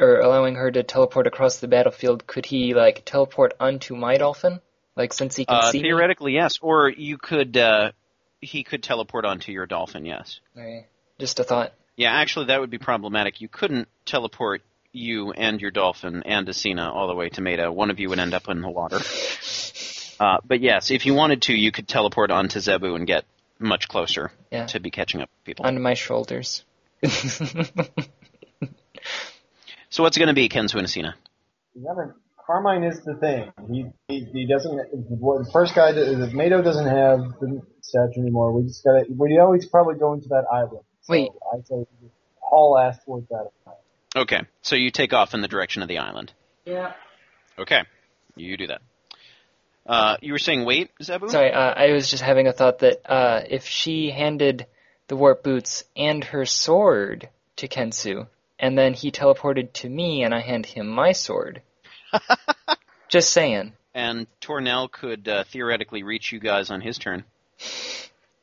or 0.00 0.18
allowing 0.18 0.56
her 0.56 0.70
to 0.72 0.82
teleport 0.82 1.28
across 1.28 1.58
the 1.58 1.68
battlefield. 1.68 2.26
Could 2.26 2.46
he 2.46 2.74
like 2.74 3.04
teleport 3.04 3.54
onto 3.60 3.94
my 3.94 4.16
dolphin? 4.16 4.60
Like 4.96 5.12
since 5.12 5.36
he 5.36 5.44
can 5.44 5.56
Uh, 5.56 5.70
see 5.70 5.82
me? 5.82 5.88
theoretically, 5.88 6.32
yes. 6.32 6.58
Or 6.60 6.88
you 6.88 7.16
could, 7.16 7.56
uh, 7.56 7.92
he 8.40 8.64
could 8.64 8.82
teleport 8.82 9.24
onto 9.24 9.52
your 9.52 9.66
dolphin. 9.66 10.04
Yes. 10.04 10.40
Okay. 10.56 10.86
Just 11.20 11.38
a 11.38 11.44
thought. 11.44 11.72
Yeah, 11.96 12.12
actually, 12.12 12.46
that 12.46 12.60
would 12.60 12.70
be 12.70 12.78
problematic. 12.78 13.40
You 13.40 13.48
couldn't 13.48 13.86
teleport 14.04 14.62
you 14.94 15.32
and 15.32 15.60
your 15.60 15.70
dolphin 15.70 16.22
and 16.24 16.46
Asina 16.46 16.92
all 16.92 17.08
the 17.08 17.14
way 17.14 17.28
to 17.30 17.40
Meta. 17.40 17.70
One 17.72 17.90
of 17.90 17.98
you 18.00 18.08
would 18.10 18.18
end 18.18 18.34
up 18.34 18.48
in 18.48 18.60
the 18.60 18.70
water. 18.70 18.98
Uh, 20.20 20.38
but 20.46 20.60
yes, 20.60 20.92
if 20.92 21.06
you 21.06 21.12
wanted 21.12 21.42
to, 21.42 21.52
you 21.52 21.72
could 21.72 21.88
teleport 21.88 22.30
onto 22.30 22.60
Zebu 22.60 22.94
and 22.94 23.04
get 23.04 23.24
much 23.58 23.88
closer 23.88 24.30
Yeah. 24.52 24.66
to 24.66 24.78
be 24.78 24.92
catching 24.92 25.20
up 25.20 25.28
with 25.28 25.44
people. 25.44 25.66
Onto 25.66 25.80
my 25.80 25.94
shoulders. 25.94 26.62
So 29.90 30.02
what's 30.02 30.16
it 30.16 30.20
going 30.20 30.28
to 30.28 30.34
be, 30.34 30.48
Kensu 30.48 30.74
and 30.76 30.86
Asina? 30.88 31.14
Carmine 32.46 32.84
is 32.84 33.00
the 33.04 33.14
thing. 33.14 33.52
He 33.72 33.86
he, 34.08 34.24
he 34.32 34.46
doesn't. 34.46 34.80
Well, 34.92 35.38
the 35.42 35.50
first 35.50 35.74
guy, 35.74 35.92
that- 35.92 36.22
if 36.22 36.32
Mado 36.32 36.62
doesn't 36.62 36.86
have 36.86 37.18
the 37.40 37.62
statue 37.80 38.20
anymore, 38.20 38.52
we 38.52 38.64
just 38.68 38.84
gotta. 38.84 39.04
We 39.08 39.36
know 39.36 39.52
he's 39.52 39.66
probably 39.66 39.94
going 39.94 40.20
to 40.22 40.28
that 40.28 40.44
island. 40.52 40.84
So 41.02 41.10
Wait. 41.12 41.30
I 41.52 41.60
say 41.64 41.86
haul 42.40 42.76
ass 42.78 42.98
towards 43.04 43.28
that 43.28 43.36
island. 43.36 43.50
Okay, 44.16 44.42
so 44.62 44.76
you 44.76 44.90
take 44.90 45.12
off 45.12 45.34
in 45.34 45.40
the 45.40 45.48
direction 45.48 45.82
of 45.82 45.88
the 45.88 45.98
island. 45.98 46.32
Yeah. 46.64 46.92
Okay, 47.58 47.82
you 48.36 48.56
do 48.56 48.68
that. 48.68 48.82
Uh, 49.86 50.16
you 50.22 50.32
were 50.32 50.38
saying 50.38 50.64
wait, 50.64 50.90
Zebu? 51.02 51.28
Sorry, 51.28 51.52
uh, 51.52 51.74
I 51.74 51.92
was 51.92 52.10
just 52.10 52.22
having 52.22 52.46
a 52.46 52.52
thought 52.52 52.78
that 52.78 53.10
uh, 53.10 53.42
if 53.48 53.66
she 53.66 54.10
handed 54.10 54.66
the 55.08 55.16
warp 55.16 55.42
boots 55.42 55.84
and 55.96 56.24
her 56.24 56.46
sword 56.46 57.28
to 57.56 57.68
Kensu, 57.68 58.26
and 58.58 58.78
then 58.78 58.94
he 58.94 59.10
teleported 59.10 59.72
to 59.74 59.88
me 59.88 60.22
and 60.22 60.34
I 60.34 60.40
hand 60.40 60.64
him 60.64 60.86
my 60.86 61.12
sword. 61.12 61.60
just 63.08 63.30
saying. 63.30 63.72
And 63.94 64.26
Tornell 64.40 64.90
could 64.90 65.28
uh, 65.28 65.44
theoretically 65.44 66.02
reach 66.02 66.32
you 66.32 66.40
guys 66.40 66.70
on 66.70 66.80
his 66.80 66.98
turn. 66.98 67.24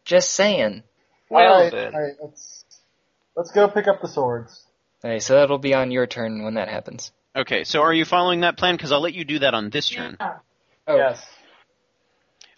Just 0.05 0.31
saying. 0.33 0.83
Well, 1.29 1.53
all 1.53 1.63
right, 1.63 1.73
all 1.73 2.01
right, 2.01 2.13
Let's 2.21 2.65
let's 3.35 3.51
go 3.51 3.67
pick 3.67 3.87
up 3.87 4.01
the 4.01 4.07
swords. 4.07 4.63
Okay, 5.03 5.19
so 5.19 5.35
that'll 5.35 5.57
be 5.57 5.73
on 5.73 5.91
your 5.91 6.05
turn 6.07 6.43
when 6.43 6.55
that 6.55 6.67
happens. 6.67 7.11
Okay, 7.35 7.63
so 7.63 7.81
are 7.81 7.93
you 7.93 8.05
following 8.05 8.41
that 8.41 8.57
plan? 8.57 8.75
Because 8.75 8.91
I'll 8.91 9.01
let 9.01 9.13
you 9.13 9.25
do 9.25 9.39
that 9.39 9.53
on 9.53 9.69
this 9.69 9.89
turn. 9.89 10.17
Yeah. 10.19 10.37
Oh, 10.87 10.95
Yes. 10.95 11.25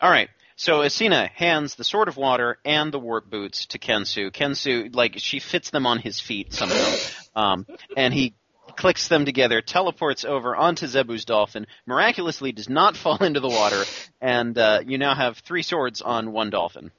All 0.02 0.10
right. 0.10 0.30
So 0.56 0.80
Asina 0.80 1.30
hands 1.30 1.76
the 1.76 1.84
sword 1.84 2.08
of 2.08 2.18
water 2.18 2.58
and 2.66 2.92
the 2.92 3.00
warp 3.00 3.30
boots 3.30 3.68
to 3.68 3.80
Kensu. 3.80 4.32
Kensu, 4.32 4.94
like, 4.94 5.16
she 5.18 5.40
fits 5.40 5.70
them 5.70 5.86
on 5.86 6.00
his 6.00 6.20
feet 6.20 6.54
somehow, 6.54 6.96
um, 7.36 7.66
and 7.98 8.14
he 8.14 8.36
clicks 8.76 9.08
them 9.08 9.26
together, 9.26 9.62
teleports 9.62 10.26
over 10.26 10.56
onto 10.56 10.88
Zebu's 10.88 11.26
dolphin, 11.26 11.68
miraculously 11.86 12.52
does 12.52 12.70
not 12.70 12.98
fall 13.04 13.18
into 13.24 13.40
the 13.40 13.50
water, 13.50 13.84
and 14.22 14.58
uh, 14.58 14.82
you 14.86 14.98
now 14.98 15.16
have 15.16 15.38
three 15.40 15.64
swords 15.64 16.02
on 16.02 16.32
one 16.32 16.50
dolphin, 16.50 16.92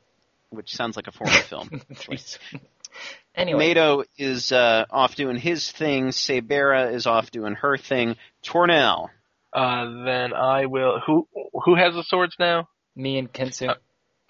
which 0.51 0.75
sounds 0.75 0.97
like 0.97 1.07
a 1.07 1.13
foreign 1.13 1.33
film. 1.49 1.83
Anyway, 3.37 3.69
Mado 3.69 4.05
is 4.17 4.53
uh, 4.53 4.85
off 4.91 5.17
doing 5.17 5.37
his 5.37 5.71
thing. 5.73 6.09
Sabera 6.09 6.93
is 6.93 7.07
off 7.07 7.31
doing 7.31 7.55
her 7.55 7.77
thing. 7.77 8.17
Tornell. 8.45 9.09
Uh, 9.53 10.05
then 10.05 10.33
I 10.33 10.67
will. 10.67 11.01
Who 11.07 11.27
who 11.65 11.75
has 11.75 11.95
the 11.95 12.05
swords 12.05 12.37
now? 12.39 12.69
me 12.97 13.19
and 13.19 13.33
Kensu. 13.33 13.71
Uh, 13.71 13.75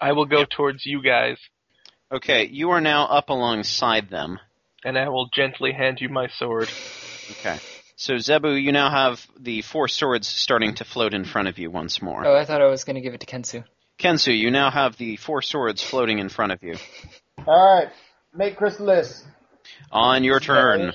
I 0.01 0.13
will 0.13 0.25
go 0.25 0.43
towards 0.43 0.85
you 0.85 1.01
guys, 1.03 1.37
Okay, 2.11 2.47
you 2.47 2.71
are 2.71 2.81
now 2.81 3.05
up 3.05 3.29
alongside 3.29 4.09
them. 4.09 4.39
and 4.83 4.97
I 4.97 5.09
will 5.09 5.27
gently 5.33 5.71
hand 5.71 5.99
you 6.01 6.09
my 6.09 6.27
sword. 6.27 6.69
Okay. 7.31 7.57
So 7.95 8.17
Zebu, 8.17 8.51
you 8.53 8.71
now 8.71 8.89
have 8.89 9.25
the 9.39 9.61
four 9.61 9.87
swords 9.87 10.27
starting 10.27 10.75
to 10.75 10.83
float 10.83 11.13
in 11.13 11.25
front 11.25 11.47
of 11.47 11.57
you 11.57 11.71
once 11.71 12.01
more. 12.01 12.25
Oh, 12.25 12.35
I 12.35 12.45
thought 12.45 12.61
I 12.61 12.67
was 12.67 12.83
going 12.83 12.95
to 12.95 13.01
give 13.01 13.13
it 13.13 13.21
to 13.21 13.25
Kensu. 13.25 13.63
Kensu, 13.97 14.37
you 14.37 14.51
now 14.51 14.69
have 14.69 14.97
the 14.97 15.15
four 15.15 15.41
swords 15.41 15.81
floating 15.81 16.19
in 16.19 16.29
front 16.29 16.51
of 16.51 16.61
you. 16.61 16.75
All 17.47 17.75
right. 17.75 17.89
Make 18.35 18.57
Chrysalis. 18.57 19.23
On 19.91 20.23
your 20.23 20.39
turn. 20.39 20.93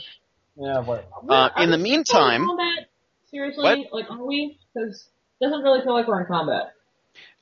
Yeah. 0.57 0.81
What? 0.81 1.09
Uh, 1.29 1.51
in 1.59 1.71
the 1.71 1.79
meantime- 1.79 2.47
combat? 2.47 2.89
Seriously, 3.31 3.63
What? 3.63 3.79
like 3.93 4.11
are 4.11 4.25
we? 4.25 4.59
Because 4.75 5.09
doesn't 5.41 5.63
really 5.63 5.81
feel 5.83 5.95
like 5.95 6.09
we're 6.09 6.21
in 6.21 6.27
combat. 6.27 6.75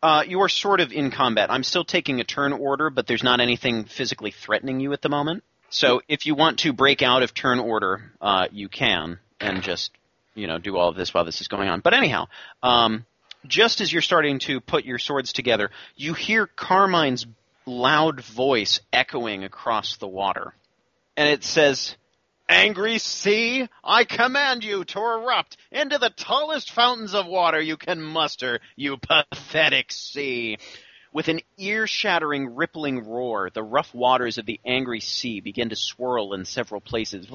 Uh, 0.03 0.23
you 0.27 0.41
are 0.43 0.49
sort 0.49 0.81
of 0.81 0.93
in 0.93 1.11
combat. 1.11 1.51
I'm 1.51 1.65
still 1.65 1.85
taking 1.85 2.21
a 2.21 2.25
turn 2.25 2.53
order, 2.53 2.91
but 2.91 3.07
there's 3.07 3.23
not 3.25 3.41
anything 3.41 3.85
physically 3.85 4.31
threatening 4.31 4.81
you 4.81 4.93
at 4.93 5.03
the 5.03 5.09
moment. 5.09 5.43
So 5.71 6.03
if 6.07 6.27
you 6.27 6.35
want 6.35 6.61
to 6.61 6.73
break 6.73 7.03
out 7.03 7.23
of 7.23 7.35
turn 7.35 7.59
order, 7.59 8.13
uh, 8.21 8.49
you 8.53 8.69
can, 8.69 9.19
and 9.41 9.63
just, 9.63 9.91
you 10.35 10.47
know, 10.47 10.59
do 10.59 10.77
all 10.77 10.89
of 10.91 10.97
this 10.97 11.13
while 11.13 11.25
this 11.25 11.41
is 11.41 11.49
going 11.49 11.69
on. 11.69 11.81
But 11.81 11.95
anyhow, 11.95 12.29
um, 12.63 13.05
just 13.47 13.81
as 13.81 13.93
you're 13.93 14.03
starting 14.03 14.39
to 14.41 14.61
put 14.61 14.85
your 14.85 14.99
swords 14.99 15.33
together, 15.33 15.71
you 15.97 16.15
hear 16.15 16.47
Carmine's 16.47 17.27
loud 17.69 18.21
voice 18.21 18.81
echoing 18.93 19.45
across 19.45 19.97
the 19.97 20.09
water. 20.09 20.55
And 21.17 21.29
it 21.29 21.45
says, 21.45 21.97
Angry 22.49 22.99
sea, 22.99 23.69
I 23.85 24.05
command 24.05 24.65
you 24.65 24.85
to 24.85 24.99
erupt 24.99 25.59
into 25.71 25.99
the 25.99 26.09
tallest 26.09 26.71
fountains 26.71 27.15
of 27.15 27.27
water 27.27 27.61
you 27.61 27.77
can 27.77 28.01
muster, 28.01 28.61
you 28.75 28.97
pathetic 28.97 29.93
sea. 29.93 30.57
With 31.13 31.29
an 31.29 31.41
ear-shattering, 31.59 32.55
rippling 32.55 33.07
roar, 33.07 33.51
the 33.51 33.63
rough 33.63 33.95
waters 33.95 34.39
of 34.39 34.47
the 34.47 34.61
angry 34.65 35.01
sea 35.01 35.41
begin 35.41 35.69
to 35.69 35.77
swirl 35.77 36.33
in 36.33 36.47
several 36.47 36.81
places. 36.81 37.27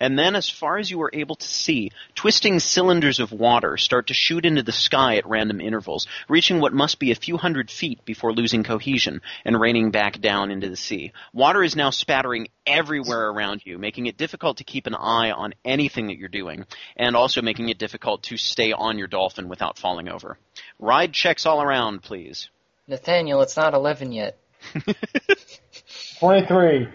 And 0.00 0.18
then, 0.18 0.36
as 0.36 0.48
far 0.48 0.78
as 0.78 0.90
you 0.90 1.00
are 1.02 1.10
able 1.12 1.36
to 1.36 1.46
see, 1.46 1.92
twisting 2.14 2.58
cylinders 2.58 3.20
of 3.20 3.32
water 3.32 3.76
start 3.76 4.08
to 4.08 4.14
shoot 4.14 4.44
into 4.44 4.62
the 4.62 4.72
sky 4.72 5.16
at 5.16 5.26
random 5.26 5.60
intervals, 5.60 6.06
reaching 6.28 6.60
what 6.60 6.72
must 6.72 6.98
be 6.98 7.10
a 7.10 7.16
few 7.16 7.36
hundred 7.36 7.70
feet 7.70 8.04
before 8.04 8.32
losing 8.32 8.64
cohesion 8.64 9.20
and 9.44 9.60
raining 9.60 9.90
back 9.90 10.20
down 10.20 10.50
into 10.50 10.68
the 10.68 10.76
sea. 10.76 11.12
Water 11.32 11.62
is 11.62 11.76
now 11.76 11.90
spattering 11.90 12.48
everywhere 12.66 13.28
around 13.28 13.62
you, 13.64 13.78
making 13.78 14.06
it 14.06 14.16
difficult 14.16 14.58
to 14.58 14.64
keep 14.64 14.86
an 14.86 14.94
eye 14.94 15.30
on 15.30 15.54
anything 15.64 16.08
that 16.08 16.18
you're 16.18 16.28
doing, 16.28 16.66
and 16.96 17.16
also 17.16 17.42
making 17.42 17.68
it 17.68 17.78
difficult 17.78 18.22
to 18.24 18.36
stay 18.36 18.72
on 18.72 18.98
your 18.98 19.08
dolphin 19.08 19.48
without 19.48 19.78
falling 19.78 20.08
over. 20.08 20.38
Ride 20.78 21.12
checks 21.12 21.46
all 21.46 21.62
around, 21.62 22.02
please. 22.02 22.50
Nathaniel, 22.86 23.42
it's 23.42 23.56
not 23.56 23.74
11 23.74 24.12
yet. 24.12 24.38
23. 26.18 26.88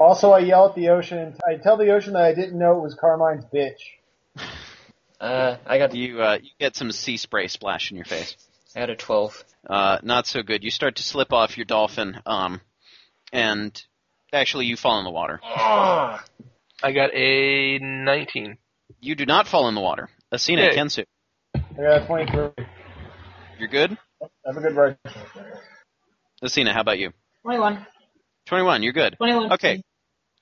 Also, 0.00 0.30
I 0.30 0.38
yell 0.38 0.66
at 0.66 0.74
the 0.74 0.88
ocean. 0.88 1.36
I 1.46 1.56
tell 1.56 1.76
the 1.76 1.90
ocean 1.90 2.14
that 2.14 2.22
I 2.22 2.34
didn't 2.34 2.58
know 2.58 2.78
it 2.78 2.82
was 2.82 2.94
Carmine's 2.94 3.44
bitch. 3.44 3.76
Uh, 5.20 5.58
I 5.66 5.76
got 5.76 5.94
You 5.94 6.22
uh, 6.22 6.38
you 6.40 6.48
get 6.58 6.74
some 6.74 6.90
sea 6.92 7.18
spray 7.18 7.46
splash 7.46 7.90
in 7.90 7.96
your 7.98 8.06
face. 8.06 8.34
I 8.74 8.80
got 8.80 8.88
a 8.88 8.96
12. 8.96 9.44
Uh, 9.68 9.98
not 10.02 10.26
so 10.26 10.42
good. 10.42 10.64
You 10.64 10.70
start 10.70 10.96
to 10.96 11.02
slip 11.02 11.30
off 11.34 11.58
your 11.58 11.66
dolphin, 11.66 12.18
um, 12.24 12.62
and 13.30 13.78
actually 14.32 14.64
you 14.64 14.76
fall 14.78 14.98
in 14.98 15.04
the 15.04 15.10
water. 15.10 15.38
Ah! 15.44 16.24
I 16.82 16.92
got 16.92 17.10
a 17.12 17.78
19. 17.78 18.56
You 18.98 19.14
do 19.14 19.26
not 19.26 19.46
fall 19.46 19.68
in 19.68 19.74
the 19.74 19.82
water. 19.82 20.08
Asina, 20.32 20.70
Yay. 20.70 20.74
Kensu, 20.74 21.04
I 21.54 21.60
got 21.76 22.02
a 22.02 22.06
23. 22.06 22.64
you're 23.58 23.68
good. 23.68 23.98
Have 24.46 24.56
a 24.56 24.60
good 24.62 24.74
ride. 24.74 24.96
Asina, 26.42 26.72
how 26.72 26.80
about 26.80 26.98
you? 26.98 27.10
21. 27.42 27.86
21, 28.46 28.82
you're 28.82 28.94
good. 28.94 29.16
21. 29.18 29.52
Okay. 29.52 29.82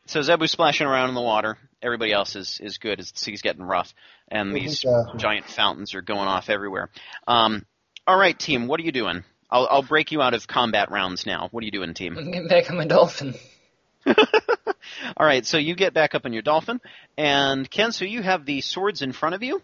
So 0.09 0.21
Zebu's 0.21 0.51
splashing 0.51 0.87
around 0.87 1.11
in 1.11 1.15
the 1.15 1.21
water. 1.21 1.59
Everybody 1.83 2.13
else 2.13 2.35
is, 2.35 2.61
is 2.63 2.79
good 2.79 2.99
as 2.99 3.13
the 3.13 3.19
sea's 3.19 3.43
getting 3.43 3.63
rough. 3.63 3.93
And 4.29 4.55
these 4.55 4.83
giant 5.19 5.45
fountains 5.45 5.95
are 5.95 6.01
going 6.01 6.27
off 6.27 6.49
everywhere. 6.49 6.89
Um, 7.27 7.67
alright, 8.09 8.39
team, 8.39 8.69
what 8.69 8.81
are 8.81 8.85
you 8.85 8.93
doing? 8.93 9.23
I'll, 9.51 9.69
I'll 9.71 9.83
break 9.83 10.11
you 10.11 10.23
out 10.23 10.33
of 10.33 10.47
combat 10.47 10.91
rounds 10.91 11.27
now. 11.27 11.49
What 11.51 11.63
are 11.63 11.67
you 11.67 11.71
doing, 11.71 11.93
team? 11.93 12.17
I'm 12.17 12.31
getting 12.31 12.49
back 12.49 12.71
on 12.71 12.79
my 12.79 12.87
dolphin. 12.87 13.35
Alright, 15.21 15.45
so 15.45 15.59
you 15.59 15.75
get 15.75 15.93
back 15.93 16.15
up 16.15 16.25
on 16.25 16.33
your 16.33 16.41
dolphin. 16.41 16.81
And 17.19 17.71
Kensu, 17.71 18.11
you 18.11 18.23
have 18.23 18.47
the 18.47 18.63
swords 18.63 19.03
in 19.03 19.13
front 19.13 19.35
of 19.35 19.43
you, 19.43 19.61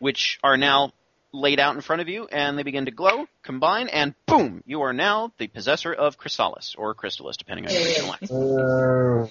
which 0.00 0.38
are 0.44 0.58
now 0.58 0.92
laid 1.32 1.58
out 1.58 1.74
in 1.74 1.80
front 1.80 2.02
of 2.02 2.10
you, 2.10 2.26
and 2.30 2.58
they 2.58 2.62
begin 2.62 2.84
to 2.84 2.90
glow, 2.90 3.24
combine, 3.42 3.88
and 3.88 4.14
boom! 4.26 4.62
You 4.66 4.82
are 4.82 4.92
now 4.92 5.32
the 5.38 5.46
possessor 5.46 5.90
of 5.90 6.18
Chrysalis, 6.18 6.74
or 6.76 6.94
Crystalis, 6.94 7.38
depending 7.38 7.66
on 7.66 7.72
your 7.72 7.84
regional 7.84 8.08
line. 8.10 9.30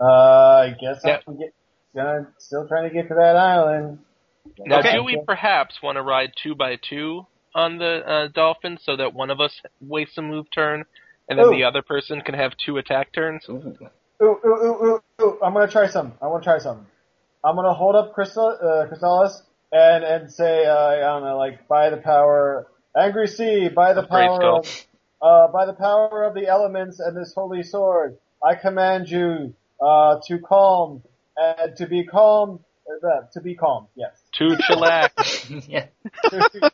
Uh, 0.00 0.04
I 0.06 0.74
guess 0.80 1.04
Yeah. 1.04 1.18
I'm 1.28 1.38
get, 1.38 1.54
gonna, 1.94 2.28
still 2.38 2.68
trying 2.68 2.88
to 2.88 2.94
get 2.94 3.08
to 3.08 3.14
that 3.14 3.36
island. 3.36 3.98
Now, 4.66 4.78
Okay. 4.78 4.92
do 4.96 5.04
we 5.04 5.16
perhaps 5.26 5.82
want 5.82 5.96
to 5.96 6.02
ride 6.02 6.32
two 6.42 6.54
by 6.54 6.76
two 6.76 7.26
on 7.54 7.78
the 7.78 8.02
uh, 8.06 8.28
dolphin 8.34 8.78
so 8.82 8.96
that 8.96 9.14
one 9.14 9.30
of 9.30 9.40
us 9.40 9.60
wastes 9.80 10.18
a 10.18 10.22
move 10.22 10.46
turn, 10.54 10.84
and 11.28 11.38
then 11.38 11.46
Ooh. 11.46 11.50
the 11.50 11.64
other 11.64 11.82
person 11.82 12.20
can 12.22 12.34
have 12.34 12.52
two 12.64 12.78
attack 12.78 13.12
turns? 13.14 13.48
Ooh. 13.50 13.76
Ooh, 14.22 14.26
ooh, 14.46 14.46
ooh, 14.46 14.84
ooh, 14.86 15.00
ooh. 15.22 15.38
I'm 15.42 15.54
gonna 15.54 15.68
try 15.68 15.86
some. 15.88 16.14
I 16.22 16.26
want 16.28 16.42
to 16.44 16.48
try 16.50 16.58
some. 16.58 16.86
I'm 17.44 17.56
gonna 17.56 17.74
hold 17.74 17.96
up 17.96 18.14
Crystal, 18.14 18.48
uh, 18.48 18.86
Chrysalis 18.88 19.42
and, 19.72 20.04
and 20.04 20.32
say, 20.32 20.66
uh, 20.66 20.76
I 20.76 21.00
don't 21.00 21.24
know, 21.24 21.38
like, 21.38 21.68
by 21.68 21.90
the 21.90 21.98
power, 21.98 22.66
Angry 22.96 23.28
Sea, 23.28 23.68
by 23.68 23.92
the 23.94 24.02
Brave 24.10 24.30
power 24.30 24.34
skull. 24.34 24.60
of, 24.60 24.66
uh, 25.22 25.48
by 25.52 25.66
the 25.66 25.74
power 25.74 26.24
of 26.24 26.34
the 26.34 26.48
elements 26.48 27.00
and 27.00 27.16
this 27.16 27.34
holy 27.36 27.62
sword, 27.62 28.16
I 28.44 28.54
command 28.56 29.08
you, 29.10 29.54
uh, 29.80 30.16
to 30.26 30.38
calm, 30.38 31.02
and 31.36 31.76
to 31.76 31.86
be 31.86 32.04
calm, 32.04 32.60
uh, 33.04 33.22
to 33.32 33.40
be 33.40 33.54
calm, 33.54 33.88
yes. 33.94 34.12
Two 34.32 34.56
chillax. 34.68 35.66
yeah. 35.68 35.86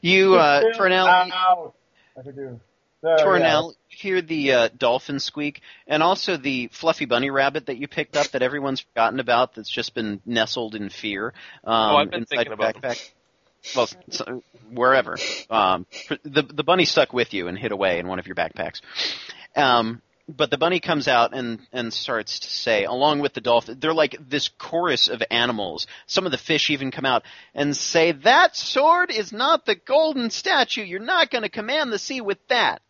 You, 0.00 0.34
uh, 0.34 0.60
Chill 0.60 0.72
Tornell, 0.72 1.06
out. 1.06 1.74
I 2.18 2.22
could 2.22 2.34
do. 2.34 2.60
So, 3.00 3.16
Tornell, 3.24 3.74
you 3.90 3.96
hear 3.96 4.20
the 4.20 4.52
uh, 4.52 4.68
dolphin 4.76 5.20
squeak, 5.20 5.60
and 5.86 6.02
also 6.02 6.36
the 6.36 6.68
fluffy 6.72 7.04
bunny 7.04 7.30
rabbit 7.30 7.66
that 7.66 7.76
you 7.78 7.86
picked 7.88 8.16
up 8.16 8.28
that 8.28 8.42
everyone's 8.42 8.80
forgotten 8.80 9.20
about. 9.20 9.54
That's 9.54 9.70
just 9.70 9.94
been 9.94 10.20
nestled 10.26 10.74
in 10.74 10.88
fear 10.88 11.32
um, 11.64 11.74
Oh, 11.74 11.96
I've 11.96 12.10
been 12.10 12.20
inside 12.20 12.36
thinking 12.38 12.46
your 12.46 12.54
about 12.54 12.80
them. 12.82 12.90
backpack. 12.90 13.10
Well, 13.76 13.88
so, 14.10 14.42
wherever. 14.72 15.16
Um, 15.48 15.86
the 16.24 16.42
the 16.42 16.64
bunny 16.64 16.84
stuck 16.84 17.12
with 17.12 17.32
you 17.34 17.46
and 17.46 17.56
hid 17.56 17.70
away 17.70 18.00
in 18.00 18.08
one 18.08 18.18
of 18.18 18.26
your 18.26 18.34
backpacks. 18.34 18.80
Um, 19.54 20.02
but 20.36 20.50
the 20.50 20.58
bunny 20.58 20.80
comes 20.80 21.08
out 21.08 21.34
and 21.34 21.60
and 21.72 21.92
starts 21.92 22.40
to 22.40 22.48
say, 22.48 22.84
along 22.84 23.20
with 23.20 23.34
the 23.34 23.40
dolphin, 23.40 23.78
they're 23.78 23.94
like 23.94 24.16
this 24.28 24.48
chorus 24.48 25.08
of 25.08 25.22
animals. 25.30 25.86
Some 26.06 26.26
of 26.26 26.32
the 26.32 26.38
fish 26.38 26.70
even 26.70 26.90
come 26.90 27.06
out 27.06 27.24
and 27.54 27.76
say, 27.76 28.12
"That 28.12 28.56
sword 28.56 29.10
is 29.10 29.32
not 29.32 29.66
the 29.66 29.74
golden 29.74 30.30
statue. 30.30 30.82
You're 30.82 31.00
not 31.00 31.30
going 31.30 31.42
to 31.42 31.48
command 31.48 31.92
the 31.92 31.98
sea 31.98 32.20
with 32.20 32.38
that." 32.48 32.82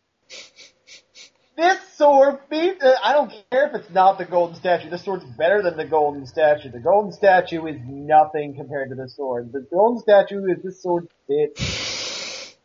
This 1.55 1.79
sword 1.97 2.39
beat. 2.49 2.81
Uh, 2.81 2.95
I 3.03 3.13
don't 3.13 3.31
care 3.51 3.67
if 3.67 3.75
it's 3.75 3.89
not 3.91 4.17
the 4.17 4.25
golden 4.25 4.55
statue. 4.55 4.89
This 4.89 5.03
sword's 5.03 5.25
better 5.37 5.61
than 5.61 5.77
the 5.77 5.85
golden 5.85 6.25
statue. 6.25 6.71
The 6.71 6.79
golden 6.79 7.11
statue 7.11 7.67
is 7.67 7.75
nothing 7.85 8.55
compared 8.55 8.89
to 8.89 8.95
the 8.95 9.07
sword. 9.07 9.51
The 9.51 9.67
golden 9.71 10.01
statue 10.01 10.45
is 10.45 10.63
this 10.63 10.81
sword 10.81 11.09
fit. 11.27 11.55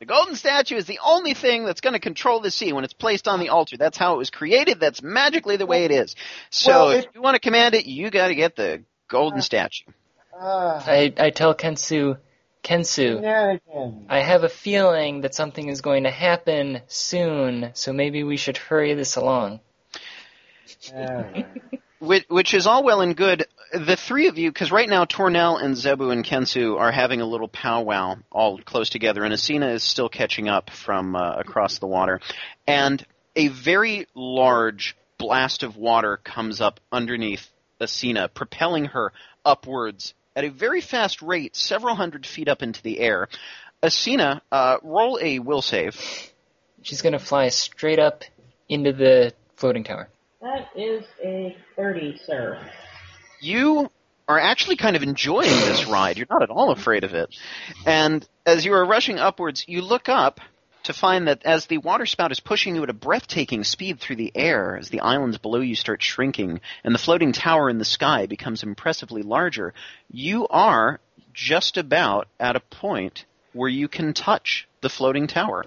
The 0.01 0.07
golden 0.07 0.37
statue 0.37 0.77
is 0.77 0.87
the 0.87 1.01
only 1.05 1.35
thing 1.35 1.65
that's 1.65 1.81
going 1.81 1.95
to 1.95 1.99
control 1.99 2.39
the 2.41 2.53
sea 2.53 2.73
when 2.73 2.85
it's 2.85 2.93
placed 2.93 3.27
on 3.27 3.41
the 3.41 3.49
altar. 3.49 3.77
That's 3.77 3.99
how 3.99 4.15
it 4.15 4.19
was 4.19 4.31
created. 4.31 4.79
That's 4.79 5.03
magically 5.03 5.57
the 5.57 5.67
way 5.67 5.85
it 5.85 5.91
is. 5.91 6.15
So 6.51 6.71
Well, 6.71 6.91
if 6.91 7.05
it- 7.05 7.11
you 7.15 7.21
want 7.23 7.35
to 7.35 7.41
command 7.41 7.75
it, 7.75 7.87
you 7.87 8.09
got 8.11 8.29
to 8.29 8.35
get 8.37 8.55
the 8.55 8.85
golden 9.09 9.43
statue. 9.43 9.91
Uh, 10.41 10.81
I, 10.87 11.13
I 11.19 11.31
tell 11.31 11.53
Kensu, 11.53 12.17
Kensu, 12.63 13.17
shenanigans. 13.17 14.07
I 14.09 14.21
have 14.21 14.45
a 14.45 14.49
feeling 14.49 15.23
that 15.23 15.35
something 15.35 15.69
is 15.69 15.81
going 15.81 16.05
to 16.05 16.11
happen 16.13 16.81
soon, 16.87 17.71
so 17.75 17.93
maybe 17.93 18.23
we 18.23 18.37
should 18.37 18.57
hurry 18.57 18.95
this 18.95 19.17
along. 19.17 19.59
Alright. 20.95 21.47
Which, 21.99 22.25
which 22.29 22.55
is 22.55 22.69
all 22.69 22.85
well 22.85 23.01
and 23.01 23.17
good. 23.17 23.47
The 23.73 23.97
three 23.97 24.29
of 24.29 24.39
you, 24.39 24.51
because 24.51 24.73
right 24.73 24.89
now 24.89 25.05
Tornell 25.05 25.63
and 25.63 25.77
Zebu 25.77 26.11
and 26.11 26.25
Kensu 26.25 26.79
are 26.79 26.91
having 26.91 27.21
a 27.21 27.27
little 27.27 27.49
powwow 27.49 28.17
all 28.31 28.59
close 28.59 28.89
together, 28.89 29.25
and 29.25 29.35
Asina 29.35 29.75
is 29.75 29.83
still 29.83 30.09
catching 30.09 30.49
up 30.49 30.71
from 30.71 31.15
uh, 31.15 31.35
across 31.37 31.79
the 31.79 31.87
water. 31.87 32.21
And 32.67 33.05
a 33.37 33.49
very 33.49 34.07
large 34.15 34.97
blast 35.19 35.63
of 35.63 35.77
water 35.77 36.17
comes 36.17 36.61
up 36.61 36.81
underneath 36.91 37.47
Asina, 37.81 38.33
propelling 38.33 38.87
her 38.87 39.13
upwards 39.45 40.15
at 40.35 40.45
a 40.45 40.51
very 40.51 40.81
fast 40.81 41.21
rate, 41.21 41.55
several 41.55 41.95
hundred 41.95 42.25
feet 42.25 42.49
up 42.49 42.63
into 42.63 42.83
the 42.83 43.01
air. 43.01 43.29
Asina, 43.83 44.41
uh, 44.51 44.79
roll 44.83 45.19
a 45.21 45.41
will 45.41 45.63
save. 45.63 46.01
She's 46.83 47.03
gonna 47.03 47.19
fly 47.19 47.49
straight 47.49 47.99
up 47.99 48.25
into 48.69 48.93
the 48.93 49.33
floating 49.57 49.85
tower. 49.85 50.09
That 50.41 50.69
is 50.77 51.05
a 51.25 51.57
30, 51.77 52.21
sir. 52.25 52.59
You 53.41 53.91
are 54.29 54.39
actually 54.39 54.77
kind 54.77 54.95
of 54.95 55.03
enjoying 55.03 55.49
this 55.49 55.87
ride. 55.87 56.19
You're 56.19 56.27
not 56.31 56.43
at 56.43 56.51
all 56.51 56.71
afraid 56.71 57.05
of 57.05 57.15
it. 57.15 57.35
And 57.87 58.27
as 58.45 58.65
you 58.65 58.75
are 58.75 58.85
rushing 58.85 59.19
upwards, 59.19 59.65
you 59.67 59.81
look 59.81 60.09
up 60.09 60.41
to 60.85 60.93
find 60.93 61.29
that 61.29 61.45
as 61.45 61.67
the 61.67 61.79
water 61.79 62.07
spout 62.07 62.33
is 62.33 62.41
pushing 62.41 62.75
you 62.75 62.83
at 62.83 62.91
a 62.91 62.95
breathtaking 62.95 63.65
speed 63.65 64.01
through 64.01 64.17
the 64.17 64.33
air, 64.35 64.77
as 64.77 64.91
the 64.91 65.01
islands 65.01 65.39
below 65.39 65.61
you 65.61 65.75
start 65.75 66.03
shrinking 66.03 66.61
and 66.85 66.95
the 66.95 66.99
floating 66.99 67.33
tower 67.33 67.69
in 67.71 67.79
the 67.79 67.85
sky 67.85 68.27
becomes 68.27 68.63
impressively 68.63 69.23
larger, 69.23 69.75
you 70.11 70.47
are 70.49 71.01
just 71.33 71.77
about 71.77 72.29
at 72.39 72.57
a 72.57 72.61
point 72.61 73.25
where 73.53 73.69
you 73.69 73.89
can 73.89 74.13
touch 74.13 74.69
the 74.83 74.89
floating 74.89 75.27
tower. 75.27 75.65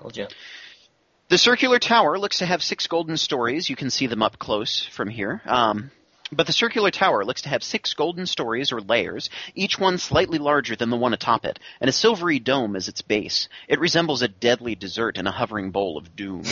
The 1.30 1.38
circular 1.38 1.80
tower 1.80 2.20
looks 2.20 2.40
to 2.40 2.46
have 2.46 2.62
six 2.62 2.88
golden 2.88 3.18
stories. 3.18 3.70
You 3.70 3.76
can 3.76 3.90
see 3.90 4.08
them 4.08 4.22
up 4.22 4.38
close 4.38 4.84
from 4.84 5.08
here. 5.08 5.42
Um, 5.46 5.92
but 6.32 6.48
the 6.48 6.54
circular 6.54 6.92
tower 6.92 7.26
looks 7.26 7.42
to 7.44 7.50
have 7.50 7.64
six 7.64 7.94
golden 7.94 8.26
stories 8.26 8.72
or 8.72 8.82
layers, 8.82 9.30
each 9.56 9.78
one 9.78 9.98
slightly 9.98 10.38
larger 10.38 10.76
than 10.76 10.90
the 10.90 10.98
one 10.98 11.14
atop 11.14 11.46
it, 11.46 11.60
and 11.80 11.90
a 11.90 11.94
silvery 11.94 12.40
dome 12.40 12.76
as 12.76 12.88
its 12.88 13.02
base. 13.02 13.50
It 13.68 13.80
resembles 13.80 14.22
a 14.22 14.28
deadly 14.28 14.76
dessert 14.76 15.18
in 15.18 15.28
a 15.28 15.32
hovering 15.32 15.72
bowl 15.72 15.98
of 15.98 16.16
doom. 16.16 16.44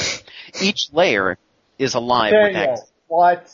Each 0.62 0.90
layer 0.92 1.38
is 1.78 1.94
alive 1.94 2.34
with 2.34 2.54
Daniel, 2.54 2.74
ac- 2.74 2.84
what? 3.08 3.54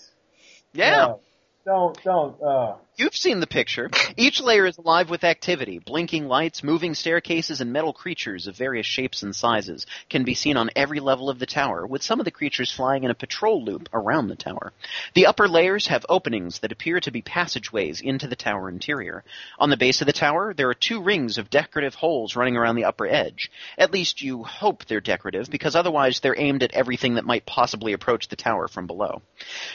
Yeah. 0.73 0.91
No. 0.91 1.19
Don't, 1.65 2.03
don't, 2.03 2.41
uh. 2.43 2.76
You've 2.98 3.14
seen 3.14 3.41
the 3.41 3.48
picture. 3.48 3.89
Each 4.16 4.39
layer 4.39 4.66
is 4.66 4.78
alive 4.78 5.10
with 5.10 5.26
activity. 5.26 5.80
Blinking 5.80 6.30
lights, 6.30 6.64
moving 6.64 6.93
staircases, 6.93 7.60
and 7.60 7.74
metal 7.74 7.91
creatures 7.91 8.48
of 8.48 8.56
various 8.56 8.86
shapes 8.86 9.22
and 9.22 9.36
sizes 9.36 9.86
can 10.10 10.24
be 10.24 10.34
seen 10.34 10.56
on 10.56 10.70
every 10.78 11.02
level 11.02 11.30
of 11.30 11.38
the 11.38 11.46
tower, 11.46 11.86
with 11.86 12.04
some 12.04 12.22
of 12.22 12.24
the 12.24 12.32
creatures 12.32 12.72
flying 12.72 13.04
in 13.04 13.12
a 13.12 13.16
patrol 13.16 13.62
loop 13.66 13.89
around 13.91 14.30
the 14.30 14.38
tower. 14.38 14.72
The 15.14 15.26
upper 15.26 15.50
layers 15.50 15.88
have 15.88 16.06
openings 16.08 16.60
that 16.60 16.72
appear 16.72 17.02
to 17.02 17.12
be 17.12 17.22
passageways 17.22 18.00
into 18.00 18.28
the 18.28 18.36
tower 18.38 18.70
interior. 18.70 19.26
On 19.60 19.70
the 19.70 19.76
base 19.76 20.00
of 20.00 20.08
the 20.08 20.14
tower, 20.14 20.54
there 20.54 20.70
are 20.70 20.74
two 20.74 21.02
rings 21.02 21.38
of 21.38 21.50
decorative 21.50 21.96
holes 21.96 22.38
running 22.38 22.56
around 22.56 22.78
the 22.78 22.86
upper 22.86 23.08
edge. 23.08 23.52
At 23.78 23.91
least 23.91 24.22
you 24.22 24.43
hope 24.43 24.86
they're 24.86 25.02
decorative, 25.02 25.50
because 25.50 25.76
otherwise 25.76 26.22
they're 26.22 26.39
aimed 26.39 26.64
at 26.64 26.74
everything 26.74 27.16
that 27.16 27.26
might 27.26 27.46
possibly 27.46 27.91
approach 27.91 28.30
the 28.30 28.38
tower 28.38 28.70
from 28.70 28.88
below. 28.88 29.22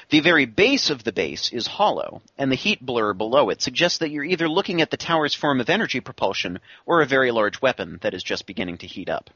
The 0.09 0.21
very 0.21 0.47
base 0.47 0.89
of 0.89 1.05
the 1.05 1.13
base 1.13 1.53
is 1.53 1.67
hollow, 1.67 2.23
and 2.39 2.51
the 2.51 2.57
heat 2.57 2.81
blur 2.81 3.10
below 3.15 3.51
it 3.51 3.63
suggests 3.63 3.99
that 3.99 4.11
you're 4.11 4.25
either 4.25 4.49
looking 4.49 4.81
at 4.81 4.91
the 4.91 4.97
tower's 4.97 5.35
form 5.35 5.61
of 5.61 5.71
energy 5.71 6.01
propulsion 6.01 6.61
or 6.87 7.01
a 7.01 7.07
very 7.07 7.31
large 7.31 7.61
weapon 7.61 7.99
that 8.03 8.15
is 8.15 8.23
just 8.23 8.47
beginning 8.47 8.79
to 8.79 8.87
heat 8.87 9.09
up. 9.09 9.31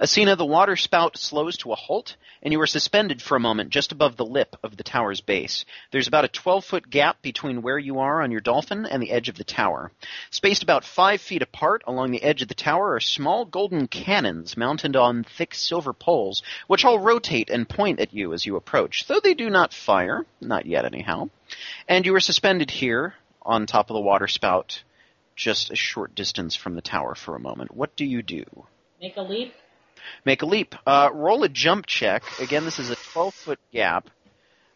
Asina, 0.00 0.36
the 0.36 0.46
water 0.46 0.76
spout 0.76 1.18
slows 1.18 1.56
to 1.58 1.72
a 1.72 1.76
halt, 1.76 2.16
and 2.42 2.52
you 2.52 2.60
are 2.60 2.66
suspended 2.66 3.20
for 3.20 3.36
a 3.36 3.40
moment 3.40 3.70
just 3.70 3.92
above 3.92 4.16
the 4.16 4.24
lip 4.24 4.56
of 4.62 4.76
the 4.76 4.82
tower's 4.82 5.20
base. 5.20 5.64
There's 5.90 6.08
about 6.08 6.24
a 6.24 6.28
12 6.28 6.64
foot 6.64 6.90
gap 6.90 7.20
between 7.22 7.60
where 7.60 7.78
you 7.78 7.98
are 7.98 8.22
on 8.22 8.30
your 8.30 8.40
dolphin 8.40 8.86
and 8.86 9.02
the 9.02 9.10
edge 9.10 9.28
of 9.28 9.36
the 9.36 9.44
tower. 9.44 9.92
Spaced 10.30 10.62
about 10.62 10.84
five 10.84 11.20
feet 11.20 11.42
apart 11.42 11.82
along 11.86 12.12
the 12.12 12.22
edge 12.22 12.40
of 12.40 12.48
the 12.48 12.54
tower 12.54 12.94
are 12.94 13.00
small 13.00 13.44
golden 13.44 13.86
cannons 13.88 14.56
mounted 14.56 14.96
on 14.96 15.24
thick 15.24 15.54
silver 15.54 15.92
poles, 15.92 16.42
which 16.66 16.84
all 16.84 16.98
rotate 16.98 17.50
and 17.50 17.68
point 17.68 18.00
at 18.00 18.14
you 18.14 18.32
as 18.32 18.46
you 18.46 18.56
approach, 18.56 19.06
though 19.06 19.20
they 19.20 19.34
do 19.34 19.50
not 19.50 19.74
fire, 19.74 20.24
not 20.40 20.66
yet 20.66 20.84
anyhow. 20.84 21.28
And 21.88 22.04
you 22.06 22.14
are 22.14 22.20
suspended 22.20 22.70
here 22.70 23.14
on 23.42 23.66
top 23.66 23.90
of 23.90 23.94
the 23.94 24.00
water 24.00 24.28
spout, 24.28 24.82
just 25.36 25.70
a 25.70 25.76
short 25.76 26.14
distance 26.14 26.54
from 26.54 26.74
the 26.74 26.82
tower 26.82 27.14
for 27.14 27.34
a 27.36 27.40
moment. 27.40 27.74
What 27.74 27.96
do 27.96 28.04
you 28.04 28.22
do? 28.22 28.44
Make 29.00 29.16
a 29.16 29.22
leap. 29.22 29.54
Make 30.24 30.42
a 30.42 30.46
leap. 30.46 30.74
Uh, 30.86 31.10
roll 31.12 31.42
a 31.44 31.48
jump 31.48 31.86
check. 31.86 32.22
Again, 32.40 32.64
this 32.64 32.78
is 32.78 32.90
a 32.90 32.96
12 33.12 33.34
foot 33.34 33.58
gap. 33.72 34.08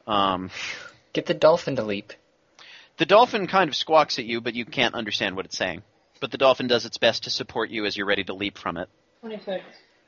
Um, 0.07 0.51
Get 1.12 1.26
the 1.26 1.35
dolphin 1.35 1.76
to 1.76 1.83
leap. 1.85 2.12
the 2.99 3.07
dolphin 3.07 3.47
kind 3.47 3.68
of 3.68 3.76
squawks 3.76 4.18
at 4.18 4.24
you, 4.24 4.41
but 4.41 4.55
you 4.55 4.64
can't 4.64 4.95
understand 4.95 5.37
what 5.37 5.45
it's 5.45 5.57
saying. 5.57 5.83
But 6.20 6.31
the 6.31 6.39
dolphin 6.39 6.66
does 6.66 6.85
its 6.87 6.99
best 6.99 7.24
to 7.24 7.31
support 7.31 7.70
you 7.70 7.85
as 7.87 7.97
you're 7.97 8.07
ready 8.07 8.24
to 8.24 8.35
leap 8.35 8.59
from 8.59 8.76
it. 8.76 8.89
26. 9.20 9.62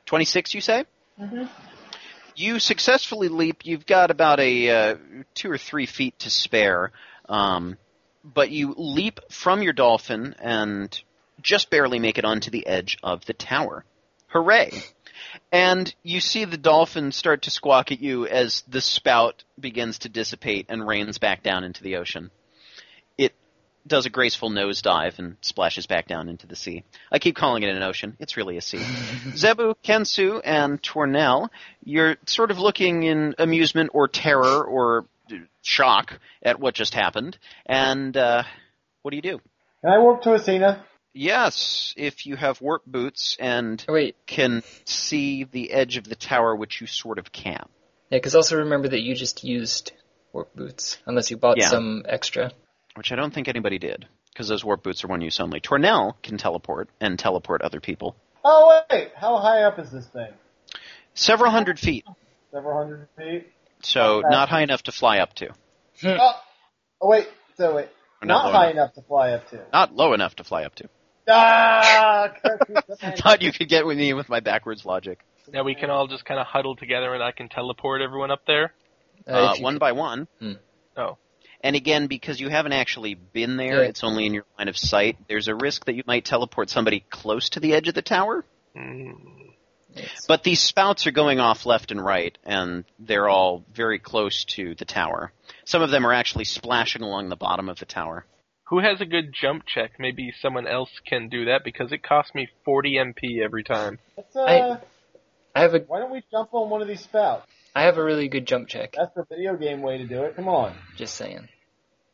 26, 0.05 0.53
you 0.55 0.61
say? 0.61 0.85
Mm-hmm. 1.19 1.43
You 2.35 2.59
successfully 2.59 3.27
leap. 3.27 3.65
You've 3.65 3.85
got 3.85 4.11
about 4.11 4.39
a 4.39 4.69
uh, 4.69 4.95
two 5.33 5.51
or 5.51 5.57
three 5.57 5.85
feet 5.85 6.17
to 6.19 6.29
spare, 6.29 6.91
um, 7.27 7.77
but 8.23 8.51
you 8.51 8.73
leap 8.77 9.19
from 9.29 9.61
your 9.61 9.73
dolphin 9.73 10.35
and 10.39 11.01
just 11.41 11.69
barely 11.69 11.99
make 11.99 12.17
it 12.17 12.25
onto 12.25 12.51
the 12.51 12.65
edge 12.67 12.97
of 13.03 13.25
the 13.25 13.33
tower. 13.33 13.83
Hooray! 14.27 14.71
And 15.51 15.93
you 16.03 16.19
see 16.19 16.45
the 16.45 16.57
dolphin 16.57 17.11
start 17.11 17.43
to 17.43 17.51
squawk 17.51 17.91
at 17.91 18.01
you 18.01 18.25
as 18.27 18.63
the 18.67 18.81
spout 18.81 19.43
begins 19.59 19.99
to 19.99 20.09
dissipate 20.09 20.65
and 20.69 20.87
rains 20.87 21.17
back 21.17 21.43
down 21.43 21.63
into 21.63 21.83
the 21.83 21.97
ocean. 21.97 22.31
It 23.83 23.87
does 23.87 24.05
a 24.05 24.09
graceful 24.09 24.49
nosedive 24.49 25.17
and 25.19 25.37
splashes 25.41 25.87
back 25.87 26.07
down 26.07 26.29
into 26.29 26.47
the 26.47 26.55
sea. 26.55 26.83
I 27.11 27.19
keep 27.19 27.35
calling 27.35 27.63
it 27.63 27.75
an 27.75 27.81
ocean. 27.83 28.15
It's 28.19 28.37
really 28.37 28.57
a 28.57 28.61
sea. 28.61 28.83
Zebu, 29.35 29.75
Kensu, 29.83 30.39
and 30.43 30.81
Tornell, 30.81 31.49
you're 31.83 32.17
sort 32.25 32.51
of 32.51 32.59
looking 32.59 33.03
in 33.03 33.35
amusement 33.39 33.91
or 33.93 34.07
terror 34.07 34.63
or 34.63 35.05
shock 35.63 36.19
at 36.43 36.59
what 36.59 36.73
just 36.75 36.93
happened. 36.93 37.37
And 37.65 38.15
uh, 38.17 38.43
what 39.01 39.11
do 39.11 39.15
you 39.15 39.21
do? 39.21 39.39
Can 39.83 39.91
I 39.93 39.97
warp 39.99 40.21
to 40.23 40.29
Asina? 40.29 40.81
Yes, 41.13 41.93
if 41.97 42.25
you 42.25 42.35
have 42.37 42.61
warp 42.61 42.85
boots 42.85 43.35
and 43.39 43.83
Oh, 43.89 43.93
wait. 43.93 44.15
can 44.27 44.63
see 44.85 45.43
the 45.43 45.71
edge 45.71 45.97
of 45.97 46.05
the 46.05 46.15
tower, 46.15 46.55
which 46.55 46.79
you 46.81 46.87
sort 46.87 47.17
of 47.19 47.31
can. 47.31 47.65
Yeah, 48.09 48.17
because 48.17 48.35
also 48.35 48.57
remember 48.57 48.87
that 48.89 49.01
you 49.01 49.15
just 49.15 49.43
used 49.43 49.91
warp 50.33 50.55
boots, 50.55 50.99
unless 51.05 51.29
you 51.31 51.37
bought 51.37 51.57
Yeah. 51.57 51.67
some 51.67 52.05
extra. 52.07 52.51
Which 52.95 53.11
I 53.11 53.15
don't 53.15 53.33
think 53.33 53.47
anybody 53.47 53.79
did, 53.79 54.05
because 54.33 54.47
those 54.49 54.65
warp 54.65 54.83
boots 54.83 55.03
are 55.03 55.07
one 55.07 55.21
use 55.21 55.39
only. 55.39 55.61
Tornell 55.61 56.15
can 56.21 56.37
teleport 56.37 56.89
and 56.99 57.17
teleport 57.17 57.61
other 57.61 57.79
people. 57.79 58.15
Oh 58.43 58.81
wait, 58.89 59.11
how 59.15 59.37
high 59.37 59.63
up 59.63 59.79
is 59.79 59.91
this 59.91 60.07
thing? 60.07 60.31
Several 61.13 61.51
hundred 61.51 61.79
feet, 61.79 62.05
Several 62.51 62.77
hundred 62.77 63.07
feet. 63.17 63.47
so 63.81 64.17
Okay. 64.19 64.27
not 64.29 64.49
high 64.49 64.61
enough 64.63 64.83
to 64.83 64.91
fly 64.91 65.19
up 65.19 65.33
to. 65.35 65.53
Oh, 66.03 66.31
oh 67.01 67.07
wait, 67.07 67.27
so 67.55 67.75
wait, 67.75 67.89
Or 68.21 68.25
not, 68.25 68.45
low 68.47 68.51
high 68.51 68.71
enough. 68.71 68.73
enough 68.73 68.93
to 68.95 69.01
fly 69.03 69.31
up 69.31 69.49
to. 69.51 69.59
Not 69.71 69.95
low 69.95 70.13
enough 70.13 70.35
to 70.35 70.43
fly 70.43 70.63
up 70.63 70.75
to. 70.75 70.89
Ah, 71.29 72.33
Thought 73.17 73.41
you 73.41 73.53
could 73.53 73.69
get 73.69 73.85
with 73.85 73.97
me 73.97 74.13
with 74.13 74.27
my 74.27 74.39
backwards 74.41 74.85
logic. 74.85 75.19
Now 75.53 75.63
we 75.63 75.75
can 75.75 75.89
all 75.89 76.07
just 76.07 76.25
kind 76.25 76.39
of 76.39 76.47
huddle 76.47 76.75
together 76.75 77.13
and 77.13 77.23
I 77.23 77.31
can 77.31 77.47
teleport 77.47 78.01
everyone 78.01 78.31
up 78.31 78.41
there. 78.47 78.73
Uh, 79.27 79.51
if 79.53 79.59
you 79.59 79.63
one 79.63 79.75
could- 79.75 79.79
by 79.79 79.91
one. 79.93 80.27
Hmm. 80.39 80.53
Oh. 80.97 81.17
And 81.63 81.75
again, 81.75 82.07
because 82.07 82.39
you 82.39 82.49
haven't 82.49 82.73
actually 82.73 83.13
been 83.13 83.55
there, 83.57 83.83
Yeah. 83.83 83.89
it's 83.89 84.03
only 84.03 84.25
in 84.25 84.33
your 84.33 84.45
line 84.57 84.67
of 84.67 84.77
sight. 84.77 85.17
There's 85.27 85.47
a 85.47 85.55
risk 85.55 85.85
that 85.85 85.93
you 85.93 86.03
might 86.07 86.25
teleport 86.25 86.69
somebody 86.69 87.01
close 87.09 87.49
to 87.49 87.59
the 87.59 87.73
edge 87.73 87.87
of 87.87 87.93
the 87.93 88.01
tower. 88.01 88.43
Mm. 88.75 89.15
it's- 89.95 90.25
But 90.25 90.43
these 90.43 90.61
spouts 90.61 91.05
are 91.05 91.11
going 91.11 91.39
off 91.39 91.65
left 91.65 91.91
and 91.91 92.03
right, 92.03 92.37
and 92.45 92.85
they're 92.97 93.27
all 93.27 93.65
very 93.73 93.99
close 93.99 94.45
to 94.45 94.73
the 94.75 94.85
tower. 94.85 95.33
Some 95.65 95.81
of 95.81 95.91
them 95.91 96.05
are 96.07 96.13
actually 96.13 96.45
splashing 96.45 97.01
along 97.01 97.27
the 97.29 97.35
bottom 97.35 97.67
of 97.67 97.77
the 97.79 97.85
tower. 97.85 98.25
Who 98.67 98.79
has 98.79 99.01
a 99.01 99.05
good 99.05 99.33
jump 99.33 99.65
check? 99.67 99.99
Maybe 99.99 100.33
someone 100.41 100.65
else 100.65 100.89
can 101.05 101.27
do 101.27 101.45
that 101.45 101.65
because 101.65 101.91
it 101.91 102.03
costs 102.03 102.33
me 102.33 102.47
40 102.63 102.97
MP 102.97 103.41
every 103.43 103.65
time. 103.65 103.99
Let's, 104.15 104.33
uh, 104.33 104.43
I- 104.43 104.79
I 105.53 105.61
have 105.61 105.75
a 105.75 105.79
why 105.79 105.99
don't 105.99 106.11
we 106.11 106.23
jump 106.31 106.53
on 106.53 106.69
one 106.69 106.81
of 106.81 106.87
these 106.87 107.01
spouts? 107.01 107.45
I 107.73 107.83
have 107.83 107.97
a 107.97 108.03
really 108.03 108.27
good 108.27 108.45
jump 108.45 108.67
check. 108.67 108.95
That's 108.97 109.13
the 109.15 109.25
video 109.29 109.55
game 109.55 109.81
way 109.81 109.97
to 109.97 110.07
do 110.07 110.23
it. 110.23 110.35
Come 110.35 110.47
on. 110.47 110.75
Just 110.97 111.15
saying. 111.15 111.47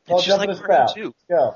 I'll 0.10 0.18
just 0.18 0.28
jump 0.28 0.40
like 0.40 0.50
in 0.50 0.56
a 0.56 0.58
spout. 0.58 0.96
2. 0.96 1.04
Let's 1.04 1.16
go. 1.30 1.56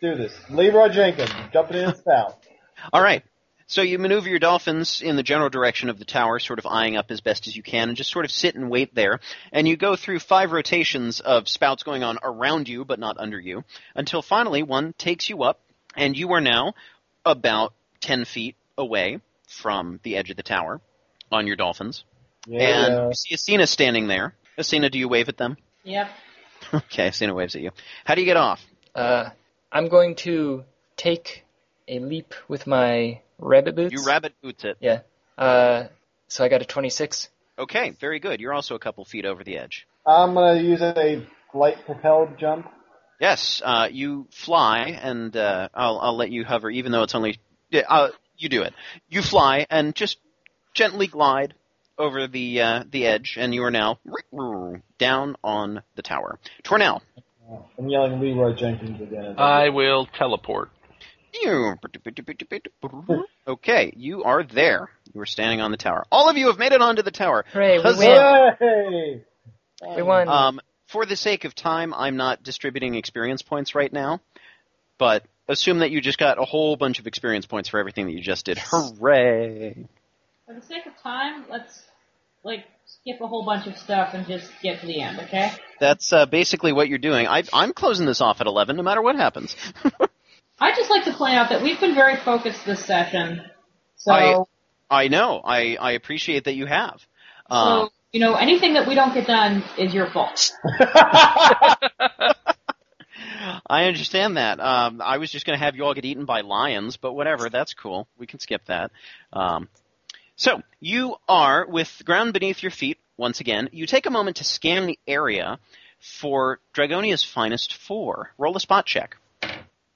Do 0.00 0.14
this. 0.16 0.38
Leroy 0.50 0.88
Jenkins, 0.88 1.30
jumping 1.52 1.78
in 1.78 1.84
a 1.84 1.96
spout. 1.96 2.44
All 2.92 3.00
right. 3.00 3.22
So 3.68 3.82
you 3.82 3.98
maneuver 3.98 4.28
your 4.28 4.38
dolphins 4.38 5.02
in 5.02 5.16
the 5.16 5.24
general 5.24 5.48
direction 5.48 5.90
of 5.90 5.98
the 5.98 6.04
tower, 6.04 6.38
sort 6.38 6.60
of 6.60 6.66
eyeing 6.66 6.96
up 6.96 7.10
as 7.10 7.20
best 7.20 7.48
as 7.48 7.56
you 7.56 7.64
can, 7.64 7.88
and 7.88 7.96
just 7.96 8.10
sort 8.12 8.24
of 8.24 8.30
sit 8.30 8.54
and 8.54 8.70
wait 8.70 8.94
there. 8.94 9.18
And 9.50 9.66
you 9.66 9.76
go 9.76 9.96
through 9.96 10.20
five 10.20 10.52
rotations 10.52 11.18
of 11.18 11.48
spouts 11.48 11.82
going 11.82 12.04
on 12.04 12.18
around 12.22 12.68
you, 12.68 12.84
but 12.84 13.00
not 13.00 13.18
under 13.18 13.40
you, 13.40 13.64
until 13.96 14.22
finally 14.22 14.62
one 14.62 14.92
takes 14.92 15.28
you 15.28 15.42
up, 15.42 15.60
and 15.96 16.16
you 16.16 16.32
are 16.32 16.40
now 16.40 16.74
about 17.24 17.74
ten 18.00 18.24
feet 18.24 18.54
away 18.78 19.20
from 19.48 19.98
the 20.04 20.16
edge 20.16 20.30
of 20.30 20.36
the 20.36 20.44
tower 20.44 20.80
on 21.32 21.48
your 21.48 21.56
dolphins. 21.56 22.04
Yeah. 22.46 22.86
And 22.86 23.14
you 23.28 23.36
see 23.36 23.56
Asina 23.56 23.68
standing 23.68 24.06
there. 24.06 24.34
Asina, 24.58 24.90
do 24.90 24.98
you 24.98 25.08
wave 25.08 25.28
at 25.28 25.36
them? 25.36 25.56
Yep. 25.84 26.08
Okay, 26.74 27.10
Asina 27.10 27.32
waves 27.34 27.54
at 27.54 27.60
you. 27.60 27.70
How 28.04 28.14
do 28.16 28.22
you 28.22 28.26
get 28.26 28.38
off? 28.38 28.60
Uh, 28.92 29.28
I'm 29.70 29.88
going 29.88 30.16
to 30.16 30.64
take 30.96 31.44
a 31.86 32.00
leap 32.00 32.34
with 32.48 32.66
my 32.66 33.20
rabbit 33.38 33.76
boots. 33.76 33.92
You 33.92 34.04
rabbit 34.04 34.32
boots 34.42 34.64
it. 34.64 34.76
Yeah. 34.80 35.00
Uh, 35.38 35.84
so 36.28 36.44
I 36.44 36.48
got 36.48 36.62
a 36.62 36.64
26. 36.64 37.28
Okay, 37.58 37.90
very 38.00 38.18
good. 38.18 38.40
You're 38.40 38.52
also 38.52 38.74
a 38.74 38.78
couple 38.78 39.04
feet 39.04 39.24
over 39.24 39.44
the 39.44 39.58
edge. 39.58 39.86
I'm 40.06 40.34
gonna 40.34 40.60
use 40.60 40.82
a 40.82 41.26
light 41.54 41.84
propelled 41.84 42.38
jump. 42.38 42.70
Yes, 43.20 43.62
uh, 43.64 43.88
you 43.90 44.26
fly, 44.30 44.98
and 45.02 45.34
uh, 45.36 45.68
I'll 45.74 45.98
I'll 45.98 46.16
let 46.16 46.30
you 46.30 46.44
hover, 46.44 46.70
even 46.70 46.92
though 46.92 47.02
it's 47.02 47.14
only. 47.14 47.38
Yeah, 47.70 47.82
uh, 47.88 48.10
you 48.36 48.48
do 48.48 48.62
it. 48.62 48.74
You 49.08 49.22
fly 49.22 49.66
and 49.70 49.94
just 49.94 50.18
gently 50.74 51.06
glide 51.06 51.54
over 51.98 52.26
the 52.26 52.60
uh, 52.60 52.84
the 52.90 53.06
edge, 53.06 53.36
and 53.38 53.54
you 53.54 53.64
are 53.64 53.70
now 53.70 53.98
down 54.98 55.36
on 55.42 55.82
the 55.94 56.02
tower. 56.02 56.38
Tornell, 56.64 57.00
I'm 57.78 57.88
yelling 57.88 58.20
Leroy 58.20 58.54
Jenkins 58.54 59.00
again. 59.00 59.34
I 59.38 59.68
will 59.70 60.06
teleport. 60.06 60.70
Okay, 63.46 63.92
you 63.96 64.24
are 64.24 64.42
there. 64.42 64.90
You 65.12 65.20
are 65.20 65.26
standing 65.26 65.60
on 65.60 65.70
the 65.70 65.76
tower. 65.76 66.04
All 66.10 66.28
of 66.28 66.36
you 66.36 66.48
have 66.48 66.58
made 66.58 66.72
it 66.72 66.80
onto 66.80 67.02
the 67.02 67.10
tower. 67.10 67.44
Hooray, 67.52 67.78
we 67.78 67.82
Huzzah! 67.82 69.20
We 69.96 70.02
won. 70.02 70.28
Um, 70.28 70.60
for 70.86 71.04
the 71.04 71.16
sake 71.16 71.44
of 71.44 71.54
time, 71.54 71.92
I'm 71.92 72.16
not 72.16 72.42
distributing 72.42 72.94
experience 72.94 73.42
points 73.42 73.74
right 73.74 73.92
now, 73.92 74.20
but 74.98 75.24
assume 75.48 75.80
that 75.80 75.90
you 75.90 76.00
just 76.00 76.18
got 76.18 76.40
a 76.40 76.44
whole 76.44 76.76
bunch 76.76 76.98
of 76.98 77.06
experience 77.06 77.46
points 77.46 77.68
for 77.68 77.78
everything 77.78 78.06
that 78.06 78.12
you 78.12 78.22
just 78.22 78.46
did. 78.46 78.58
Hooray! 78.58 79.86
For 80.46 80.54
the 80.54 80.62
sake 80.62 80.86
of 80.86 80.96
time, 81.02 81.44
let's 81.50 81.82
like 82.46 82.64
skip 82.86 83.20
a 83.20 83.26
whole 83.26 83.44
bunch 83.44 83.66
of 83.66 83.76
stuff 83.76 84.14
and 84.14 84.26
just 84.26 84.48
get 84.62 84.80
to 84.80 84.86
the 84.86 85.02
end, 85.02 85.18
okay? 85.20 85.50
That's 85.80 86.12
uh, 86.12 86.26
basically 86.26 86.72
what 86.72 86.88
you're 86.88 86.98
doing. 86.98 87.26
I, 87.26 87.42
I'm 87.52 87.72
closing 87.72 88.06
this 88.06 88.20
off 88.20 88.40
at 88.40 88.46
11, 88.46 88.76
no 88.76 88.82
matter 88.82 89.02
what 89.02 89.16
happens. 89.16 89.56
I'd 90.60 90.76
just 90.76 90.88
like 90.88 91.04
to 91.04 91.12
point 91.12 91.34
out 91.34 91.50
that 91.50 91.62
we've 91.62 91.78
been 91.80 91.94
very 91.94 92.16
focused 92.16 92.64
this 92.64 92.84
session. 92.84 93.42
So, 93.96 94.12
I- 94.12 94.44
I 94.88 95.08
know. 95.08 95.40
I, 95.44 95.74
I 95.74 95.92
appreciate 95.92 96.44
that 96.44 96.54
you 96.54 96.64
have. 96.66 97.04
Uh, 97.50 97.86
so 97.86 97.92
you 98.12 98.20
know, 98.20 98.34
anything 98.34 98.74
that 98.74 98.86
we 98.86 98.94
don't 98.94 99.12
get 99.12 99.26
done 99.26 99.64
is 99.76 99.92
your 99.92 100.08
fault. 100.10 100.52
I 103.68 103.84
understand 103.86 104.36
that. 104.36 104.60
Um, 104.60 105.00
I 105.02 105.18
was 105.18 105.30
just 105.30 105.44
going 105.44 105.58
to 105.58 105.64
have 105.64 105.74
you 105.74 105.84
all 105.84 105.92
get 105.94 106.04
eaten 106.04 106.24
by 106.24 106.42
lions, 106.42 106.96
but 106.96 107.14
whatever. 107.14 107.50
That's 107.50 107.74
cool. 107.74 108.06
We 108.16 108.26
can 108.26 108.38
skip 108.38 108.64
that. 108.66 108.92
Um, 109.32 109.68
so 110.36 110.62
you 110.80 111.16
are 111.28 111.66
with 111.66 112.02
ground 112.04 112.32
beneath 112.32 112.62
your 112.62 112.70
feet. 112.70 112.98
Once 113.16 113.40
again, 113.40 113.68
you 113.72 113.86
take 113.86 114.06
a 114.06 114.10
moment 114.10 114.36
to 114.36 114.44
scan 114.44 114.86
the 114.86 114.98
area 115.06 115.58
for 115.98 116.60
Draygonia's 116.74 117.24
finest 117.24 117.74
four. 117.74 118.32
Roll 118.38 118.56
a 118.56 118.60
spot 118.60 118.86
check. 118.86 119.16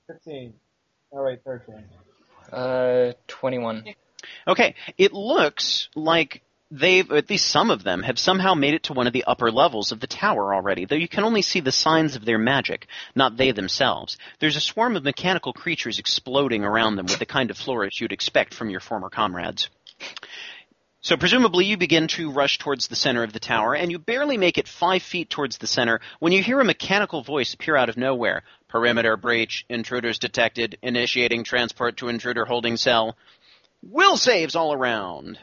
15. 0.07 0.55
Oh 1.13 1.25
wait, 1.25 1.41
13. 1.45 1.85
Uh, 2.53 3.13
21. 3.29 3.85
Okay, 4.47 4.75
it 4.97 5.13
looks 5.13 5.89
like 5.95 6.43
they've, 6.71 7.11
at 7.11 7.29
least 7.29 7.49
some 7.49 7.71
of 7.71 7.83
them, 7.83 8.03
have 8.03 8.19
somehow 8.19 8.55
made 8.55 8.75
it 8.75 8.85
to 8.85 8.93
one 8.93 9.07
of 9.07 9.13
the 9.13 9.25
upper 9.25 9.51
levels 9.51 9.93
of 9.93 10.01
the 10.01 10.07
tower 10.07 10.55
already, 10.55 10.85
though 10.85 10.97
you 10.97 11.09
can 11.09 11.25
only 11.25 11.43
see 11.43 11.61
the 11.61 11.73
signs 11.73 12.17
of 12.17 12.25
their 12.25 12.39
magic, 12.39 12.87
not 13.15 13.37
they 13.37 13.53
themselves. 13.53 14.17
There's 14.39 14.57
a 14.57 14.61
swarm 14.61 14.97
of 14.97 15.05
mechanical 15.05 15.53
creatures 15.53 15.99
exploding 15.99 16.65
around 16.65 16.97
them 16.97 17.07
with 17.07 17.19
the 17.19 17.27
kind 17.27 17.51
of 17.51 17.57
flourish 17.57 18.01
you'd 18.01 18.13
expect 18.13 18.55
from 18.55 18.71
your 18.71 18.81
former 18.81 19.11
comrades. 19.11 19.69
So 21.03 21.17
presumably 21.17 21.65
you 21.65 21.79
begin 21.79 22.09
to 22.09 22.31
rush 22.31 22.59
towards 22.59 22.89
the 22.89 22.97
center 22.97 23.23
of 23.23 23.33
the 23.33 23.41
tower, 23.41 23.75
and 23.75 23.91
you 23.91 23.99
barely 23.99 24.37
make 24.37 24.59
it 24.59 24.69
five 24.69 25.03
feet 25.03 25.31
towards 25.31 25.57
the 25.57 25.67
center 25.67 26.01
when 26.19 26.33
you 26.33 26.43
hear 26.43 26.61
a 26.61 26.65
mechanical 26.65 27.23
voice 27.23 27.55
appear 27.55 27.75
out 27.75 27.89
of 27.89 27.97
nowhere. 27.97 28.43
Perimeter 28.69 29.17
breach, 29.17 29.65
intruders 29.71 30.19
detected, 30.19 30.77
initiating 30.83 31.43
transport 31.45 31.97
to 31.97 32.09
intruder 32.09 32.45
holding 32.45 32.77
cell. 32.77 33.17
Will 33.83 34.19
saves 34.19 34.55
all 34.55 34.75
around. 34.75 35.39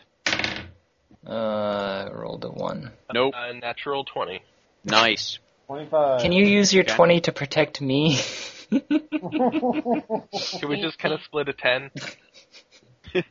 Uh, 1.25 2.07
rolled 2.13 2.45
a 2.45 2.49
1. 2.49 2.91
Nope. 3.13 3.33
Uh, 3.35 3.51
natural 3.53 4.03
20. 4.05 4.41
Nice. 4.85 5.39
25. 5.65 6.21
Can 6.21 6.31
you 6.31 6.45
use 6.45 6.71
your 6.71 6.83
Okay. 6.83 6.95
20 6.95 7.21
to 7.21 7.31
protect 7.31 7.81
me? 7.81 8.19
Can 8.69 8.81
we 10.69 10.81
just 10.81 10.99
kind 10.99 11.13
of 11.13 11.21
split 11.23 11.49
a 11.49 11.53
10? 11.53 11.91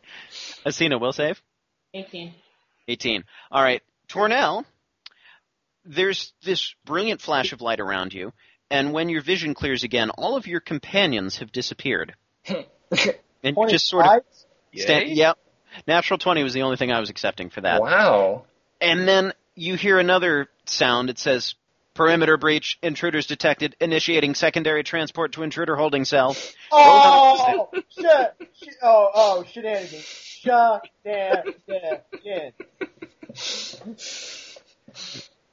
Asina 0.67 1.01
will 1.01 1.13
save. 1.13 1.41
18. 1.95 2.33
18. 2.89 3.25
All 3.51 3.63
right. 3.63 3.83
Tornell, 4.09 4.65
there's 5.85 6.33
this 6.45 6.75
brilliant 6.85 7.21
flash 7.21 7.53
of 7.53 7.61
light 7.61 7.81
around 7.81 8.13
you, 8.13 8.33
and 8.71 8.93
when 8.93 9.09
your 9.09 9.23
vision 9.23 9.55
clears 9.55 9.85
again, 9.85 10.11
all 10.11 10.37
of 10.37 10.47
your 10.47 10.61
companions 10.61 11.39
have 11.39 11.53
disappeared. 11.53 12.15
And 13.43 13.57
you 13.57 13.69
just 13.69 13.87
sort 13.87 14.05
of 14.07 14.11
25? 14.11 14.23
stand. 14.75 15.09
Yay? 15.09 15.15
Yep. 15.15 15.39
Natural 15.87 16.19
20 16.19 16.43
was 16.43 16.53
the 16.53 16.63
only 16.63 16.77
thing 16.77 16.91
I 16.91 16.99
was 16.99 17.11
accepting 17.11 17.51
for 17.51 17.61
that. 17.61 17.81
wow. 17.81 18.45
And 18.81 19.07
then 19.07 19.33
you 19.55 19.77
hear 19.77 19.99
another 19.99 20.49
sound. 20.65 21.11
It 21.11 21.19
says, 21.19 21.55
perimeter 21.97 22.37
breach, 22.37 22.79
intruders 22.83 23.27
detected, 23.27 23.75
initiating 23.81 24.35
secondary 24.35 24.85
transport 24.85 25.33
to 25.33 25.43
intruder 25.43 25.75
holding 25.77 26.05
cell. 26.05 26.37
Oh, 26.71 27.69
shit. 27.73 28.35
Sh- 28.55 28.69
Oh, 28.83 29.11
oh, 29.15 29.45
shenanigans. 29.51 30.05
Shenanigans. 31.05 32.53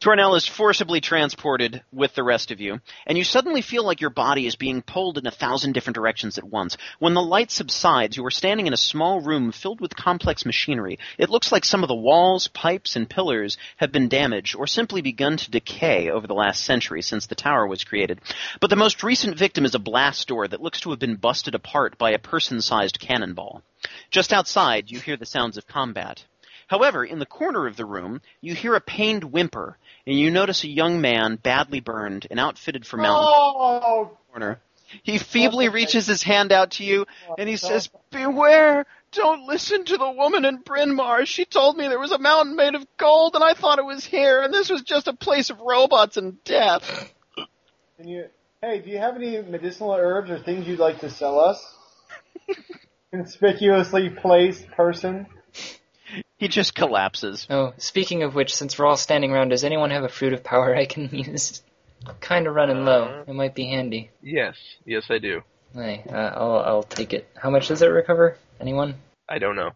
Tornell 0.04 0.36
is 0.36 0.46
forcibly 0.46 1.00
transported 1.00 1.82
with 1.94 2.14
the 2.14 2.24
rest 2.24 2.52
of 2.52 2.60
you, 2.60 2.82
and 3.08 3.18
you 3.18 3.24
suddenly 3.24 3.62
feel 3.62 3.86
like 3.86 4.02
your 4.02 4.10
body 4.10 4.46
is 4.46 4.58
being 4.58 4.82
pulled 4.82 5.18
in 5.18 5.26
a 5.26 5.32
thousand 5.32 5.72
different 5.72 5.96
directions 5.96 6.38
at 6.38 6.44
once. 6.44 6.76
When 7.00 7.14
the 7.14 7.22
light 7.22 7.52
subsides, 7.52 8.18
you 8.18 8.26
are 8.26 8.30
standing 8.30 8.68
in 8.68 8.74
a 8.74 8.78
small 8.78 9.22
room 9.22 9.54
filled 9.54 9.80
with 9.80 9.96
complex 9.96 10.46
machinery. 10.46 11.00
It 11.18 11.30
looks 11.30 11.54
like 11.54 11.64
some 11.64 11.84
of 11.84 11.88
the 11.88 11.96
walls, 11.96 12.50
pipes, 12.50 12.98
and 12.98 13.10
pillars 13.10 13.58
have 13.78 13.94
been 13.94 14.10
damaged 14.10 14.58
or 14.58 14.68
simply 14.68 15.02
begun 15.02 15.38
to 15.38 15.50
decay 15.50 16.10
over 16.10 16.28
the 16.28 16.34
last 16.34 16.66
century 16.66 17.02
since 17.02 17.28
the 17.28 17.36
tower 17.36 17.66
was 17.66 17.86
created. 17.86 18.20
But 18.60 18.72
the 18.72 18.76
most 18.76 19.04
recent 19.04 19.38
victim 19.38 19.64
is 19.64 19.74
a 19.74 19.80
blast 19.80 20.28
door 20.28 20.50
that 20.50 20.62
looks 20.62 20.82
to 20.82 20.90
have 20.90 21.00
been 21.00 21.16
busted 21.16 21.56
apart 21.56 21.98
by 21.98 22.12
a 22.12 22.20
person-sized 22.20 23.00
cannonball. 23.00 23.64
Just 24.12 24.34
outside, 24.34 24.92
you 24.92 25.00
hear 25.00 25.16
the 25.16 25.26
sounds 25.26 25.56
of 25.56 25.66
combat. 25.66 26.26
However, 26.68 27.06
in 27.06 27.20
the 27.20 27.26
corner 27.26 27.68
of 27.68 27.78
the 27.78 27.86
room, 27.86 28.22
you 28.42 28.56
hear 28.56 28.74
a 28.74 28.82
pained 28.82 29.26
whimper, 29.26 29.78
and 30.06 30.18
you 30.18 30.32
notice 30.32 30.64
a 30.64 30.70
young 30.70 31.02
man 31.02 31.36
badly 31.38 31.80
burned 31.80 32.28
and 32.30 32.40
outfitted 32.40 32.86
for 32.86 32.98
mountain 32.98 33.28
Oh, 33.28 34.18
corner. 34.32 34.60
He 35.02 35.18
feebly 35.18 35.70
reaches 35.70 36.06
his 36.06 36.22
hand 36.22 36.52
out 36.52 36.72
to 36.72 36.84
you, 36.84 37.06
oh, 37.30 37.36
and 37.38 37.50
he 37.50 37.58
says, 37.58 37.90
Beware! 38.12 38.86
Don't 39.12 39.48
listen 39.48 39.86
to 39.86 39.98
the 39.98 40.12
woman 40.12 40.44
in 40.44 40.64
Brynmaer. 40.64 41.26
She 41.26 41.46
told 41.46 41.78
me 41.78 41.88
there 41.88 42.00
was 42.00 42.12
a 42.12 42.18
mountain 42.18 42.56
made 42.56 42.76
of 42.76 42.86
gold, 42.98 43.36
and 43.36 43.44
I 43.44 43.54
thought 43.54 43.80
it 43.80 43.86
was 43.86 44.04
here, 44.04 44.42
and 44.42 44.54
this 44.54 44.70
was 44.70 44.82
just 44.82 45.08
a 45.08 45.14
place 45.14 45.50
of 45.50 45.60
robots 45.62 46.18
and 46.18 46.44
death. 46.44 47.12
can 47.98 48.08
you, 48.08 48.26
hey, 48.62 48.80
do 48.80 48.90
you 48.90 48.98
have 48.98 49.16
any 49.16 49.42
medicinal 49.42 49.94
herbs 49.94 50.32
or 50.32 50.40
things 50.40 50.68
you'd 50.68 50.80
like 50.80 51.00
to 51.02 51.10
sell 51.10 51.40
us? 51.40 51.64
Conspicuously 53.12 54.10
placed 54.10 54.68
person. 54.72 55.28
He 56.44 56.50
just 56.50 56.76
collapses. 56.76 57.48
Oh, 57.50 57.72
speaking 57.78 58.24
of 58.24 58.36
which, 58.36 58.54
since 58.54 58.78
we're 58.78 58.86
all 58.86 58.98
standing 58.98 59.32
around, 59.32 59.48
does 59.48 59.64
anyone 59.64 59.92
have 59.92 60.04
a 60.04 60.10
fruit 60.10 60.34
of 60.34 60.44
power 60.44 60.76
I 60.76 60.86
can 60.86 61.08
use? 61.14 61.62
Kind 62.20 62.48
of 62.48 62.54
running 62.54 62.84
low. 62.84 63.06
Uh. 63.06 63.24
It 63.26 63.34
might 63.34 63.56
be 63.56 63.70
handy. 63.70 64.10
Yes, 64.22 64.58
yes 64.86 65.06
I 65.10 65.20
do. 65.20 65.42
Hey, 65.74 66.04
uh, 66.10 66.14
I'll 66.16 66.58
I'll 66.58 66.84
take 66.84 67.14
it. 67.14 67.30
How 67.42 67.50
much 67.50 67.70
does 67.70 67.82
it 67.82 67.86
recover? 67.88 68.36
Anyone? 68.60 68.96
I 69.30 69.40
don't 69.40 69.56
know. 69.56 69.70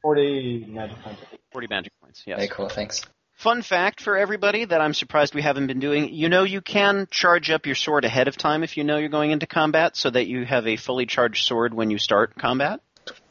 40 0.00 0.64
magic 0.70 0.96
points. 1.02 1.20
40 1.52 1.66
magic 1.68 1.92
points, 2.00 2.22
yes. 2.26 2.38
Very 2.38 2.48
cool. 2.48 2.70
Thanks. 2.70 3.02
Fun 3.34 3.60
fact 3.60 4.00
for 4.00 4.16
everybody 4.16 4.64
that 4.64 4.80
I'm 4.80 4.94
surprised 4.94 5.34
we 5.34 5.42
haven't 5.42 5.66
been 5.66 5.80
doing. 5.80 6.14
You 6.14 6.30
know 6.30 6.44
you 6.44 6.62
can 6.62 7.08
charge 7.10 7.50
up 7.50 7.66
your 7.66 7.74
sword 7.74 8.06
ahead 8.06 8.26
of 8.26 8.38
time 8.38 8.62
if 8.62 8.78
you 8.78 8.84
know 8.84 8.96
you're 8.96 9.10
going 9.10 9.32
into 9.32 9.46
combat 9.46 9.98
so 9.98 10.08
that 10.08 10.28
you 10.28 10.46
have 10.46 10.66
a 10.66 10.76
fully 10.76 11.04
charged 11.04 11.44
sword 11.44 11.74
when 11.74 11.90
you 11.90 11.98
start 11.98 12.38
combat 12.38 12.80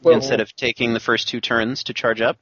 instead 0.04 0.40
of 0.40 0.54
taking 0.54 0.94
the 0.94 1.00
first 1.00 1.26
two 1.26 1.40
turns 1.40 1.82
to 1.82 1.92
charge 1.92 2.20
up. 2.20 2.38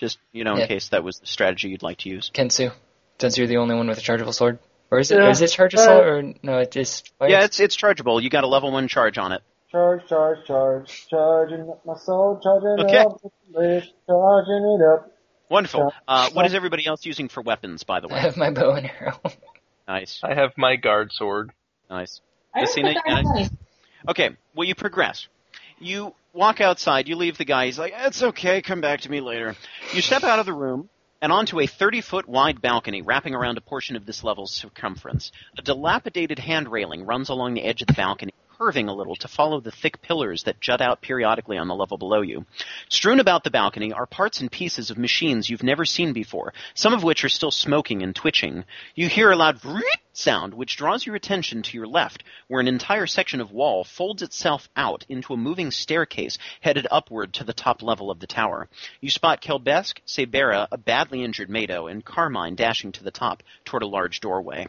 Just, 0.00 0.18
you 0.32 0.44
know, 0.44 0.54
in 0.54 0.60
Yeah. 0.60 0.66
case 0.66 0.88
that 0.88 1.04
was 1.04 1.18
the 1.20 1.26
strategy 1.26 1.68
you'd 1.68 1.82
like 1.82 1.98
to 1.98 2.08
use. 2.08 2.30
Kensu, 2.34 2.72
since 3.20 3.38
you're 3.38 3.46
the 3.46 3.58
only 3.58 3.74
one 3.74 3.86
with 3.88 3.98
a 3.98 4.00
chargeable 4.00 4.32
sword, 4.32 4.58
or 4.90 4.98
is 4.98 5.10
it? 5.10 5.18
Yeah. 5.18 5.26
Or 5.26 5.30
is 5.30 5.40
it 5.40 5.50
chargeable 5.50 5.84
Uh, 5.84 6.00
or 6.00 6.22
no? 6.42 6.58
It 6.58 6.70
just 6.72 7.12
fires? 7.18 7.30
Yeah, 7.30 7.44
it's 7.44 7.60
it's 7.60 7.76
chargeable. 7.76 8.20
You 8.20 8.28
got 8.30 8.44
a 8.44 8.48
level 8.48 8.70
1 8.72 8.88
charge 8.88 9.18
on 9.18 9.32
it. 9.32 9.42
Charge, 9.70 10.06
charge, 10.08 10.38
charge, 10.46 11.06
charging 11.08 11.68
up 11.70 11.84
my 11.86 11.96
soul, 11.96 12.40
charging 12.42 12.86
Okay. 12.86 12.98
up, 12.98 13.20
with 13.52 13.84
charging 14.06 14.78
it 14.80 14.92
up. 14.92 15.10
Wonderful. 15.48 15.92
Uh, 16.08 16.30
what 16.30 16.46
is 16.46 16.54
everybody 16.54 16.86
else 16.86 17.04
using 17.04 17.28
for 17.28 17.42
weapons, 17.42 17.82
by 17.84 18.00
the 18.00 18.08
way? 18.08 18.14
I 18.16 18.20
have 18.20 18.36
my 18.36 18.50
bow 18.50 18.72
and 18.72 18.90
arrow. 19.00 19.20
Nice. 19.86 20.20
I 20.24 20.32
have 20.32 20.52
my 20.56 20.76
guard 20.76 21.10
sword. 21.12 21.52
Nice. 21.90 22.22
I 22.54 22.60
don't 22.60 22.64
Christina, 22.66 22.88
think 22.94 23.02
you 23.06 23.12
I 23.14 23.22
got 23.22 23.36
have 23.38 23.50
Okay, 24.08 24.30
well, 24.54 24.66
you 24.66 24.74
progress. 24.74 25.28
You 25.78 26.14
walk 26.32 26.60
outside, 26.60 27.08
you 27.08 27.16
leave 27.16 27.38
the 27.38 27.44
guy, 27.44 27.66
he's 27.66 27.78
like, 27.78 27.94
it's 27.96 28.22
okay, 28.22 28.62
come 28.62 28.80
back 28.80 29.02
to 29.02 29.10
me 29.10 29.20
later. 29.20 29.54
You 29.92 30.00
step 30.00 30.24
out 30.24 30.38
of 30.38 30.46
the 30.46 30.52
room 30.52 30.88
and 31.20 31.32
onto 31.32 31.60
a 31.60 31.66
30 31.66 32.00
foot 32.00 32.28
wide 32.28 32.60
balcony 32.60 33.02
wrapping 33.02 33.34
around 33.34 33.56
a 33.56 33.62
portion 33.62 33.96
of 33.96 34.04
this 34.04 34.22
level's 34.22 34.52
circumference. 34.52 35.32
A 35.56 35.62
dilapidated 35.62 36.38
hand 36.38 36.70
railing 36.70 37.06
runs 37.06 37.28
along 37.28 37.54
the 37.54 37.62
edge 37.64 37.80
of 37.80 37.86
the 37.86 37.94
balcony, 37.94 38.34
curving 38.58 38.88
a 38.88 38.94
little 38.94 39.16
to 39.16 39.28
follow 39.28 39.60
the 39.60 39.70
thick 39.70 40.00
pillars 40.00 40.44
that 40.44 40.60
jut 40.60 40.80
out 40.80 41.00
periodically 41.00 41.58
on 41.58 41.68
the 41.68 41.74
level 41.74 41.98
below 41.98 42.20
you. 42.20 42.46
Strewn 42.88 43.20
about 43.20 43.42
the 43.42 43.50
balcony 43.50 43.92
are 43.92 44.06
parts 44.06 44.40
and 44.40 44.50
pieces 44.50 44.90
of 44.90 44.98
machines 44.98 45.50
you've 45.50 45.62
never 45.62 45.84
seen 45.84 46.12
before, 46.12 46.52
some 46.74 46.92
of 46.92 47.02
which 47.02 47.24
are 47.24 47.28
still 47.28 47.50
smoking 47.50 48.02
and 48.02 48.14
twitching. 48.14 48.64
You 48.94 49.08
hear 49.08 49.30
a 49.30 49.36
loud 49.36 49.60
vroom 49.60 49.82
sound 50.12 50.54
which 50.54 50.76
draws 50.76 51.04
your 51.04 51.16
attention 51.16 51.62
to 51.62 51.76
your 51.76 51.86
left, 51.86 52.22
where 52.46 52.60
an 52.60 52.68
entire 52.68 53.06
section 53.06 53.40
of 53.40 53.50
wall 53.50 53.82
folds 53.82 54.22
itself 54.22 54.68
out 54.76 55.04
into 55.08 55.34
a 55.34 55.36
moving 55.36 55.70
staircase 55.70 56.38
headed 56.60 56.86
upward 56.90 57.32
to 57.34 57.44
the 57.44 57.52
top 57.52 57.82
level 57.82 58.10
of 58.10 58.20
the 58.20 58.26
tower. 58.26 58.68
You 59.00 59.10
spot 59.10 59.42
Kelbesk, 59.42 59.98
Sabera, 60.06 60.68
a 60.70 60.78
badly 60.78 61.24
injured 61.24 61.50
Mado, 61.50 61.88
and 61.88 62.04
Carmine 62.04 62.54
dashing 62.54 62.92
to 62.92 63.04
the 63.04 63.10
top 63.10 63.42
toward 63.64 63.82
a 63.82 63.88
large 63.88 64.20
doorway. 64.20 64.68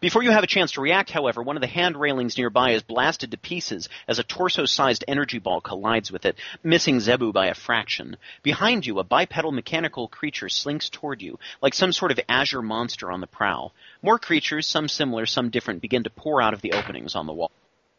Before 0.00 0.22
you 0.22 0.30
have 0.30 0.44
a 0.44 0.48
chance 0.48 0.72
to 0.72 0.80
react, 0.80 1.10
however, 1.10 1.42
one 1.42 1.56
of 1.56 1.60
the 1.60 1.66
hand 1.66 1.96
railings 1.96 2.36
nearby 2.36 2.72
is 2.72 2.82
blasted 2.82 3.30
to 3.30 3.38
pieces 3.38 3.88
as 4.08 4.18
a 4.18 4.24
torso-sized 4.24 5.04
energy 5.08 5.38
ball 5.38 5.60
collides 5.60 6.10
with 6.10 6.24
it, 6.26 6.36
missing 6.62 7.00
Zebu 7.00 7.32
by 7.32 7.46
a 7.46 7.54
fraction. 7.54 8.16
Behind 8.42 8.86
you, 8.86 8.98
a 8.98 9.04
bipedal 9.04 9.52
mechanical 9.52 10.08
creature 10.08 10.48
slinks 10.48 10.88
toward 10.88 11.22
you, 11.22 11.38
like 11.62 11.74
some 11.74 11.92
sort 11.92 12.12
of 12.12 12.20
azure 12.28 12.62
monster 12.62 13.10
on 13.10 13.20
the 13.20 13.26
prowl. 13.26 13.72
More 14.02 14.18
creatures, 14.18 14.66
some 14.66 14.88
similar, 14.88 15.26
some 15.26 15.50
different, 15.50 15.82
begin 15.82 16.04
to 16.04 16.10
pour 16.10 16.40
out 16.40 16.54
of 16.54 16.62
the 16.62 16.72
openings 16.72 17.14
on 17.14 17.26
the 17.26 17.32
wall. 17.32 17.50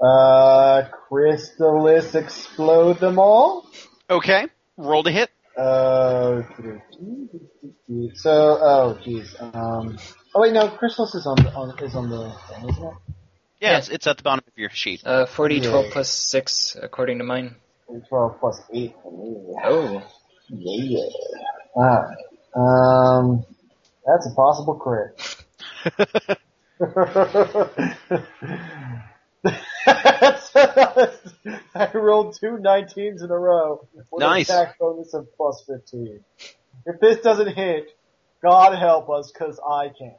Uh, 0.02 0.84
Crystalis 1.10 2.16
explode 2.16 3.00
them 3.00 3.20
all? 3.20 3.68
Okay, 4.10 4.48
roll 4.78 5.04
to 5.04 5.12
hit. 5.12 5.30
Uh, 5.56 6.42
so, 8.16 8.58
oh, 8.62 8.98
jeez. 9.06 9.56
Um, 9.56 9.98
oh 10.36 10.42
wait, 10.42 10.54
no, 10.54 10.68
Crystalis 10.70 11.16
is 11.16 11.26
on 11.28 11.36
the, 11.44 11.52
on, 11.54 11.78
is 11.84 11.96
on 11.96 12.10
the 12.10 12.34
thing, 12.50 12.70
isn't 12.70 12.84
it? 12.84 12.94
Yeah, 13.60 13.72
Yeah. 13.72 13.78
It's, 13.78 13.90
it's 13.90 14.08
at 14.08 14.18
the 14.18 14.24
bottom 14.24 14.44
of 14.48 14.58
your 14.58 14.70
sheet. 14.70 15.02
Uh, 15.06 15.26
40, 15.26 15.56
Yeah. 15.56 15.70
12 15.70 15.86
plus 15.92 16.10
6, 16.10 16.78
according 16.82 17.18
to 17.20 17.24
mine. 17.24 17.56
12 18.10 18.40
plus 18.40 18.62
8 18.74 18.96
for 19.04 19.12
me. 19.12 19.56
Oh. 19.64 20.04
Yeah. 20.50 21.06
Alright. 21.76 22.18
Um, 22.56 23.46
that's 24.06 24.28
a 24.28 24.36
possible 24.36 24.76
crit. 24.76 25.38
I 31.76 31.90
rolled 31.94 32.38
two 32.40 32.58
19s 32.62 33.24
in 33.24 33.32
a 33.32 33.38
row 33.38 33.88
with 33.94 34.06
Nice. 34.18 34.50
an 34.50 34.56
attack 34.58 34.80
bonus 34.80 35.14
of 35.14 35.28
plus 35.36 35.64
15. 35.68 36.24
If 36.86 37.00
this 37.00 37.20
doesn't 37.22 37.54
hit, 37.56 37.88
God 38.44 38.78
help 38.78 39.10
us, 39.10 39.32
cause 39.38 39.60
I 39.68 39.88
can't. 39.98 40.14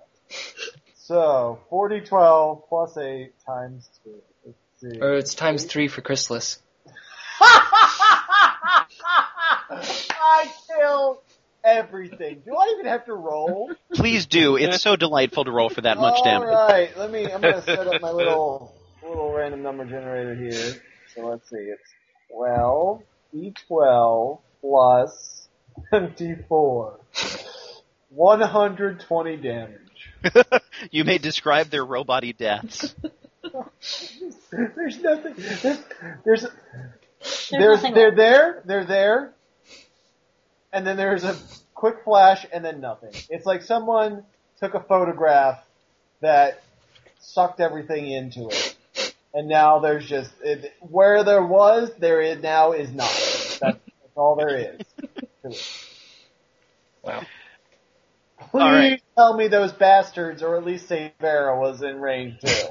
So, 0.94 1.60
40, 1.68 2.00
12 2.02 2.68
plus 2.68 2.96
8 2.96 3.32
times 3.44 3.88
2. 4.04 4.10
Let's 4.46 4.58
see. 4.80 5.00
Or 5.00 5.14
it's 5.14 5.34
times 5.34 5.64
three 5.64 5.88
for 5.88 6.00
Chrysalis. 6.00 6.58
I 9.72 10.50
killed 10.68 11.18
everything. 11.64 12.42
Do 12.44 12.54
I 12.54 12.74
even 12.74 12.86
have 12.86 13.04
to 13.06 13.14
roll? 13.14 13.72
Please 13.92 14.26
do. 14.26 14.56
It's 14.56 14.82
so 14.82 14.96
delightful 14.96 15.44
to 15.44 15.50
roll 15.50 15.68
for 15.70 15.80
that 15.82 15.98
much 15.98 16.22
damage. 16.22 16.48
Alright, 16.48 16.96
let 16.96 17.10
me, 17.10 17.26
I'm 17.30 17.40
gonna 17.40 17.62
set 17.62 17.86
up 17.86 18.00
my 18.00 18.10
little, 18.10 18.74
little 19.02 19.32
random 19.32 19.62
number 19.62 19.84
generator 19.84 20.34
here. 20.34 20.80
So 21.14 21.26
let's 21.26 21.48
see, 21.50 21.56
it's 21.56 21.90
12, 22.32 23.02
D12 23.34 24.40
plus 24.60 25.48
D4. 25.92 26.98
120 28.10 29.36
damage. 29.36 29.78
you 30.90 31.04
may 31.04 31.18
describe 31.18 31.68
their 31.68 31.84
robot 31.84 32.24
deaths. 32.38 32.94
There's 34.50 35.00
nothing, 35.00 35.34
there's, 35.36 35.62
there's, 35.62 35.78
There's, 36.24 36.46
there's, 37.50 37.50
nothing 37.50 37.94
they're 37.94 38.08
left. 38.08 38.16
there, 38.16 38.62
they're 38.64 38.84
there, 38.84 39.32
and 40.72 40.86
then 40.86 40.96
there's 40.96 41.24
a 41.24 41.36
quick 41.74 42.04
flash 42.04 42.46
and 42.52 42.64
then 42.64 42.80
nothing. 42.80 43.12
It's 43.28 43.46
like 43.46 43.62
someone 43.62 44.24
took 44.60 44.74
a 44.74 44.80
photograph 44.80 45.58
that 46.20 46.62
sucked 47.20 47.60
everything 47.60 48.10
into 48.10 48.48
it. 48.48 48.76
And 49.34 49.48
now 49.48 49.78
there's 49.78 50.06
just, 50.06 50.30
it, 50.44 50.72
where 50.80 51.24
there 51.24 51.44
was, 51.44 51.90
there 51.98 52.20
is 52.20 52.42
now 52.42 52.72
is 52.72 52.92
not. 52.92 53.08
That's, 53.08 53.60
that's 53.60 54.16
all 54.16 54.36
there 54.36 54.56
is. 54.56 54.80
to 55.42 55.48
it. 55.50 55.86
Wow. 57.02 57.22
Please 58.52 58.60
right. 58.60 59.02
tell 59.16 59.34
me 59.34 59.48
those 59.48 59.72
bastards, 59.72 60.42
or 60.42 60.56
at 60.56 60.64
least 60.64 60.88
Sabera 60.88 61.58
was 61.58 61.82
in 61.82 61.98
range 62.00 62.38
too. 62.40 62.68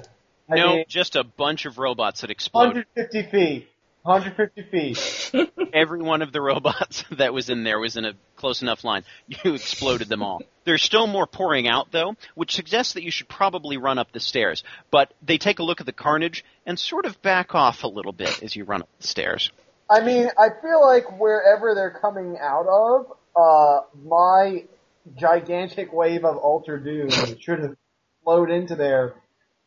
I 0.47 0.55
no, 0.55 0.75
mean, 0.75 0.85
just 0.87 1.15
a 1.15 1.23
bunch 1.23 1.65
of 1.65 1.79
robots 1.79 2.21
that 2.21 2.29
exploded. 2.29 2.85
150 2.93 3.31
feet. 3.31 3.67
150 4.03 4.63
feet. 4.69 5.49
Every 5.73 6.03
one 6.03 6.21
of 6.21 6.31
the 6.31 6.39
robots 6.39 7.03
that 7.11 7.33
was 7.33 7.49
in 7.49 7.63
there 7.63 7.79
was 7.79 7.97
in 7.97 8.05
a 8.05 8.13
close 8.35 8.61
enough 8.61 8.83
line. 8.83 9.03
You 9.27 9.55
exploded 9.55 10.07
them 10.07 10.21
all. 10.21 10.43
There's 10.65 10.83
still 10.83 11.07
more 11.07 11.25
pouring 11.25 11.67
out 11.67 11.91
though, 11.91 12.15
which 12.35 12.53
suggests 12.53 12.93
that 12.93 13.03
you 13.03 13.09
should 13.09 13.27
probably 13.27 13.77
run 13.77 13.97
up 13.97 14.11
the 14.11 14.19
stairs. 14.19 14.63
But 14.91 15.11
they 15.23 15.39
take 15.39 15.57
a 15.57 15.63
look 15.63 15.79
at 15.79 15.87
the 15.87 15.93
carnage 15.93 16.45
and 16.63 16.77
sort 16.77 17.07
of 17.07 17.19
back 17.23 17.55
off 17.55 17.83
a 17.83 17.87
little 17.87 18.11
bit 18.11 18.43
as 18.43 18.55
you 18.55 18.65
run 18.65 18.83
up 18.83 18.89
the 18.99 19.07
stairs. 19.07 19.51
I 19.89 20.01
mean, 20.01 20.29
I 20.37 20.49
feel 20.61 20.79
like 20.85 21.19
wherever 21.19 21.73
they're 21.73 21.97
coming 21.99 22.37
out 22.39 22.67
of, 22.67 23.11
uh, 23.35 23.81
my 24.03 24.63
gigantic 25.15 25.91
wave 25.93 26.25
of 26.25 26.37
Ultra 26.37 26.83
Doom 26.83 27.09
should 27.39 27.59
have 27.59 27.75
flowed 28.23 28.49
into 28.49 28.75
there 28.75 29.15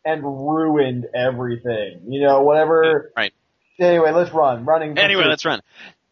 and 0.05 0.23
ruined 0.23 1.07
everything. 1.15 2.03
You 2.09 2.23
know, 2.23 2.43
whatever. 2.43 3.13
Right. 3.17 3.33
Anyway, 3.79 4.13
let's 4.13 4.33
run. 4.33 4.65
Running. 4.65 4.97
Anyway, 4.99 5.25
let's 5.25 5.45
run. 5.45 5.61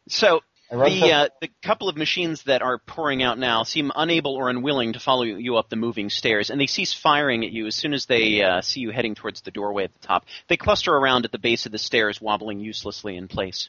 So 0.08 0.40
the 0.70 1.12
uh, 1.12 1.28
the 1.40 1.48
couple 1.62 1.88
of 1.88 1.96
machines 1.96 2.42
that 2.44 2.62
are 2.62 2.78
pouring 2.78 3.22
out 3.22 3.38
now 3.38 3.62
seem 3.62 3.92
unable 3.94 4.34
or 4.34 4.48
unwilling 4.48 4.94
to 4.94 5.00
follow 5.00 5.22
you 5.22 5.56
up 5.58 5.68
the 5.68 5.76
moving 5.76 6.08
stairs, 6.08 6.48
and 6.48 6.60
they 6.60 6.66
cease 6.66 6.94
firing 6.94 7.44
at 7.44 7.52
you 7.52 7.66
as 7.66 7.76
soon 7.76 7.92
as 7.92 8.06
they 8.06 8.42
uh, 8.42 8.62
see 8.62 8.80
you 8.80 8.90
heading 8.90 9.14
towards 9.14 9.42
the 9.42 9.50
doorway 9.50 9.84
at 9.84 9.92
the 9.92 10.06
top. 10.06 10.24
They 10.48 10.56
cluster 10.56 10.92
around 10.92 11.24
at 11.26 11.32
the 11.32 11.38
base 11.38 11.66
of 11.66 11.72
the 11.72 11.78
stairs, 11.78 12.20
wobbling 12.20 12.60
uselessly 12.60 13.16
in 13.16 13.28
place. 13.28 13.68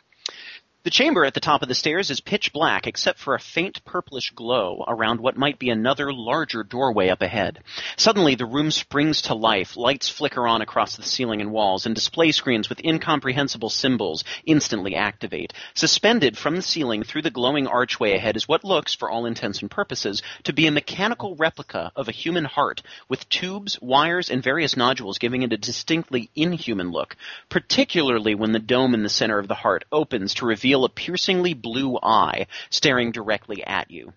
The 0.84 0.90
chamber 0.90 1.24
at 1.24 1.34
the 1.34 1.40
top 1.40 1.62
of 1.62 1.70
the 1.70 1.76
stairs 1.76 2.10
is 2.10 2.20
pitch 2.20 2.52
black 2.52 2.88
except 2.88 3.18
for 3.18 3.36
a 3.36 3.40
faint 3.40 3.86
purplish 3.86 4.32
glow 4.32 4.84
around 4.86 5.22
what 5.22 5.38
might 5.38 5.58
be 5.58 5.70
another 5.70 6.12
larger 6.12 6.62
doorway 6.62 7.08
up 7.08 7.22
ahead. 7.22 7.60
Suddenly 7.96 8.36
the 8.36 8.46
room 8.46 8.70
springs 8.70 9.22
to 9.24 9.34
life, 9.34 9.78
lights 9.78 10.10
flicker 10.10 10.46
on 10.46 10.62
across 10.62 10.98
the 10.98 11.04
ceiling 11.04 11.40
and 11.40 11.54
walls, 11.54 11.86
and 11.86 11.96
display 11.96 12.34
screens 12.34 12.68
with 12.68 12.84
incomprehensible 12.84 13.70
symbols 13.70 14.26
instantly 14.46 14.94
activate. 14.94 15.54
Suspended 15.74 16.38
from 16.38 16.58
the 16.58 16.62
ceiling 16.62 17.04
through 17.04 17.22
the 17.22 17.32
glowing 17.32 17.66
archway 17.66 18.18
ahead 18.18 18.36
is 18.36 18.50
what 18.50 18.66
looks, 18.66 18.94
for 18.94 19.10
all 19.10 19.26
intents 19.26 19.62
and 19.62 19.72
purposes, 19.72 20.22
to 20.44 20.52
be 20.52 20.68
a 20.68 20.72
mechanical 20.72 21.34
replica 21.38 21.94
of 21.96 22.10
a 22.10 22.12
human 22.12 22.44
heart, 22.44 22.82
with 23.08 23.30
tubes, 23.30 23.80
wires, 23.82 24.30
and 24.30 24.44
various 24.44 24.76
nodules 24.76 25.18
giving 25.18 25.44
it 25.44 25.54
a 25.54 25.58
distinctly 25.58 26.30
inhuman 26.36 26.92
look, 26.92 27.16
particularly 27.48 28.36
when 28.36 28.52
the 28.52 28.60
dome 28.60 28.94
in 28.94 29.04
the 29.04 29.08
center 29.08 29.40
of 29.40 29.48
the 29.48 29.56
heart 29.56 29.86
opens 29.90 30.34
to 30.34 30.46
reveal 30.46 30.73
a 30.82 30.90
piercingly 30.90 31.54
blue 31.54 32.00
eye 32.02 32.48
staring 32.70 33.12
directly 33.12 33.64
at 33.64 33.92
you. 33.92 34.14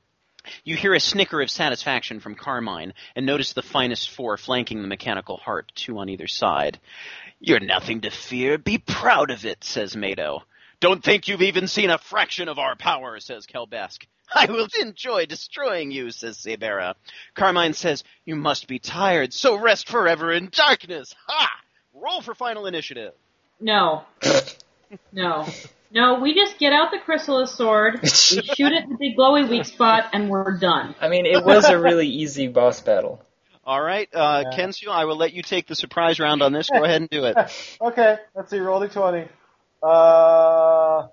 You 0.65 0.77
hear 0.77 0.95
a 0.95 1.01
snicker 1.01 1.41
of 1.43 1.51
satisfaction 1.51 2.21
from 2.21 2.35
Carmine 2.35 2.95
and 3.15 3.27
notice 3.27 3.53
the 3.53 3.63
finest 3.63 4.11
four 4.11 4.37
flanking 4.37 4.81
the 4.81 4.89
mechanical 4.89 5.37
heart, 5.37 5.73
two 5.75 5.99
on 5.99 6.09
either 6.09 6.27
side. 6.27 6.79
You're 7.41 7.61
nothing 7.61 8.03
to 8.03 8.11
fear. 8.11 8.57
Be 8.57 8.79
proud 8.79 9.31
of 9.31 9.45
it, 9.45 9.65
says 9.65 9.97
Mado. 9.97 10.43
Don't 10.81 11.03
think 11.03 11.29
you've 11.29 11.43
even 11.43 11.69
seen 11.69 11.91
a 11.91 11.99
fraction 11.99 12.49
of 12.49 12.59
our 12.59 12.77
power, 12.77 13.19
says 13.21 13.47
Kelbesk. 13.47 14.07
I 14.35 14.47
will 14.47 14.69
enjoy 14.81 15.27
destroying 15.27 15.91
you, 15.91 16.11
says 16.11 16.39
Sabera. 16.39 16.95
Carmine 17.35 17.75
says, 17.75 18.03
You 18.25 18.37
must 18.37 18.67
be 18.67 18.79
tired, 18.79 19.33
so 19.33 19.57
rest 19.57 19.89
forever 19.89 20.33
in 20.33 20.49
darkness. 20.51 21.15
Ha! 21.27 21.51
Roll 21.95 22.21
for 22.21 22.35
final 22.35 22.67
initiative. 22.67 23.13
No. 23.61 24.05
No. 25.13 25.47
No, 25.97 26.21
we 26.21 26.35
just 26.35 26.59
get 26.59 26.75
out 26.75 26.91
the 26.91 26.99
chrysalis 26.99 27.53
sword, 27.53 28.01
we 28.03 28.09
shoot 28.11 28.71
it 28.71 28.85
in 28.85 28.91
the 28.91 28.97
big 29.01 29.17
glowy 29.17 29.49
weak 29.49 29.65
spot, 29.65 30.11
and 30.13 30.29
we're 30.29 30.59
done. 30.59 30.95
I 31.01 31.09
mean, 31.09 31.25
it 31.25 31.43
was 31.43 31.65
a 31.71 31.81
really 31.81 32.07
easy 32.07 32.49
boss 32.49 32.83
battle. 32.83 33.25
All 33.65 33.81
right, 33.81 34.07
uh, 34.15 34.45
Yeah. 34.45 34.59
Kensu, 34.59 34.89
I 34.89 35.07
will 35.07 35.17
let 35.17 35.33
you 35.33 35.43
take 35.43 35.67
the 35.67 35.75
surprise 35.75 36.21
round 36.21 36.43
on 36.43 36.53
this. 36.53 36.69
Go 36.69 36.85
ahead 36.85 37.01
and 37.01 37.09
do 37.09 37.25
it. 37.25 37.37
Okay, 37.81 38.17
let's 38.35 38.51
see. 38.51 38.59
Roll 38.59 38.79
d20. 38.79 39.27
Uh, 39.83 41.09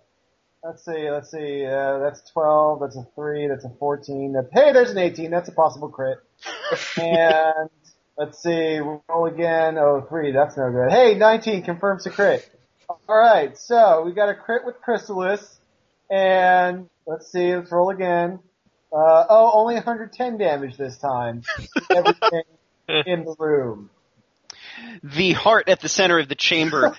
let's 0.66 0.84
see. 0.84 1.10
Let's 1.10 1.32
see. 1.32 1.66
Uh, 1.66 2.00
that's 2.00 2.30
12. 2.32 2.82
That's 2.82 2.98
a 2.98 3.08
3. 3.16 3.48
That's 3.48 3.64
a 3.64 3.72
14. 3.80 4.34
That, 4.34 4.50
hey, 4.52 4.74
there's 4.74 4.92
an 4.92 4.98
18. 4.98 5.32
That's 5.32 5.48
a 5.48 5.54
possible 5.54 5.88
crit. 5.88 6.18
and 6.98 7.70
let's 8.18 8.44
see. 8.44 8.80
Roll 8.80 9.28
again. 9.28 9.78
Oh, 9.78 10.06
3. 10.10 10.34
That's 10.34 10.58
no 10.58 10.70
good. 10.72 10.92
Hey, 10.92 11.16
19 11.16 11.64
confirms 11.64 12.06
a 12.06 12.10
crit. 12.10 12.50
Alright, 13.08 13.58
so 13.58 14.04
we 14.04 14.14
got 14.14 14.30
a 14.30 14.36
crit 14.36 14.66
with 14.66 14.82
Chrysalis. 14.82 15.60
And 16.10 16.90
let's 17.06 17.32
see. 17.32 17.56
Let's 17.56 17.72
roll 17.72 17.90
again. 17.90 18.40
Uh, 18.92 19.26
oh, 19.30 19.52
only 19.54 19.76
110 19.76 20.38
damage 20.38 20.78
this 20.78 20.98
time. 20.98 21.42
Everything 21.96 22.44
in 22.88 23.26
the 23.26 23.36
room. 23.40 23.90
The 25.04 25.34
heart 25.34 25.70
at 25.70 25.80
the 25.80 25.90
center 25.90 26.20
of 26.20 26.28
the 26.28 26.36
chamber 26.36 26.96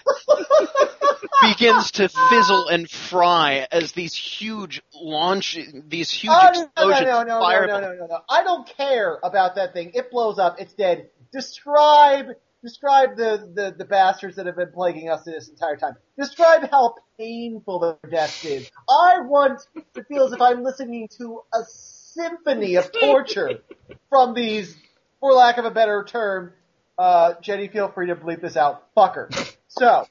begins 1.43 1.93
to 1.93 2.09
fizzle 2.09 2.69
and 2.69 2.91
fry 2.91 3.67
as 3.71 3.93
these 3.93 4.15
huge 4.15 4.83
launch, 4.95 5.59
these 5.87 6.11
huge 6.11 6.33
Oh, 6.35 6.51
no, 6.53 6.61
no, 6.61 6.65
explosions 6.65 7.07
no, 7.07 7.23
no, 7.23 7.41
no, 7.41 7.67
no, 7.67 7.81
no, 7.81 7.95
no, 7.95 8.07
no. 8.07 8.19
I 8.29 8.43
don't 8.43 8.67
care 8.77 9.19
about 9.23 9.57
that 9.57 9.73
thing. 9.73 9.93
It 9.95 10.11
blows 10.11 10.39
up. 10.39 10.57
It's 10.59 10.73
dead. 10.73 11.11
Describe, 11.33 12.29
describe 12.65 13.17
the, 13.17 13.49
the, 13.55 13.75
the 13.77 13.85
bastards 13.85 14.37
that 14.37 14.47
have 14.47 14.57
been 14.57 14.73
plaguing 14.73 15.11
us 15.11 15.23
this 15.23 15.49
entire 15.49 15.77
time. 15.77 15.95
Describe 16.19 16.69
how 16.71 16.95
painful 17.19 17.79
their 17.79 18.11
death 18.11 18.45
is. 18.45 18.71
I 18.89 19.21
want 19.21 19.61
to 19.95 20.05
feel 20.05 20.25
as 20.25 20.33
if 20.33 20.41
I'm 20.41 20.65
listening 20.65 21.09
to 21.19 21.43
a 21.53 21.63
symphony 21.69 22.77
of 22.77 22.91
torture 22.91 23.61
from 24.09 24.35
these, 24.35 24.75
for 25.21 25.33
lack 25.35 25.59
of 25.59 25.67
a 25.67 25.71
better 25.71 26.05
term, 26.05 26.53
uh, 26.99 27.35
Jenny, 27.43 27.69
feel 27.69 27.93
free 27.93 28.07
to 28.07 28.17
bleep 28.17 28.41
this 28.41 28.57
out, 28.57 28.95
fucker. 28.97 29.29
So, 29.69 30.07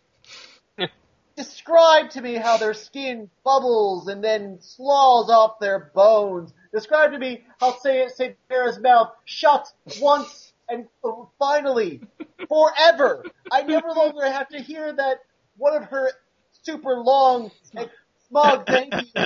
describe 1.36 2.12
to 2.12 2.22
me 2.22 2.36
how 2.36 2.58
their 2.58 2.74
skin 2.76 3.30
bubbles 3.44 4.08
and 4.08 4.24
then 4.24 4.60
slaws 4.62 5.30
off 5.30 5.60
their 5.60 5.92
bones. 5.96 6.54
Describe 6.72 7.14
to 7.14 7.20
me 7.20 7.44
how 7.60 7.76
Sarah's 7.80 8.80
mouth 8.80 9.12
shuts 9.26 9.74
once 10.00 10.53
and 10.70 10.88
finally 11.40 12.02
forever. 12.50 13.26
I 13.52 13.64
never 13.64 13.90
longer 13.90 14.26
have 14.26 14.50
to 14.50 14.60
hear 14.60 14.94
that 14.94 15.18
one 15.58 15.76
of 15.76 15.86
her 15.86 16.12
super 16.64 16.96
long, 16.96 17.52
ex- 17.78 17.92
smug, 18.30 18.68
thank 18.72 18.94
you, 19.16 19.24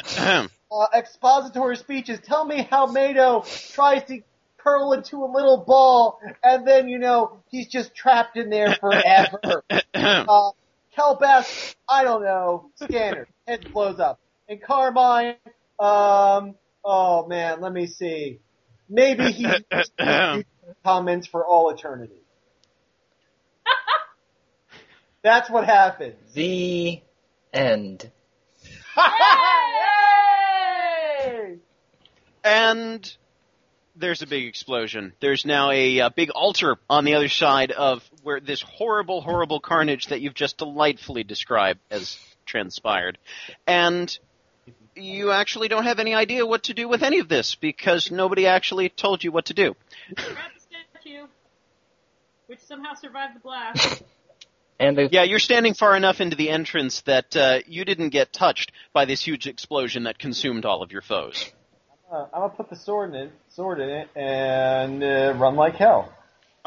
uh, 0.71 0.87
expository 0.95 1.77
speeches. 1.77 2.19
Tell 2.21 2.45
me 2.45 2.67
how 2.69 2.87
Mado 2.87 3.45
tries 3.71 4.03
to 4.05 4.21
curl 4.59 4.93
into 4.93 5.17
a 5.23 5.29
little 5.31 5.63
ball 5.65 6.19
and 6.43 6.67
then, 6.67 6.89
you 6.89 6.99
know, 6.99 7.39
he's 7.49 7.67
just 7.67 7.95
trapped 7.95 8.37
in 8.37 8.49
there 8.49 8.73
forever. 8.73 9.63
uh, 9.95 10.51
Kelbesk, 10.97 11.75
I 11.89 12.03
don't 12.03 12.23
know, 12.23 12.71
Scanner, 12.75 13.27
head 13.47 13.61
blows 13.73 13.99
up. 13.99 14.19
And 14.49 14.61
Carmine, 14.61 15.35
um, 15.79 16.55
oh 16.83 17.27
man, 17.27 17.61
let 17.61 17.73
me 17.73 17.87
see. 17.87 18.39
Maybe 18.89 19.31
he 19.31 19.45
comments 20.83 21.27
for 21.27 21.45
all 21.45 21.69
eternity. 21.69 22.21
That's 25.23 25.49
what 25.49 25.65
happens. 25.65 26.15
The 26.33 27.01
end. 27.53 28.11
Yay! 31.25 31.57
And 32.43 33.17
there's 33.95 34.21
a 34.21 34.27
big 34.27 34.45
explosion. 34.45 35.13
There's 35.19 35.45
now 35.45 35.71
a, 35.71 36.01
uh 36.01 36.09
big 36.09 36.29
altar 36.29 36.77
on 36.89 37.03
the 37.05 37.15
other 37.15 37.29
side 37.29 37.71
of 37.71 38.03
where 38.23 38.39
this 38.39 38.61
horrible, 38.61 39.21
horrible 39.21 39.59
carnage 39.59 40.07
that 40.07 40.21
you've 40.21 40.33
just 40.33 40.57
delightfully 40.57 41.23
described 41.23 41.79
has 41.89 42.17
transpired. 42.45 43.17
And 43.65 44.17
you 44.95 45.31
actually 45.31 45.67
don't 45.67 45.83
have 45.83 45.99
any 45.99 46.13
idea 46.13 46.45
what 46.45 46.63
to 46.63 46.73
do 46.73 46.87
with 46.87 47.03
any 47.03 47.19
of 47.19 47.27
this 47.27 47.55
because 47.55 48.11
nobody 48.11 48.47
actually 48.47 48.89
told 48.89 49.23
you 49.23 49.31
what 49.31 49.45
to 49.45 49.53
do. 49.53 49.75
Grab 52.47 52.59
the 52.59 52.65
statue, 52.65 52.79
which 52.79 52.83
somehow 52.83 52.93
survived 52.93 53.35
the 53.35 53.39
blast. 53.39 54.03
And 54.79 54.95
the 54.95 55.09
Yeah, 55.11 55.23
you're 55.23 55.39
standing 55.39 55.73
far 55.73 55.97
enough 55.97 56.21
into 56.21 56.35
the 56.35 56.51
entrance 56.51 57.01
that 57.07 57.35
uh, 57.35 57.61
you 57.65 57.83
didn't 57.83 58.09
get 58.09 58.31
touched 58.31 58.71
by 58.93 59.05
this 59.05 59.23
huge 59.23 59.47
explosion 59.47 60.03
that 60.03 60.19
consumed 60.19 60.65
all 60.65 60.83
of 60.83 60.91
your 60.91 61.01
foes. 61.01 61.51
Uh, 62.11 62.27
I'm 62.31 62.41
gonna 62.41 62.49
put 62.49 62.69
the 62.69 62.75
sword 62.75 63.09
in 63.09 63.15
it, 63.15 63.31
sword 63.49 63.79
in 63.79 63.89
it, 63.89 64.09
and 64.15 65.03
uh, 65.03 65.33
run 65.35 65.55
like 65.55 65.77
hell. 65.77 66.13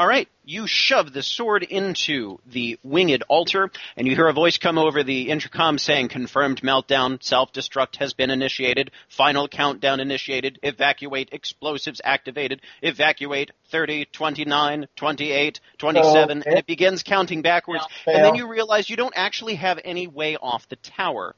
All 0.00 0.06
right, 0.06 0.26
you 0.46 0.66
shove 0.66 1.12
the 1.12 1.22
sword 1.22 1.62
into 1.62 2.38
the 2.46 2.78
winged 2.82 3.22
altar, 3.28 3.70
and 3.98 4.06
you 4.06 4.14
hear 4.14 4.28
a 4.28 4.32
voice 4.32 4.56
come 4.56 4.78
over 4.78 5.02
the 5.02 5.28
intercom 5.28 5.76
saying, 5.76 6.08
"Confirmed 6.08 6.62
meltdown. 6.62 7.22
Self-destruct 7.22 7.96
has 7.96 8.14
been 8.14 8.30
initiated. 8.30 8.92
Final 9.10 9.46
countdown 9.46 10.00
initiated. 10.00 10.58
Evacuate. 10.62 11.28
Explosives 11.32 12.00
activated. 12.02 12.62
Evacuate. 12.80 13.50
30, 13.66 14.06
29, 14.06 14.88
28, 14.96 15.60
27." 15.76 16.38
Okay. 16.38 16.48
And 16.48 16.58
it 16.58 16.64
begins 16.64 17.02
counting 17.02 17.42
backwards. 17.42 17.84
Fail. 18.06 18.14
And 18.16 18.24
then 18.24 18.36
you 18.36 18.48
realize 18.48 18.88
you 18.88 18.96
don't 18.96 19.12
actually 19.14 19.56
have 19.56 19.78
any 19.84 20.06
way 20.06 20.38
off 20.38 20.66
the 20.70 20.76
tower. 20.76 21.34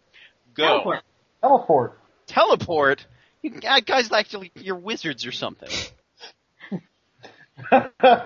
Go 0.55 0.67
Teleport. 0.69 1.03
Teleport. 1.41 1.99
teleport. 2.29 3.07
You 3.43 3.51
guys, 3.51 4.13
actually, 4.13 4.53
you're 4.55 4.77
wizards 4.77 5.27
or 5.27 5.33
something. 5.33 5.69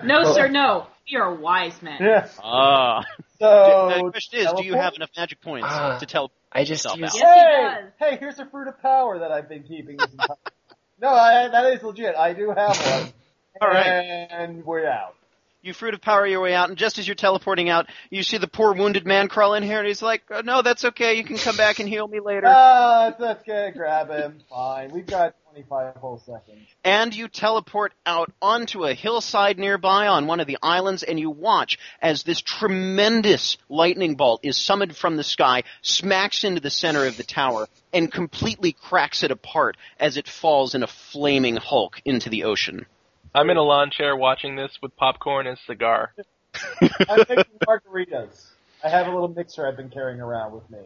No, 0.03 0.23
sir, 0.33 0.47
no. 0.47 0.87
We 1.11 1.17
are 1.17 1.33
wise 1.33 1.81
men. 1.81 1.97
Yeah. 2.01 2.27
Ah. 2.43 3.03
So 3.39 3.91
the 4.03 4.09
question 4.09 4.39
is, 4.39 4.47
do 4.57 4.63
you 4.65 4.73
have 4.73 4.95
enough 4.95 5.11
magic 5.15 5.41
points 5.41 5.67
Ah. 5.69 5.99
to 5.99 6.05
tell? 6.07 6.31
I 6.51 6.63
just 6.63 6.85
Yourself 6.85 6.97
used 6.97 7.15
out. 7.17 7.19
Yes, 7.19 7.35
Hey, 7.35 7.81
does. 7.83 7.91
hey, 8.11 8.17
here's 8.19 8.39
a 8.39 8.47
fruit 8.47 8.67
of 8.67 8.81
power 8.81 9.19
that 9.19 9.31
I've 9.31 9.47
been 9.47 9.61
keeping 9.61 9.99
No, 10.99 11.09
I, 11.09 11.47
that 11.47 11.65
is 11.73 11.83
legit. 11.83 12.15
I 12.15 12.33
do 12.33 12.47
have 12.49 12.75
one. 12.75 13.13
All 13.61 13.67
right. 13.69 13.85
And 14.31 14.65
we're 14.65 14.87
out. 14.87 15.13
You 15.61 15.73
fruit 15.73 15.93
of 15.93 16.01
power 16.01 16.25
your 16.25 16.41
way 16.41 16.55
out, 16.55 16.69
and 16.69 16.77
just 16.79 16.97
as 16.97 17.07
you're 17.07 17.13
teleporting 17.13 17.69
out, 17.69 17.85
you 18.09 18.23
see 18.23 18.39
the 18.39 18.47
poor 18.47 18.73
wounded 18.73 19.05
man 19.05 19.27
crawl 19.27 19.53
in 19.53 19.61
here, 19.61 19.77
and 19.79 19.87
he's 19.87 20.01
like, 20.01 20.23
oh, 20.31 20.41
"No, 20.41 20.63
that's 20.63 20.85
okay. 20.85 21.13
You 21.15 21.23
can 21.23 21.37
come 21.37 21.57
back 21.57 21.77
and 21.79 21.87
heal 21.89 22.07
me 22.07 22.19
later." 22.19 22.43
Ah, 22.47 23.09
it's 23.09 23.19
okay. 23.21 23.71
Grab 23.75 24.09
him. 24.09 24.39
Fine. 24.49 24.91
We've 24.93 25.05
got 25.05 25.35
25 25.63 25.95
whole 25.95 26.19
seconds. 26.19 26.67
and 26.83 27.15
you 27.15 27.27
teleport 27.27 27.93
out 28.05 28.31
onto 28.41 28.85
a 28.85 28.93
hillside 28.93 29.57
nearby 29.57 30.07
on 30.07 30.27
one 30.27 30.39
of 30.39 30.45
the 30.45 30.57
islands, 30.61 31.01
and 31.01 31.19
you 31.19 31.31
watch 31.31 31.79
as 31.99 32.21
this 32.23 32.41
tremendous 32.41 33.57
lightning 33.67 34.15
bolt 34.15 34.41
is 34.43 34.55
summoned 34.55 34.95
from 34.95 35.17
the 35.17 35.23
sky, 35.23 35.63
smacks 35.81 36.43
into 36.43 36.61
the 36.61 36.69
center 36.69 37.07
of 37.07 37.17
the 37.17 37.23
tower, 37.23 37.67
and 37.91 38.11
completely 38.11 38.71
cracks 38.71 39.23
it 39.23 39.31
apart 39.31 39.77
as 39.99 40.15
it 40.17 40.27
falls 40.27 40.75
in 40.75 40.83
a 40.83 40.87
flaming 40.87 41.55
hulk 41.55 41.99
into 42.05 42.29
the 42.29 42.43
ocean. 42.43 42.85
I'm 43.33 43.49
in 43.49 43.57
a 43.57 43.63
lawn 43.63 43.89
chair 43.89 44.15
watching 44.15 44.55
this 44.55 44.77
with 44.81 44.95
popcorn 44.95 45.47
and 45.47 45.57
cigar. 45.65 46.13
I'm 46.81 47.25
making 47.29 47.59
margaritas. 47.67 48.45
I 48.83 48.89
have 48.89 49.07
a 49.07 49.11
little 49.11 49.27
mixer 49.27 49.67
I've 49.67 49.77
been 49.77 49.89
carrying 49.89 50.21
around 50.21 50.53
with 50.53 50.69
me. 50.69 50.79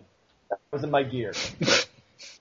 That 0.49 0.59
was 0.71 0.83
in 0.83 0.91
my 0.91 1.03
gear. 1.03 1.33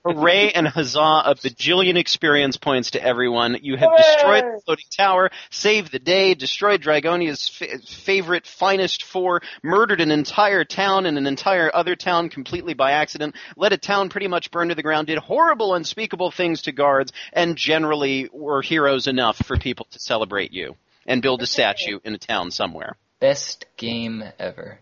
Hooray 0.03 0.51
and 0.51 0.67
huzzah 0.67 1.23
a 1.25 1.35
bajillion 1.35 1.95
experience 1.97 2.57
points 2.57 2.91
to 2.91 3.03
everyone. 3.03 3.57
You 3.61 3.77
have 3.77 3.89
Hooray! 3.91 3.97
destroyed 3.97 4.43
the 4.43 4.61
floating 4.65 4.85
tower, 4.95 5.29
saved 5.49 5.91
the 5.91 5.99
day, 5.99 6.33
destroyed 6.33 6.81
Draygonia's 6.81 7.51
f- 7.61 7.81
favorite, 7.83 8.47
finest 8.47 9.03
four, 9.03 9.41
murdered 9.63 10.01
an 10.01 10.11
entire 10.11 10.63
town 10.63 11.05
and 11.05 11.17
an 11.17 11.27
entire 11.27 11.69
other 11.73 11.95
town 11.95 12.29
completely 12.29 12.73
by 12.73 12.91
accident, 12.93 13.35
let 13.55 13.73
a 13.73 13.77
town 13.77 14.09
pretty 14.09 14.27
much 14.27 14.51
burn 14.51 14.69
to 14.69 14.75
the 14.75 14.83
ground, 14.83 15.07
did 15.07 15.17
horrible, 15.19 15.75
unspeakable 15.75 16.31
things 16.31 16.63
to 16.63 16.71
guards, 16.71 17.11
and 17.33 17.55
generally 17.55 18.29
were 18.33 18.61
heroes 18.61 19.07
enough 19.07 19.37
for 19.45 19.57
people 19.57 19.87
to 19.91 19.99
celebrate 19.99 20.51
you 20.51 20.75
and 21.05 21.21
build 21.21 21.41
a 21.41 21.47
statue 21.47 21.99
in 22.03 22.13
a 22.13 22.17
town 22.17 22.51
somewhere. 22.51 22.95
best 23.19 23.65
game 23.77 24.23
ever. 24.39 24.79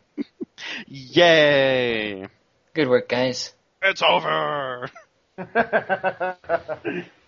Yay! 0.88 2.28
Good 2.74 2.88
work, 2.90 3.10
guys. 3.10 3.54
It's 3.82 4.02
over! 4.02 4.90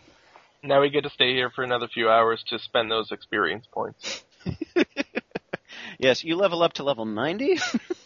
Now 0.64 0.82
we 0.82 0.92
get 0.92 1.04
to 1.04 1.10
stay 1.10 1.34
here 1.34 1.50
for 1.50 1.64
another 1.64 1.88
few 1.88 2.08
hours 2.08 2.44
to 2.50 2.60
spend 2.60 2.92
those 2.92 3.12
experience 3.12 3.66
points. 3.72 4.24
yes, 5.98 6.24
you 6.24 6.36
level 6.36 6.62
up 6.62 6.74
to 6.74 6.84
level 6.84 7.06
90? 7.06 7.58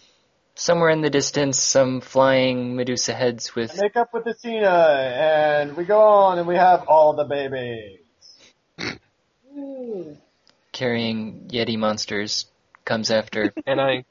Somewhere 0.56 0.89
in 0.89 1.02
the 1.02 1.10
distance, 1.10 1.60
some 1.60 2.00
flying 2.00 2.78
Medusa 2.78 3.14
heads 3.14 3.54
with 3.56 3.78
Make 3.78 3.98
up 3.98 4.14
with 4.14 4.26
Athena, 4.26 4.70
and 4.70 5.76
we 5.76 5.84
go 5.84 6.00
on, 6.00 6.39
and 6.39 6.48
we 6.48 6.56
have 6.56 6.88
all 6.88 7.12
the 7.14 7.26
babies. 7.26 8.00
Ooh. 9.58 10.16
carrying 10.72 11.50
Yeti 11.50 11.78
monsters 11.78 12.46
comes 12.86 13.12
after. 13.12 13.54
And 13.66 13.82
I 13.82 14.06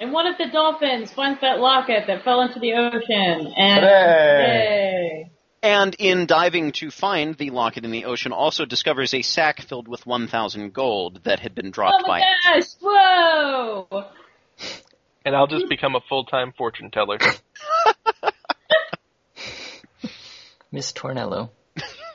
And 0.00 0.12
one 0.12 0.26
of 0.26 0.36
the 0.38 0.46
dolphins 0.52 1.12
finds 1.12 1.40
that 1.40 1.60
locket 1.60 2.04
that 2.08 2.24
fell 2.24 2.40
into 2.42 2.58
the 2.58 2.72
ocean, 2.74 3.52
and 3.56 3.84
Hooray. 3.84 5.22
yay. 5.22 5.30
And 5.62 5.94
in 5.98 6.26
diving 6.26 6.72
to 6.72 6.90
find 6.90 7.34
the 7.36 7.48
locket 7.50 7.84
in 7.86 7.90
the 7.90 8.04
ocean, 8.04 8.32
also 8.32 8.66
discovers 8.66 9.14
a 9.14 9.22
sack 9.22 9.62
filled 9.62 9.88
with 9.88 10.04
1,000 10.06 10.74
gold 10.74 11.20
that 11.24 11.40
had 11.40 11.54
been 11.54 11.70
dropped 11.70 12.02
Oh 12.02 12.06
dropped 12.06 12.08
my 12.08 12.20
by. 12.20 12.26
gosh! 12.54 12.66
Whoa! 12.82 14.04
and 15.24 15.34
I'll 15.34 15.46
just 15.46 15.68
become 15.70 15.94
a 15.96 16.00
full 16.06 16.24
time 16.24 16.52
fortune 16.56 16.90
teller. 16.90 17.16
Miss 20.70 20.92
Tornello. 20.92 21.48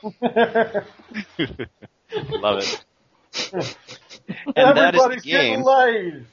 Love 0.22 0.84
it. 2.58 2.84
And 4.54 4.76
that 4.76 4.94
is 4.94 5.00
the 5.00 5.08
Everybody's 5.08 5.22
getting 5.22 5.54
game. 5.56 5.64
laid. 5.64 6.24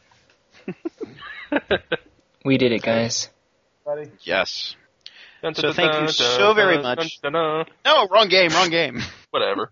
We 2.46 2.58
did 2.58 2.72
it, 2.72 2.82
guys. 2.82 3.30
Buddy. 3.86 4.10
Yes. 4.22 4.76
Dun, 5.42 5.54
So 5.54 5.64
dun, 5.64 5.74
thank 5.74 5.92
dun, 5.92 6.02
you 6.04 6.08
dun, 6.08 6.14
so 6.14 6.54
very 6.54 6.76
dun, 6.76 6.84
much. 6.84 7.20
dun, 7.22 7.34
dun, 7.34 7.66
dun. 7.66 7.66
No, 7.86 8.08
wrong 8.10 8.30
game, 8.30 8.52
wrong 8.52 8.70
game. 8.70 9.02
Whatever. 9.32 9.70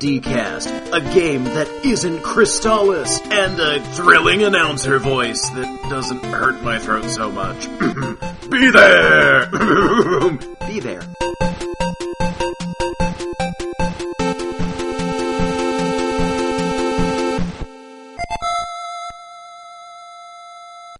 D&D 0.00 0.20
cast, 0.20 0.68
a 0.68 1.00
game 1.12 1.44
that 1.44 1.68
isn't 1.84 2.20
Crystalis, 2.20 3.20
and 3.30 3.60
a 3.60 3.84
thrilling 3.94 4.42
announcer 4.42 4.98
voice 4.98 5.46
that 5.50 5.90
doesn't 5.90 6.24
hurt 6.24 6.62
my 6.62 6.78
throat 6.78 7.04
so 7.04 7.30
much. 7.30 7.66
Be 8.50 8.70
there! 8.70 9.50
Be 10.66 10.80
there. 10.80 11.02